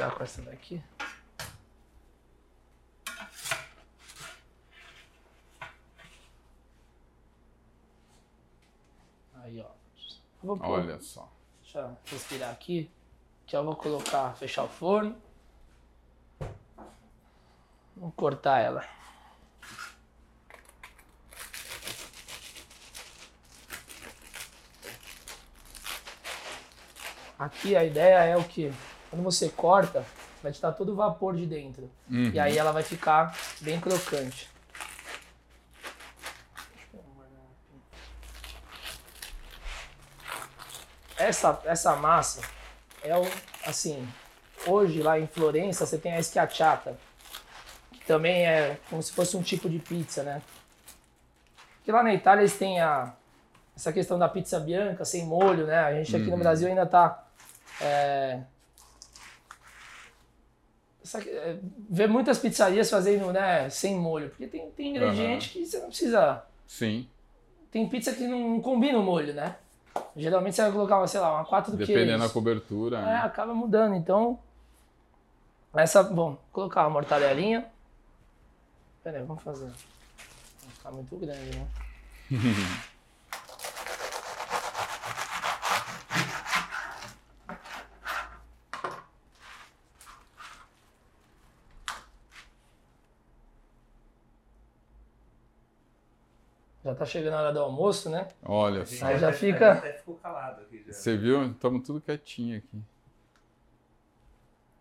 Tirar 0.07 0.11
com 0.15 0.23
essa 0.23 0.43
daqui. 0.43 0.83
Aí, 9.35 9.61
ó. 9.61 9.67
Vou 10.43 10.59
Olha 10.63 11.01
só. 11.01 11.29
Deixa 11.63 11.81
eu 11.81 11.97
respirar 12.05 12.51
aqui. 12.51 12.91
Que 13.47 13.57
eu 13.57 13.65
vou 13.65 13.75
colocar, 13.75 14.35
fechar 14.37 14.65
o 14.65 14.69
forno. 14.69 15.17
Vou 17.97 18.13
cortar 18.13 18.61
ela. 18.61 18.85
Aqui 27.39 27.77
a 27.77 27.85
ideia 27.85 28.25
é 28.25 28.37
o 28.37 28.45
que? 28.45 28.73
Quando 29.17 29.25
você 29.25 29.49
corta, 29.49 30.05
vai 30.43 30.53
dar 30.53 30.73
todo 30.73 30.93
o 30.93 30.95
vapor 30.95 31.35
de 31.35 31.47
dentro. 31.47 31.91
Uhum. 32.11 32.33
E 32.35 32.39
aí 32.39 32.59
ela 32.59 32.71
vai 32.71 32.83
ficar 32.83 33.35
bem 33.63 33.81
crocante. 33.81 34.51
Essa, 41.17 41.59
essa 41.65 41.97
massa 41.97 42.43
é 43.03 43.17
o, 43.17 43.27
assim, 43.65 44.07
hoje 44.67 45.01
lá 45.03 45.19
em 45.19 45.27
Florença 45.27 45.87
você 45.87 45.97
tem 45.97 46.15
a 46.15 46.23
schiacciata, 46.23 46.99
que 47.93 48.05
também 48.05 48.47
é 48.47 48.79
como 48.91 49.03
se 49.03 49.13
fosse 49.13 49.35
um 49.35 49.43
tipo 49.43 49.67
de 49.71 49.79
pizza, 49.79 50.23
né? 50.23 50.43
Porque 51.79 51.91
lá 51.91 52.03
na 52.03 52.13
Itália 52.13 52.43
eles 52.43 52.59
têm 52.59 52.81
a, 52.83 53.15
essa 53.75 53.95
questão 53.95 54.19
da 54.19 54.29
pizza 54.29 54.61
bianca, 54.61 55.07
sem 55.07 55.25
molho, 55.25 55.67
né? 55.67 55.79
A 55.79 55.95
gente 55.95 56.15
aqui 56.15 56.27
no 56.27 56.33
Uhum. 56.33 56.39
Brasil 56.41 56.69
ainda 56.69 56.85
tá 56.85 57.25
é, 57.81 58.41
vê 61.89 62.07
muitas 62.07 62.39
pizzarias 62.39 62.91
fazendo, 62.91 63.33
né, 63.33 63.69
sem 63.71 63.97
molho, 63.97 64.31
porque 64.31 64.47
tem, 64.47 64.71
tem 64.71 64.91
ingrediente 64.91 65.51
que 65.51 65.65
você 65.65 65.79
não 65.79 65.89
precisa. 65.89 66.43
Sim. 66.67 67.07
Tem 67.71 67.89
pizza 67.89 68.13
que 68.13 68.27
não, 68.27 68.61
combina 68.61 68.99
o 68.99 69.03
molho, 69.03 69.35
né? 69.35 69.57
Geralmente 70.17 70.57
você 70.57 70.63
vai 70.63 70.73
colocar, 70.73 71.07
sei 71.07 71.21
lá, 71.21 71.35
uma 71.35 71.45
quatro 71.45 71.73
do 71.73 71.79
Dependendo 71.79 72.13
da 72.13 72.19
queijo. 72.19 72.33
cobertura. 72.33 72.99
É, 72.99 73.05
né? 73.05 73.17
acaba 73.17 73.55
mudando. 73.55 73.95
Então, 73.95 74.39
essa, 75.75 76.03
bom, 76.03 76.39
colocar 76.53 76.83
uma 76.83 76.91
mortadelinha. 76.91 77.67
Pera 79.03 79.19
aí, 79.19 79.25
vamos 79.25 79.43
fazer. 79.43 79.67
Vai 79.67 80.71
ficar 80.75 80.91
muito 80.91 81.17
grande, 81.17 81.59
né? 81.59 81.67
Já 96.87 96.95
tá 96.95 97.05
chegando 97.05 97.35
a 97.35 97.41
hora 97.41 97.53
do 97.53 97.59
almoço, 97.59 98.09
né? 98.09 98.29
Olha 98.45 98.87
só. 98.87 99.07
Aí 99.07 99.19
já 99.19 99.29
até- 99.31 99.37
fica- 99.37 99.73
Até 99.73 99.93
ficou 99.95 100.15
calado 100.23 100.61
aqui 100.63 100.85
já. 100.87 100.93
Você 100.93 101.17
viu? 101.17 101.45
Estamos 101.51 101.85
tudo 101.85 102.01
quietinho 102.01 102.59
aqui. 102.59 102.81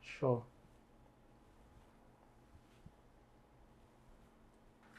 Show. 0.03 0.45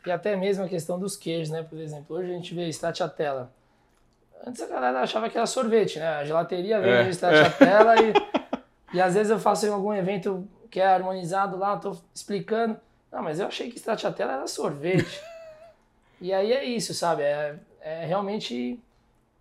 E 0.05 0.11
até 0.11 0.35
mesmo 0.35 0.65
a 0.65 0.69
questão 0.69 0.99
dos 0.99 1.17
queijos, 1.17 1.49
né? 1.51 1.63
Por 1.63 1.79
exemplo, 1.79 2.17
hoje 2.17 2.31
a 2.31 2.35
gente 2.35 2.53
vê 2.55 2.69
stracciatella. 2.71 3.53
Antes 4.45 4.61
a 4.63 4.67
galera 4.67 5.01
achava 5.01 5.31
que 5.31 5.37
era 5.37 5.47
sorvete, 5.47 6.01
né? 6.01 6.09
A 6.09 6.25
gelateria 6.25 6.81
vende 6.81 7.09
É, 7.09 7.11
stracciatella 7.11 7.95
e, 8.03 8.13
e 8.95 9.01
às 9.01 9.15
vezes 9.15 9.31
eu 9.31 9.39
faço 9.39 9.65
em 9.65 9.71
algum 9.71 9.95
evento 9.95 10.47
que 10.71 10.81
é 10.81 10.87
harmonizado 10.89 11.57
lá, 11.57 11.77
tô 11.77 11.97
explicando. 12.13 12.77
Não, 13.13 13.23
mas 13.23 13.39
eu 13.39 13.47
achei 13.47 13.71
que 13.71 13.79
stracciatella 13.79 14.33
era 14.33 14.47
sorvete. 14.49 15.21
E 16.21 16.33
aí 16.33 16.53
é 16.53 16.65
isso, 16.65 16.95
sabe? 16.95 17.23
É, 17.23 17.59
é 17.81 18.07
realmente 18.07 18.81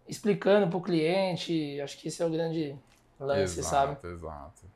explicando 0.08 0.68
para 0.68 0.78
o 0.78 0.82
cliente. 0.82 1.80
Acho 1.82 1.98
que 1.98 2.08
esse 2.08 2.22
é 2.22 2.26
o 2.26 2.30
grande 2.30 2.76
lance, 3.20 3.60
exato, 3.60 4.00
sabe? 4.02 4.14
Exato. 4.14 4.76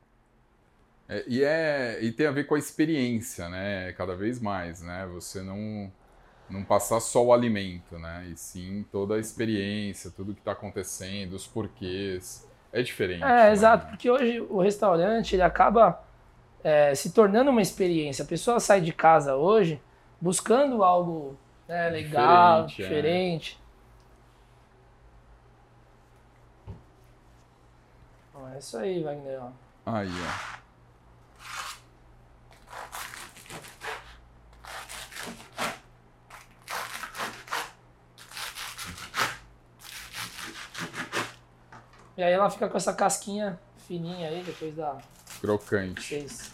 É, 1.08 1.24
e, 1.26 1.42
é, 1.42 1.98
e 2.02 2.12
tem 2.12 2.26
a 2.26 2.30
ver 2.30 2.44
com 2.44 2.54
a 2.54 2.58
experiência, 2.58 3.48
né? 3.48 3.92
Cada 3.94 4.14
vez 4.14 4.40
mais, 4.40 4.80
né? 4.80 5.08
Você 5.12 5.42
não, 5.42 5.90
não 6.48 6.64
passar 6.64 7.00
só 7.00 7.24
o 7.24 7.32
alimento, 7.32 7.98
né? 7.98 8.28
E 8.30 8.36
sim 8.36 8.84
toda 8.90 9.16
a 9.16 9.18
experiência, 9.18 10.10
tudo 10.10 10.32
que 10.32 10.40
está 10.40 10.52
acontecendo, 10.52 11.34
os 11.34 11.46
porquês. 11.46 12.48
É 12.72 12.80
diferente. 12.82 13.24
É, 13.24 13.26
né? 13.26 13.52
exato. 13.52 13.86
Porque 13.88 14.08
hoje 14.08 14.40
o 14.40 14.60
restaurante, 14.60 15.34
ele 15.34 15.42
acaba 15.42 16.02
é, 16.62 16.94
se 16.94 17.10
tornando 17.10 17.50
uma 17.50 17.62
experiência. 17.62 18.24
A 18.24 18.28
pessoa 18.28 18.60
sai 18.60 18.80
de 18.80 18.92
casa 18.92 19.34
hoje 19.34 19.80
buscando 20.20 20.84
algo 20.84 21.36
né, 21.70 21.88
legal, 21.88 22.66
diferente. 22.66 22.88
diferente. 22.88 23.60
É. 28.34 28.56
é 28.56 28.58
isso 28.58 28.76
aí, 28.76 29.02
Wagner. 29.04 29.40
Aí, 29.86 30.08
ó. 30.08 30.60
E 42.16 42.22
aí 42.22 42.32
ela 42.32 42.50
fica 42.50 42.68
com 42.68 42.76
essa 42.76 42.92
casquinha 42.92 43.58
fininha 43.86 44.28
aí, 44.28 44.42
depois 44.42 44.74
da. 44.74 44.98
Crocante. 45.40 46.02
Vocês 46.02 46.50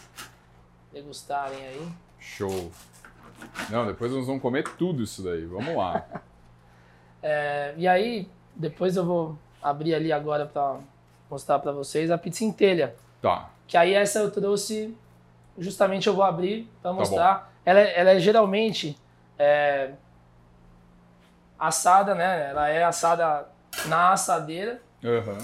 degustarem 0.93 1.65
aí. 1.65 1.91
Show. 2.19 2.71
Não, 3.69 3.85
depois 3.85 4.11
nós 4.11 4.25
vamos 4.25 4.41
comer 4.41 4.63
tudo 4.77 5.03
isso 5.03 5.23
daí. 5.23 5.45
Vamos 5.45 5.75
lá. 5.75 6.05
é, 7.21 7.73
e 7.77 7.87
aí, 7.87 8.29
depois 8.55 8.95
eu 8.95 9.05
vou 9.05 9.37
abrir 9.61 9.93
ali 9.93 10.11
agora 10.11 10.45
para 10.45 10.77
mostrar 11.29 11.59
para 11.59 11.71
vocês 11.71 12.09
a 12.11 12.17
pizza 12.17 12.43
inteira. 12.43 12.95
Tá. 13.21 13.49
Que 13.67 13.77
aí 13.77 13.93
essa 13.93 14.19
eu 14.19 14.31
trouxe, 14.31 14.95
justamente 15.57 16.07
eu 16.07 16.15
vou 16.15 16.23
abrir 16.23 16.69
para 16.81 16.91
tá 16.91 16.97
mostrar. 16.97 17.35
Tá 17.35 17.49
ela, 17.65 17.79
é, 17.79 17.99
ela 17.99 18.11
é 18.11 18.19
geralmente 18.19 18.97
é, 19.37 19.91
assada, 21.59 22.15
né? 22.15 22.49
Ela 22.49 22.69
é 22.69 22.83
assada 22.83 23.47
na 23.87 24.13
assadeira. 24.13 24.81
Uhum. 25.03 25.37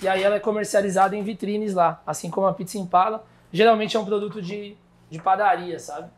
E 0.00 0.08
aí 0.08 0.22
ela 0.22 0.36
é 0.36 0.40
comercializada 0.40 1.16
em 1.16 1.22
vitrines 1.22 1.74
lá, 1.74 2.00
assim 2.06 2.30
como 2.30 2.46
a 2.46 2.54
pizza 2.54 2.78
Impala. 2.78 3.24
Geralmente 3.52 3.96
é 3.96 4.00
um 4.00 4.04
produto 4.04 4.40
de, 4.40 4.76
de 5.10 5.20
padaria, 5.20 5.78
sabe? 5.78 6.10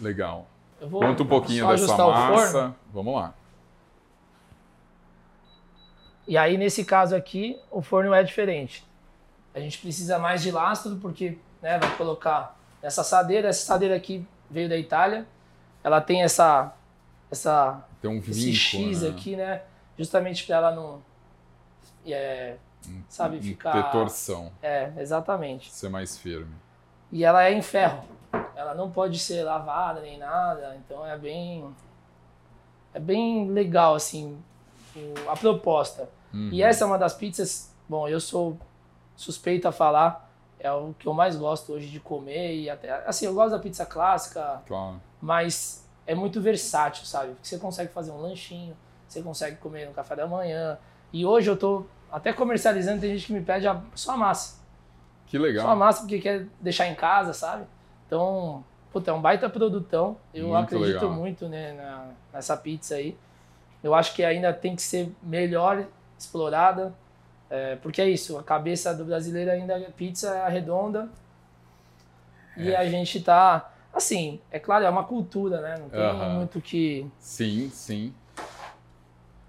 Legal. 0.00 0.46
Conta 0.90 1.22
um 1.22 1.26
pouquinho 1.26 1.68
dessa 1.68 1.96
massa. 1.96 2.74
Vamos 2.92 3.14
lá. 3.14 3.34
E 6.26 6.38
aí, 6.38 6.56
nesse 6.56 6.84
caso 6.84 7.14
aqui, 7.14 7.58
o 7.70 7.82
forno 7.82 8.14
é 8.14 8.22
diferente. 8.22 8.86
A 9.54 9.60
gente 9.60 9.78
precisa 9.78 10.18
mais 10.18 10.42
de 10.42 10.50
lastro, 10.50 10.96
porque 10.96 11.36
né, 11.60 11.78
vai 11.78 11.96
colocar 11.96 12.56
essa 12.80 13.00
assadeira. 13.00 13.48
Essa 13.48 13.64
assadeira 13.64 13.96
aqui 13.96 14.24
veio 14.48 14.68
da 14.68 14.76
Itália. 14.76 15.26
Ela 15.82 16.00
tem 16.00 16.22
essa, 16.22 16.72
essa 17.30 17.84
tem 18.00 18.10
um 18.10 18.18
esse 18.18 18.54
X 18.54 19.02
né? 19.02 19.08
aqui, 19.08 19.36
né? 19.36 19.62
Justamente 19.98 20.46
para 20.46 20.56
ela 20.56 20.70
não, 20.74 21.02
é, 22.06 22.56
sabe, 23.08 23.40
ficar... 23.40 23.72
Ter 23.72 23.90
torção. 23.90 24.52
É, 24.62 24.92
exatamente. 24.98 25.70
Ser 25.70 25.88
mais 25.88 26.16
firme. 26.16 26.54
E 27.12 27.24
ela 27.24 27.44
é 27.44 27.52
em 27.52 27.62
ferro. 27.62 28.04
Ela 28.60 28.74
não 28.74 28.90
pode 28.90 29.18
ser 29.18 29.42
lavada 29.42 30.00
nem 30.00 30.18
nada, 30.18 30.76
então 30.76 31.06
é 31.06 31.16
bem... 31.16 31.74
É 32.92 33.00
bem 33.00 33.48
legal, 33.48 33.94
assim, 33.94 34.36
a 35.26 35.34
proposta. 35.34 36.10
Uhum. 36.34 36.50
E 36.52 36.62
essa 36.62 36.84
é 36.84 36.86
uma 36.86 36.98
das 36.98 37.14
pizzas... 37.14 37.74
Bom, 37.88 38.06
eu 38.06 38.20
sou 38.20 38.58
suspeito 39.16 39.66
a 39.66 39.72
falar, 39.72 40.30
é 40.58 40.70
o 40.70 40.94
que 40.98 41.06
eu 41.06 41.14
mais 41.14 41.36
gosto 41.36 41.72
hoje 41.72 41.88
de 41.88 42.00
comer 42.00 42.54
e 42.54 42.68
até... 42.68 42.90
Assim, 43.06 43.26
eu 43.26 43.32
gosto 43.32 43.52
da 43.52 43.58
pizza 43.58 43.86
clássica, 43.86 44.62
claro. 44.66 45.00
mas 45.22 45.88
é 46.06 46.14
muito 46.14 46.40
versátil, 46.40 47.06
sabe? 47.06 47.32
Porque 47.32 47.48
você 47.48 47.58
consegue 47.58 47.92
fazer 47.92 48.10
um 48.10 48.20
lanchinho, 48.20 48.76
você 49.08 49.22
consegue 49.22 49.56
comer 49.56 49.86
no 49.86 49.94
café 49.94 50.14
da 50.14 50.26
manhã, 50.26 50.78
e 51.12 51.24
hoje 51.24 51.50
eu 51.50 51.56
tô 51.56 51.86
até 52.12 52.32
comercializando, 52.32 53.00
tem 53.00 53.16
gente 53.16 53.26
que 53.26 53.32
me 53.32 53.40
pede 53.40 53.66
a, 53.66 53.80
só 53.94 54.12
a 54.12 54.16
massa. 54.16 54.60
Que 55.26 55.38
legal. 55.38 55.64
Só 55.64 55.72
a 55.72 55.76
massa 55.76 56.00
porque 56.00 56.18
quer 56.18 56.46
deixar 56.60 56.86
em 56.88 56.94
casa, 56.94 57.32
sabe? 57.32 57.64
Então, 58.10 58.64
puta, 58.92 59.12
é 59.12 59.14
um 59.14 59.20
baita 59.20 59.48
produtão. 59.48 60.16
Eu 60.34 60.48
muito 60.48 60.64
acredito 60.64 60.94
legal. 60.94 61.12
muito 61.12 61.48
né, 61.48 61.74
na, 61.74 62.08
nessa 62.32 62.56
pizza 62.56 62.96
aí. 62.96 63.16
Eu 63.84 63.94
acho 63.94 64.12
que 64.16 64.24
ainda 64.24 64.52
tem 64.52 64.74
que 64.74 64.82
ser 64.82 65.14
melhor 65.22 65.86
explorada. 66.18 66.92
É, 67.48 67.76
porque 67.76 68.02
é 68.02 68.08
isso, 68.08 68.36
a 68.36 68.42
cabeça 68.42 68.92
do 68.92 69.04
brasileiro 69.04 69.52
ainda 69.52 69.78
é 69.78 69.90
pizza 69.90 70.34
é 70.34 70.48
redonda. 70.48 71.08
É. 72.56 72.62
E 72.62 72.74
a 72.74 72.84
gente 72.90 73.20
tá. 73.20 73.72
Assim, 73.92 74.40
é 74.50 74.58
claro, 74.58 74.84
é 74.84 74.90
uma 74.90 75.04
cultura, 75.04 75.60
né? 75.60 75.76
Não 75.78 75.88
tem 75.88 76.00
uhum. 76.00 76.34
muito 76.34 76.60
que. 76.60 77.08
Sim, 77.20 77.70
sim. 77.70 78.12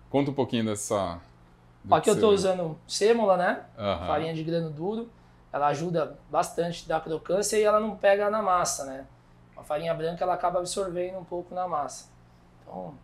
Conta 0.07 0.30
um 0.30 0.36
pouquinho 0.36 0.66
dessa, 0.66 1.20
Aqui 1.89 2.09
eu 2.12 2.14
estou 2.14 2.32
usando 2.32 2.78
sêmola, 2.88 3.38
né? 3.38 3.64
Farinha 3.76 4.36
de 4.36 4.43
grano 4.43 4.70
duro. 4.70 5.09
Ela 5.52 5.68
ajuda 5.68 6.18
bastante 6.30 6.88
da 6.88 6.99
crocância 6.99 7.58
e 7.58 7.64
ela 7.64 7.80
não 7.80 7.95
pega 7.95 8.30
na 8.30 8.41
massa, 8.41 8.86
né? 8.86 9.06
A 9.56 9.64
farinha 9.64 9.93
branca 9.93 10.24
ela 10.24 10.34
acaba 10.34 10.60
absorvendo 10.60 11.18
um 11.20 11.24
pouco 11.24 11.54
na 11.54 11.68
massa. 11.68 12.10
Então, 12.62 12.95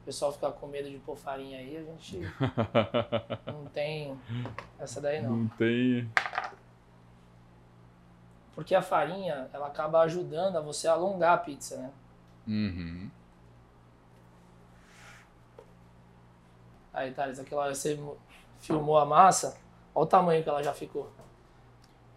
o 0.00 0.04
pessoal 0.04 0.32
fica 0.32 0.50
com 0.50 0.66
medo 0.66 0.88
de 0.88 0.98
pôr 0.98 1.16
farinha 1.16 1.58
aí, 1.58 1.76
a 1.76 1.82
gente 1.82 2.20
não 3.46 3.64
tem 3.66 4.18
essa 4.78 5.00
daí 5.00 5.20
não. 5.20 5.30
Não 5.30 5.48
tem. 5.48 6.08
Porque 8.54 8.74
a 8.74 8.82
farinha, 8.82 9.48
ela 9.52 9.66
acaba 9.66 10.00
ajudando 10.02 10.56
a 10.56 10.60
você 10.60 10.86
alongar 10.86 11.34
a 11.34 11.38
pizza, 11.38 11.76
né? 11.76 11.90
Uhum. 12.46 13.10
Aí, 16.92 17.10
Thales, 17.12 17.40
aquela 17.40 17.62
hora 17.62 17.74
você 17.74 17.98
filmou 18.60 18.96
a 18.96 19.04
massa, 19.04 19.56
olha 19.94 20.04
o 20.04 20.06
tamanho 20.06 20.42
que 20.42 20.48
ela 20.48 20.62
já 20.62 20.72
ficou. 20.72 21.10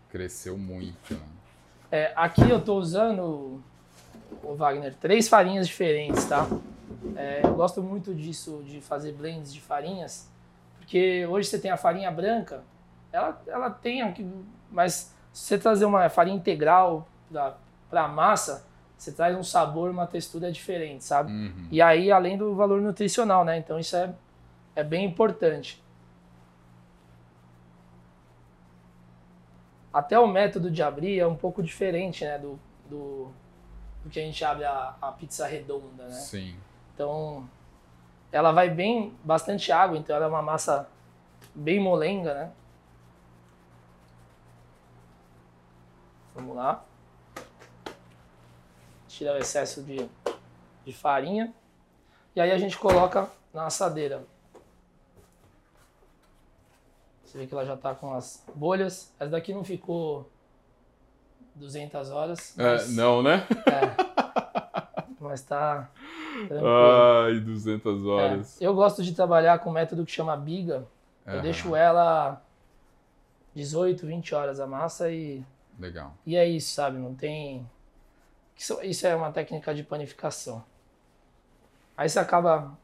Cresceu 0.10 0.58
muito, 0.58 1.14
né? 1.14 1.28
É, 1.92 2.14
aqui 2.16 2.50
eu 2.50 2.64
tô 2.64 2.76
usando, 2.76 3.62
o 4.44 4.56
Wagner, 4.56 4.94
três 4.96 5.30
farinhas 5.30 5.68
diferentes, 5.68 6.26
tá? 6.26 6.48
É, 7.16 7.42
eu 7.44 7.54
gosto 7.54 7.82
muito 7.82 8.14
disso, 8.14 8.62
de 8.66 8.82
fazer 8.82 9.14
blends 9.14 9.54
de 9.54 9.62
farinhas, 9.62 10.30
porque 10.80 11.26
hoje 11.26 11.50
você 11.50 11.60
tem 11.60 11.72
a 11.72 11.78
farinha 11.78 12.12
branca, 12.12 12.64
ela, 13.12 13.42
ela 13.48 13.70
tem 13.70 14.02
aqui, 14.02 14.30
mas 14.70 15.14
se 15.32 15.46
você 15.46 15.58
trazer 15.58 15.86
uma 15.86 16.10
farinha 16.10 16.36
integral 16.36 17.08
para 17.90 18.04
a 18.04 18.08
massa, 18.08 18.66
você 18.98 19.12
traz 19.12 19.38
um 19.38 19.44
sabor, 19.44 19.90
uma 19.90 20.08
textura 20.08 20.52
diferente, 20.52 21.04
sabe? 21.04 21.32
Uhum. 21.32 21.68
E 21.72 21.82
aí, 21.82 22.12
além 22.12 22.38
do 22.38 22.56
valor 22.56 22.82
nutricional, 22.82 23.46
né? 23.46 23.58
Então 23.58 23.80
isso 23.80 23.96
é 23.96 24.14
é 24.78 24.84
bem 24.84 25.04
importante. 25.04 25.84
Até 29.98 30.20
o 30.20 30.28
método 30.28 30.70
de 30.70 30.84
abrir 30.84 31.20
é 31.20 31.26
um 31.26 31.36
pouco 31.36 31.64
diferente 31.64 32.24
né, 32.24 32.38
do, 32.38 32.60
do, 32.88 33.32
do 34.04 34.12
que 34.12 34.20
a 34.20 34.22
gente 34.22 34.46
abre 34.46 34.64
a, 34.64 34.94
a, 35.02 35.12
pizza 35.12 35.48
redonda. 35.48 36.04
Né? 36.04 36.12
Sim. 36.12 36.56
Então, 36.94 37.50
ela 38.32 38.52
vai 38.52 38.70
bem, 38.70 39.18
bastante 39.24 39.72
água, 39.72 39.98
então 39.98 40.16
ela 40.16 40.26
é 40.26 40.28
uma 40.28 40.44
massa 40.44 40.88
bem 41.56 41.80
molenga, 41.80 42.32
né? 42.32 42.52
Vamos 46.36 46.56
lá. 46.56 46.86
Tira 49.08 49.34
o 49.34 49.38
excesso 49.38 49.82
de, 49.82 50.08
de 50.86 50.94
farinha. 50.94 51.52
E 52.36 52.40
aí 52.40 52.52
a 52.52 52.58
gente 52.60 52.78
coloca 52.78 53.28
na 53.52 53.66
assadeira. 53.66 54.24
Você 57.38 57.42
vê 57.42 57.48
que 57.48 57.54
ela 57.54 57.66
já 57.66 57.76
está 57.76 57.94
com 57.94 58.14
as 58.14 58.44
bolhas. 58.56 59.14
Essa 59.20 59.30
daqui 59.30 59.54
não 59.54 59.64
ficou 59.64 60.28
200 61.54 62.10
horas. 62.10 62.58
É, 62.58 62.64
mas... 62.64 62.90
É, 62.90 62.96
não, 62.96 63.22
né? 63.22 63.46
É. 63.68 64.08
Mas 65.20 65.42
tá 65.42 65.90
Ai, 67.26 67.40
200 67.40 68.06
horas. 68.06 68.62
É. 68.62 68.66
Eu 68.66 68.74
gosto 68.76 69.04
de 69.04 69.16
trabalhar 69.16 69.58
com 69.60 69.72
um 69.72 69.74
método 69.74 70.06
que 70.06 70.12
chama 70.12 70.38
biga. 70.38 70.88
Eu 71.26 71.38
uhum. 71.38 71.42
deixo 71.42 71.76
ela 71.76 72.40
18, 73.56 74.06
20 74.06 74.36
horas 74.36 74.60
a 74.60 74.68
massa 74.68 75.12
e. 75.12 75.44
Legal. 75.80 76.14
E 76.24 76.36
é 76.36 76.48
isso, 76.48 76.74
sabe? 76.74 77.00
Não 77.00 77.16
tem. 77.16 77.68
Isso, 78.56 78.80
isso 78.84 79.08
é 79.08 79.16
uma 79.16 79.32
técnica 79.32 79.74
de 79.74 79.84
panificação. 79.84 80.64
Aí 81.98 82.08
você 82.08 82.20
acaba. 82.20 82.78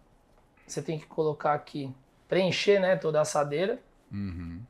Você 0.66 0.82
tem 0.82 0.98
que 0.98 1.06
colocar 1.06 1.54
aqui, 1.54 1.94
preencher 2.28 2.80
né, 2.80 2.96
toda 2.96 3.20
a 3.20 3.22
assadeira. 3.22 3.80
Uhum. 4.14 4.62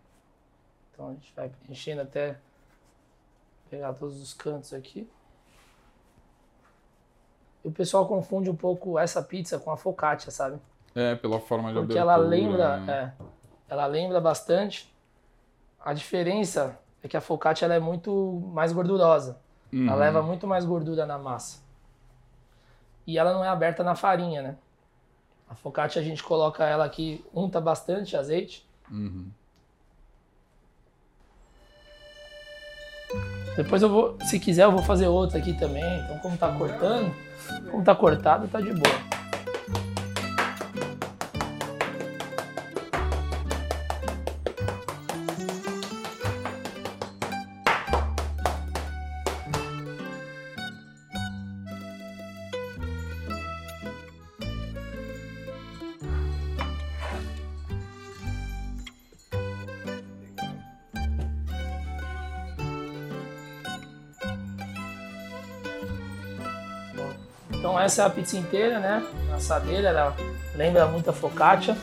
Então 0.94 1.10
a 1.10 1.12
gente 1.14 1.34
vai 1.36 1.50
preenchendo 1.50 2.02
até 2.02 2.38
pegar 3.70 3.94
todos 3.94 4.22
os 4.22 4.34
cantos 4.34 4.74
aqui. 4.74 5.08
E 7.64 7.68
o 7.68 7.72
pessoal 7.72 8.08
confunde 8.08 8.50
um 8.50 8.56
pouco 8.56 8.98
essa 9.00 9.22
pizza 9.22 9.58
com 9.60 9.72
a 9.72 9.78
focaccia, 9.78 10.32
sabe? 10.32 10.60
É, 10.96 11.16
pela 11.16 11.40
forma 11.40 11.70
de 11.70 11.80
porque 11.80 11.98
abertura. 11.98 12.00
ela 12.00 12.16
lembra, 12.18 12.78
né? 12.78 13.14
é, 13.20 13.24
ela 13.68 13.86
lembra 13.86 14.20
bastante. 14.22 14.94
A 15.84 15.94
diferença 15.94 16.78
é 17.02 17.08
que 17.08 17.18
a 17.18 17.22
focaccia 17.22 17.66
ela 17.66 17.74
é 17.76 17.80
muito 17.80 18.42
mais 18.54 18.72
gordurosa. 18.72 19.40
Ela 19.72 19.94
Uhum. 19.94 19.96
leva 20.00 20.22
muito 20.22 20.46
mais 20.46 20.66
gordura 20.66 21.06
na 21.06 21.18
massa. 21.18 21.64
E 23.08 23.18
ela 23.18 23.34
não 23.34 23.44
é 23.44 23.48
aberta 23.50 23.84
na 23.84 23.96
farinha, 23.96 24.42
né? 24.42 24.56
A 25.50 25.56
focaccia 25.56 26.00
a 26.02 26.06
gente 26.06 26.24
coloca 26.24 26.64
ela 26.64 26.86
aqui, 26.86 27.26
unta 27.34 27.60
bastante 27.60 28.16
azeite. 28.16 28.66
Uhum. 28.94 29.26
Depois 33.56 33.82
eu 33.82 33.90
vou, 33.90 34.18
se 34.22 34.40
quiser, 34.40 34.64
eu 34.64 34.72
vou 34.72 34.84
fazer 34.84 35.08
outra 35.08 35.40
aqui 35.40 35.54
também. 35.54 36.00
Então, 36.02 36.20
como 36.20 36.38
tá 36.38 36.52
cortando, 36.52 37.14
como 37.70 37.84
tá 37.84 37.96
cortado, 37.96 38.48
tá 38.48 38.62
de 38.62 38.72
boa. 38.72 39.13
Essa 67.84 68.04
é 68.04 68.06
a 68.06 68.10
pizza 68.10 68.38
inteira, 68.38 68.80
né? 68.80 69.06
A 69.32 69.36
assadeira, 69.36 69.90
ela 69.90 70.16
lembra 70.56 70.88
muito 70.88 71.10
a 71.10 71.14
focaccia. 71.14 71.76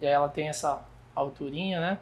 E 0.00 0.06
aí 0.06 0.12
ela 0.12 0.28
tem 0.28 0.48
essa 0.48 0.82
alturinha, 1.14 1.80
né? 1.80 1.98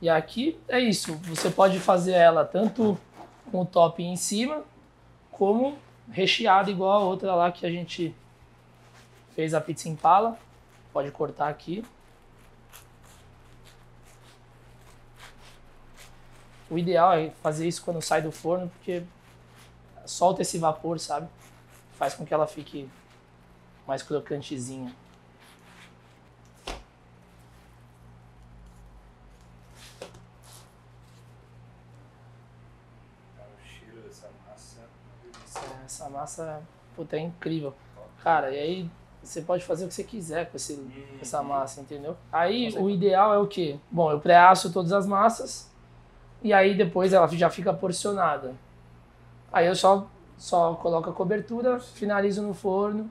E 0.00 0.08
aqui 0.08 0.58
é 0.66 0.80
isso, 0.80 1.14
você 1.16 1.50
pode 1.50 1.78
fazer 1.78 2.12
ela 2.12 2.42
tanto 2.42 2.98
com 3.50 3.60
o 3.60 3.66
top 3.66 4.02
em 4.02 4.16
cima, 4.16 4.62
como 5.30 5.76
recheada 6.10 6.70
igual 6.70 7.02
a 7.02 7.04
outra 7.04 7.34
lá 7.34 7.52
que 7.52 7.66
a 7.66 7.70
gente 7.70 8.14
fez 9.34 9.52
a 9.52 9.60
pizza 9.60 9.88
impala. 9.88 10.38
Pode 10.92 11.10
cortar 11.10 11.48
aqui. 11.48 11.84
O 16.70 16.78
ideal 16.78 17.14
é 17.14 17.30
fazer 17.42 17.66
isso 17.66 17.82
quando 17.84 18.00
sai 18.00 18.22
do 18.22 18.30
forno, 18.30 18.68
porque 18.68 19.02
solta 20.06 20.42
esse 20.42 20.56
vapor, 20.56 21.00
sabe? 21.00 21.28
Faz 21.94 22.14
com 22.14 22.24
que 22.24 22.32
ela 22.32 22.46
fique 22.46 22.88
mais 23.88 24.04
crocantezinha. 24.04 24.94
O 33.36 33.66
cheiro 33.66 34.02
dessa 34.02 34.28
massa. 34.46 34.88
Essa, 35.84 36.08
massa, 36.08 36.62
puta, 36.94 37.16
é 37.16 37.20
incrível. 37.20 37.74
Cara, 38.22 38.52
e 38.52 38.58
aí 38.60 38.90
você 39.20 39.42
pode 39.42 39.64
fazer 39.64 39.86
o 39.86 39.88
que 39.88 39.94
você 39.94 40.04
quiser 40.04 40.48
com, 40.48 40.56
esse, 40.56 40.80
essa 41.20 41.42
massa, 41.42 41.80
entendeu? 41.80 42.16
Aí 42.30 42.72
o 42.78 42.88
ideal 42.88 43.34
é 43.34 43.38
o 43.38 43.48
quê? 43.48 43.80
Bom, 43.90 44.12
eu 44.12 44.20
pré-asso 44.20 44.72
todas 44.72 44.92
as 44.92 45.04
massas 45.04 45.69
e 46.42 46.52
aí 46.52 46.74
depois 46.74 47.12
ela 47.12 47.26
já 47.28 47.50
fica 47.50 47.72
porcionada. 47.72 48.54
Aí 49.52 49.66
eu 49.66 49.74
só, 49.74 50.08
só 50.38 50.74
coloco 50.74 51.10
a 51.10 51.12
cobertura, 51.12 51.80
finalizo 51.80 52.42
no 52.42 52.54
forno. 52.54 53.10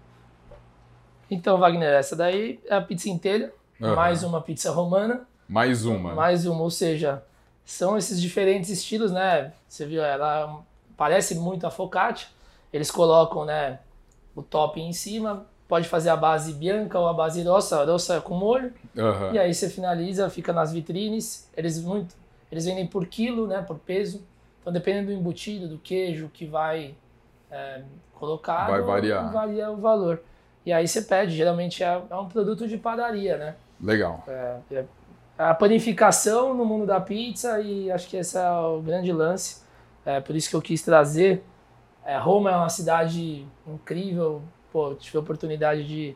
Então, 1.29 1.57
Wagner, 1.59 1.93
essa 1.93 2.15
daí 2.15 2.59
é 2.65 2.75
a 2.75 2.81
pizza 2.81 3.09
inteira, 3.09 3.53
Aham. 3.81 3.95
mais 3.95 4.23
uma 4.23 4.41
pizza 4.41 4.71
romana. 4.71 5.27
Mais 5.47 5.85
uma. 5.85 6.13
Mais 6.13 6.45
uma, 6.45 6.61
ou 6.61 6.71
seja, 6.71 7.23
são 7.65 7.97
esses 7.97 8.19
diferentes 8.19 8.69
estilos, 8.69 9.11
né? 9.11 9.53
Você 9.67 9.85
viu, 9.85 10.03
ela 10.03 10.63
parece 10.97 11.35
muito 11.35 11.67
a 11.67 11.71
focaccia. 11.71 12.27
Eles 12.73 12.89
colocam, 12.89 13.45
né, 13.45 13.79
o 14.35 14.41
top 14.41 14.79
em 14.79 14.93
cima, 14.93 15.45
pode 15.67 15.87
fazer 15.87 16.09
a 16.09 16.15
base 16.17 16.53
bianca 16.53 16.99
ou 16.99 17.07
a 17.07 17.13
base 17.13 17.43
rossa, 17.43 17.83
rossa 17.85 18.19
com 18.21 18.35
molho, 18.35 18.73
Aham. 18.97 19.33
e 19.33 19.39
aí 19.39 19.53
você 19.53 19.69
finaliza, 19.69 20.29
fica 20.29 20.51
nas 20.51 20.71
vitrines. 20.73 21.47
Eles 21.55 21.79
muito, 21.81 22.15
eles 22.51 22.65
vendem 22.65 22.87
por 22.87 23.05
quilo, 23.07 23.47
né, 23.47 23.61
por 23.61 23.77
peso. 23.79 24.25
Então 24.61 24.71
dependendo 24.73 25.07
do 25.07 25.13
embutido, 25.13 25.67
do 25.67 25.77
queijo 25.77 26.29
que 26.33 26.45
vai 26.45 26.95
é, 27.49 27.83
colocar, 28.13 28.67
Vai 28.67 28.81
variar. 28.81 29.31
varia 29.31 29.71
o 29.71 29.77
valor. 29.77 30.21
E 30.65 30.73
aí 30.73 30.87
você 30.87 31.01
pede, 31.01 31.35
geralmente 31.35 31.83
é, 31.83 32.01
é 32.09 32.15
um 32.15 32.27
produto 32.27 32.67
de 32.67 32.77
padaria, 32.77 33.37
né? 33.37 33.55
Legal. 33.81 34.23
É, 34.27 34.57
é 34.71 34.85
a 35.37 35.53
panificação 35.53 36.53
no 36.53 36.65
mundo 36.65 36.85
da 36.85 36.99
pizza 36.99 37.61
e 37.61 37.89
acho 37.89 38.09
que 38.09 38.17
esse 38.17 38.37
é 38.37 38.51
o 38.51 38.81
grande 38.81 39.11
lance. 39.11 39.63
É 40.05 40.19
por 40.19 40.35
isso 40.35 40.49
que 40.49 40.55
eu 40.55 40.61
quis 40.61 40.81
trazer. 40.81 41.41
É, 42.05 42.17
Roma 42.17 42.51
é 42.51 42.55
uma 42.55 42.69
cidade 42.69 43.47
incrível. 43.65 44.41
Pô, 44.71 44.93
tive 44.95 45.17
a 45.17 45.21
oportunidade 45.21 45.87
de, 45.87 46.15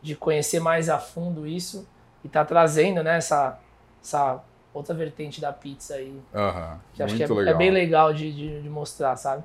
de 0.00 0.14
conhecer 0.14 0.60
mais 0.60 0.88
a 0.88 0.98
fundo 0.98 1.46
isso 1.46 1.86
e 2.24 2.28
tá 2.28 2.44
trazendo 2.44 3.02
né, 3.02 3.16
essa, 3.16 3.58
essa 4.02 4.40
outra 4.72 4.94
vertente 4.94 5.40
da 5.40 5.52
pizza 5.52 5.94
aí. 5.94 6.20
Que 6.94 7.02
acho 7.02 7.14
Muito 7.14 7.26
que 7.26 7.32
é, 7.32 7.36
legal. 7.36 7.54
é 7.54 7.56
bem 7.58 7.70
legal 7.70 8.12
de, 8.14 8.32
de, 8.32 8.62
de 8.62 8.68
mostrar, 8.70 9.16
sabe? 9.16 9.44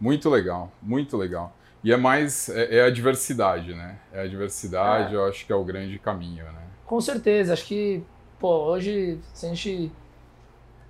Muito 0.00 0.28
legal, 0.28 0.70
muito 0.82 1.16
legal. 1.16 1.54
E 1.82 1.92
é 1.92 1.96
mais, 1.96 2.48
é, 2.48 2.76
é 2.78 2.82
a 2.82 2.90
diversidade, 2.90 3.74
né? 3.74 3.98
É 4.12 4.22
a 4.22 4.26
diversidade, 4.26 5.14
É. 5.14 5.16
eu 5.16 5.26
acho 5.26 5.46
que 5.46 5.52
é 5.52 5.56
o 5.56 5.64
grande 5.64 5.98
caminho, 5.98 6.44
né? 6.44 6.62
Com 6.86 7.00
certeza, 7.00 7.52
acho 7.52 7.64
que, 7.66 8.02
pô, 8.38 8.48
hoje, 8.64 9.18
se 9.32 9.46
a 9.46 9.48
gente. 9.48 9.92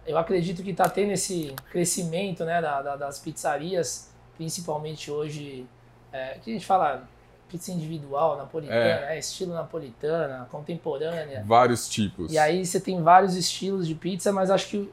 Eu 0.07 0.19
acredito 0.19 0.63
que 0.63 0.75
tá 0.75 0.89
tendo 0.89 1.13
esse 1.13 1.55
crescimento, 1.71 2.45
né, 2.45 2.61
da, 2.61 2.83
da- 2.83 2.97
das 2.97 3.19
pizzarias, 3.19 4.13
principalmente 4.37 5.11
hoje, 5.11 5.67
é, 6.13 6.39
que 6.43 6.51
a 6.51 6.53
gente 6.55 6.67
fala 6.67 7.09
pizza 7.55 7.71
individual, 7.71 8.37
napolitana, 8.37 8.77
É. 9.07 9.15
é, 9.15 9.19
estilo 9.19 9.55
napolitana, 9.55 10.49
contemporânea. 10.51 11.45
Vários 11.47 11.89
tipos. 11.89 12.33
E 12.33 12.37
aí 12.37 12.67
você 12.67 12.81
tem 12.81 13.01
vários 13.01 13.37
estilos 13.37 13.87
de 13.87 13.95
pizza, 13.95 14.33
mas 14.33 14.51
acho 14.51 14.67
que 14.69 14.93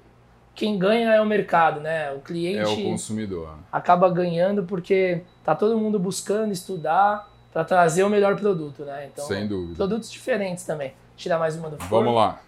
quem 0.53 0.77
ganha 0.77 1.11
é 1.11 1.19
o 1.19 1.25
mercado, 1.25 1.79
né? 1.79 2.11
O 2.11 2.13
é 2.13 2.17
o 2.17 2.21
cliente 2.21 2.83
consumidor. 2.83 3.57
acaba 3.71 4.07
ganhando 4.11 4.63
porque 4.63 5.23
tá 5.43 5.55
todo 5.55 5.75
mundo 5.75 5.97
buscando 5.97 6.51
estudar 6.51 7.27
para 7.51 7.63
trazer 7.65 8.03
o 8.03 8.09
melhor 8.09 8.35
produto, 8.35 8.85
né? 8.85 9.07
Então, 9.11 9.25
Sem 9.25 9.47
dúvida. 9.47 9.75
produtos 9.75 10.11
diferentes 10.11 10.63
também. 10.63 10.93
Tirar 11.17 11.39
mais 11.39 11.55
uma 11.55 11.67
do 11.69 11.77
forno. 11.77 11.89
Vamos 11.89 12.15
lá. 12.15 12.41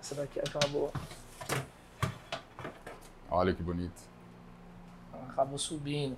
Essa 0.00 0.14
daqui 0.16 0.40
é 0.40 0.42
aquela 0.42 0.66
boa. 0.72 0.90
Olha 3.30 3.52
que 3.52 3.62
bonito. 3.62 4.00
Ela 5.12 5.26
acabou 5.28 5.58
subindo. 5.58 6.16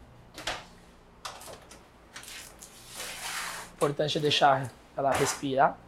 Importante 3.74 4.18
é 4.18 4.20
deixar 4.20 4.70
ela 4.96 5.10
respirar. 5.10 5.78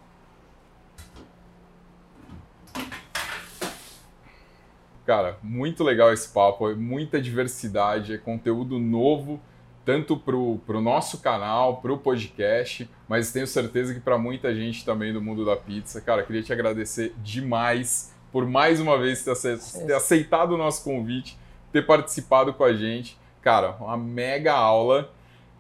Cara, 5.05 5.37
muito 5.43 5.83
legal 5.83 6.13
esse 6.13 6.29
papo, 6.29 6.71
é 6.71 6.75
muita 6.75 7.21
diversidade, 7.21 8.15
é 8.15 8.19
conteúdo 8.19 8.79
novo, 8.79 9.41
tanto 9.85 10.17
pro, 10.17 10.61
pro 10.65 10.81
nosso 10.81 11.19
canal, 11.19 11.81
pro 11.81 11.99
podcast, 11.99 12.89
mas 13.09 13.33
tenho 13.33 13.47
certeza 13.47 13.93
que 13.93 14.01
para 14.01 14.17
muita 14.17 14.55
gente 14.55 14.85
também 14.85 15.13
do 15.13 15.21
mundo 15.21 15.45
da 15.45 15.57
pizza. 15.57 16.01
Cara, 16.01 16.23
queria 16.23 16.43
te 16.43 16.53
agradecer 16.53 17.15
demais 17.19 18.15
por 18.33 18.47
mais 18.47 18.81
uma 18.81 18.99
vez 18.99 19.23
ter, 19.23 19.31
ace- 19.33 19.87
ter 19.87 19.93
aceitado 19.95 20.53
o 20.53 20.57
nosso 20.57 20.83
convite, 20.83 21.39
ter 21.71 21.87
participado 21.87 22.53
com 22.55 22.65
a 22.65 22.73
gente. 22.73 23.17
Cara, 23.43 23.77
uma 23.81 23.97
mega 23.97 24.53
aula. 24.53 25.11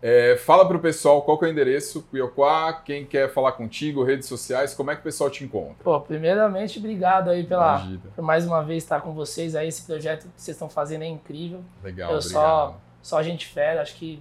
É, 0.05 0.37
fala 0.37 0.66
pro 0.66 0.81
pessoal 0.81 1.23
qual 1.23 1.39
é 1.43 1.45
o 1.45 1.49
endereço, 1.49 2.03
Cuiocá, 2.11 2.73
quem 2.85 3.05
quer 3.07 3.33
falar 3.33 3.53
contigo, 3.53 4.03
redes 4.03 4.27
sociais, 4.27 4.75
como 4.75 4.91
é 4.91 4.95
que 4.97 5.01
o 5.01 5.05
pessoal 5.05 5.31
te 5.31 5.45
encontra? 5.45 5.77
Pô, 5.85 6.01
primeiramente, 6.01 6.81
obrigado 6.81 7.31
aí 7.31 7.45
pela, 7.45 7.77
Imagina. 7.77 8.01
por 8.16 8.23
mais 8.25 8.45
uma 8.45 8.64
vez 8.64 8.83
estar 8.83 9.01
com 9.01 9.12
vocês 9.12 9.55
aí. 9.55 9.68
Esse 9.68 9.83
projeto 9.83 10.23
que 10.23 10.43
vocês 10.43 10.57
estão 10.57 10.68
fazendo 10.68 11.03
é 11.03 11.07
incrível. 11.07 11.61
Legal, 11.85 12.11
Eu 12.11 12.18
obrigado. 12.18 12.33
só, 12.33 12.81
só 13.01 13.23
gente 13.23 13.47
fera, 13.47 13.81
acho 13.81 13.95
que 13.95 14.20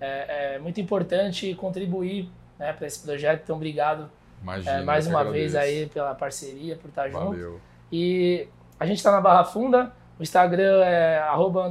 é, 0.00 0.54
é 0.54 0.58
muito 0.60 0.80
importante 0.80 1.52
contribuir 1.56 2.30
né, 2.56 2.72
para 2.72 2.86
esse 2.86 3.00
projeto. 3.00 3.40
Então, 3.42 3.56
obrigado 3.56 4.08
Imagina, 4.40 4.78
é, 4.78 4.84
mais 4.84 5.08
uma 5.08 5.24
vez 5.24 5.56
agradeço. 5.56 5.80
aí 5.80 5.88
pela 5.88 6.14
parceria, 6.14 6.76
por 6.76 6.88
estar 6.88 7.08
junto. 7.08 7.60
E 7.90 8.48
a 8.78 8.86
gente 8.86 8.98
está 8.98 9.10
na 9.10 9.20
Barra 9.20 9.44
Funda, 9.44 9.92
o 10.18 10.22
Instagram 10.22 10.82
é 10.84 11.18
arroba 11.18 11.70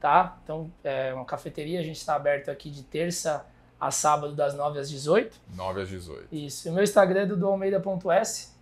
tá? 0.00 0.36
Então 0.42 0.70
é 0.82 1.14
uma 1.14 1.24
cafeteria, 1.24 1.80
a 1.80 1.82
gente 1.82 1.96
está 1.96 2.14
aberto 2.14 2.50
aqui 2.50 2.70
de 2.70 2.82
terça 2.82 3.46
a 3.80 3.90
sábado 3.90 4.34
das 4.34 4.54
9 4.54 4.78
às 4.78 4.88
18. 4.88 5.36
9 5.54 5.82
às 5.82 5.88
18. 5.88 6.28
Isso. 6.32 6.68
E 6.68 6.70
o 6.70 6.74
meu 6.74 6.84
Instagram 6.84 7.22
é 7.22 7.26
do 7.26 7.46
Almeida.s. 7.46 8.54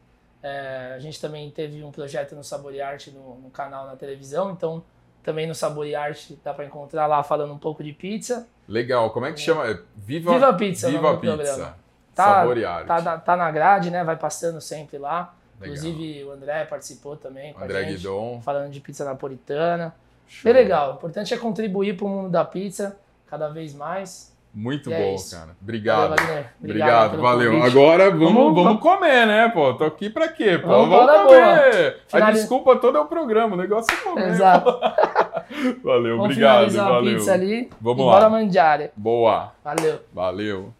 É, 0.42 0.94
a 0.96 0.98
gente 0.98 1.20
também 1.20 1.50
teve 1.50 1.84
um 1.84 1.92
projeto 1.92 2.34
no 2.34 2.42
Sabor 2.42 2.74
e 2.74 2.80
Arte 2.80 3.12
no, 3.12 3.36
no 3.36 3.50
canal 3.50 3.86
na 3.86 3.94
televisão, 3.94 4.50
então 4.50 4.82
também 5.22 5.46
no 5.46 5.54
Sabor 5.54 5.86
e 5.86 5.94
Arte 5.94 6.38
dá 6.42 6.52
para 6.52 6.64
encontrar 6.64 7.06
lá 7.06 7.22
falando 7.22 7.52
um 7.52 7.58
pouco 7.58 7.84
de 7.84 7.92
pizza. 7.92 8.48
Legal, 8.66 9.10
como 9.10 9.26
é 9.26 9.32
que 9.32 9.38
chama? 9.38 9.68
É 9.68 9.78
Viva, 9.94 10.32
Viva 10.32 10.54
Pizza, 10.54 10.88
é 10.88 10.90
Viva 10.90 11.16
Pizza. 11.18 11.76
Tá- 12.14 12.24
Sabor 12.24 12.58
e 12.58 12.64
arte. 12.64 12.86
Tá, 12.86 13.18
tá 13.18 13.36
na 13.36 13.50
grade, 13.50 13.90
né? 13.90 14.02
Vai 14.02 14.16
passando 14.16 14.60
sempre 14.60 14.98
lá. 14.98 15.34
Legal. 15.62 15.76
Inclusive 15.76 16.24
o 16.24 16.30
André 16.32 16.64
participou 16.64 17.16
também 17.16 17.52
com 17.52 17.62
André 17.64 17.78
a 17.78 17.82
gente, 17.84 17.96
Guidon. 17.96 18.40
falando 18.44 18.70
de 18.70 18.80
pizza 18.80 19.04
napolitana. 19.04 19.94
Show. 20.28 20.44
Bem 20.52 20.62
legal. 20.62 20.92
O 20.92 20.94
importante 20.96 21.32
é 21.34 21.36
contribuir 21.36 21.96
para 21.96 22.06
o 22.06 22.08
mundo 22.08 22.30
da 22.30 22.44
pizza 22.44 22.96
cada 23.26 23.48
vez 23.48 23.74
mais. 23.74 24.30
Muito 24.54 24.90
E 24.90 24.92
é 24.92 24.98
bom, 25.02 25.14
isso. 25.14 25.34
cara. 25.34 25.56
Obrigado. 25.62 26.10
Valeu. 26.14 26.44
Obrigado, 26.62 27.10
pelo 27.12 27.22
valeu. 27.22 27.52
convite. 27.52 27.70
Agora 27.70 28.10
vamos, 28.10 28.34
vamos, 28.34 28.64
Vamos- 28.64 28.82
comer, 28.82 29.26
né, 29.26 29.48
pô? 29.48 29.72
Tô 29.72 29.84
aqui 29.84 30.10
pra 30.10 30.28
quê, 30.28 30.58
pô? 30.58 30.68
Vamos 30.68 30.90
Vamos, 30.90 31.10
a 31.10 31.24
comer. 31.24 32.00
A 32.06 32.10
Finali- 32.16 32.32
desculpa 32.34 32.76
toda 32.76 32.98
é 32.98 33.00
o 33.00 33.06
programa, 33.06 33.54
o 33.54 33.58
negócio 33.58 33.90
é 33.94 33.96
comer. 34.02 34.28
Exato. 34.28 34.70
Valeu, 35.82 36.16
Vamos 36.18 36.24
obrigado, 36.32 36.54
finalizar 36.70 36.86
a 36.86 36.90
valeu. 36.90 37.14
pizza 37.16 37.32
ali. 37.32 37.70
Vamos 37.80 38.02
e 38.02 38.06
lá. 38.06 38.12
bora 38.12 38.28
mangiare. 38.30 38.90
Boa, 38.94 39.52
Valeu. 39.64 40.00
valeu. 40.12 40.72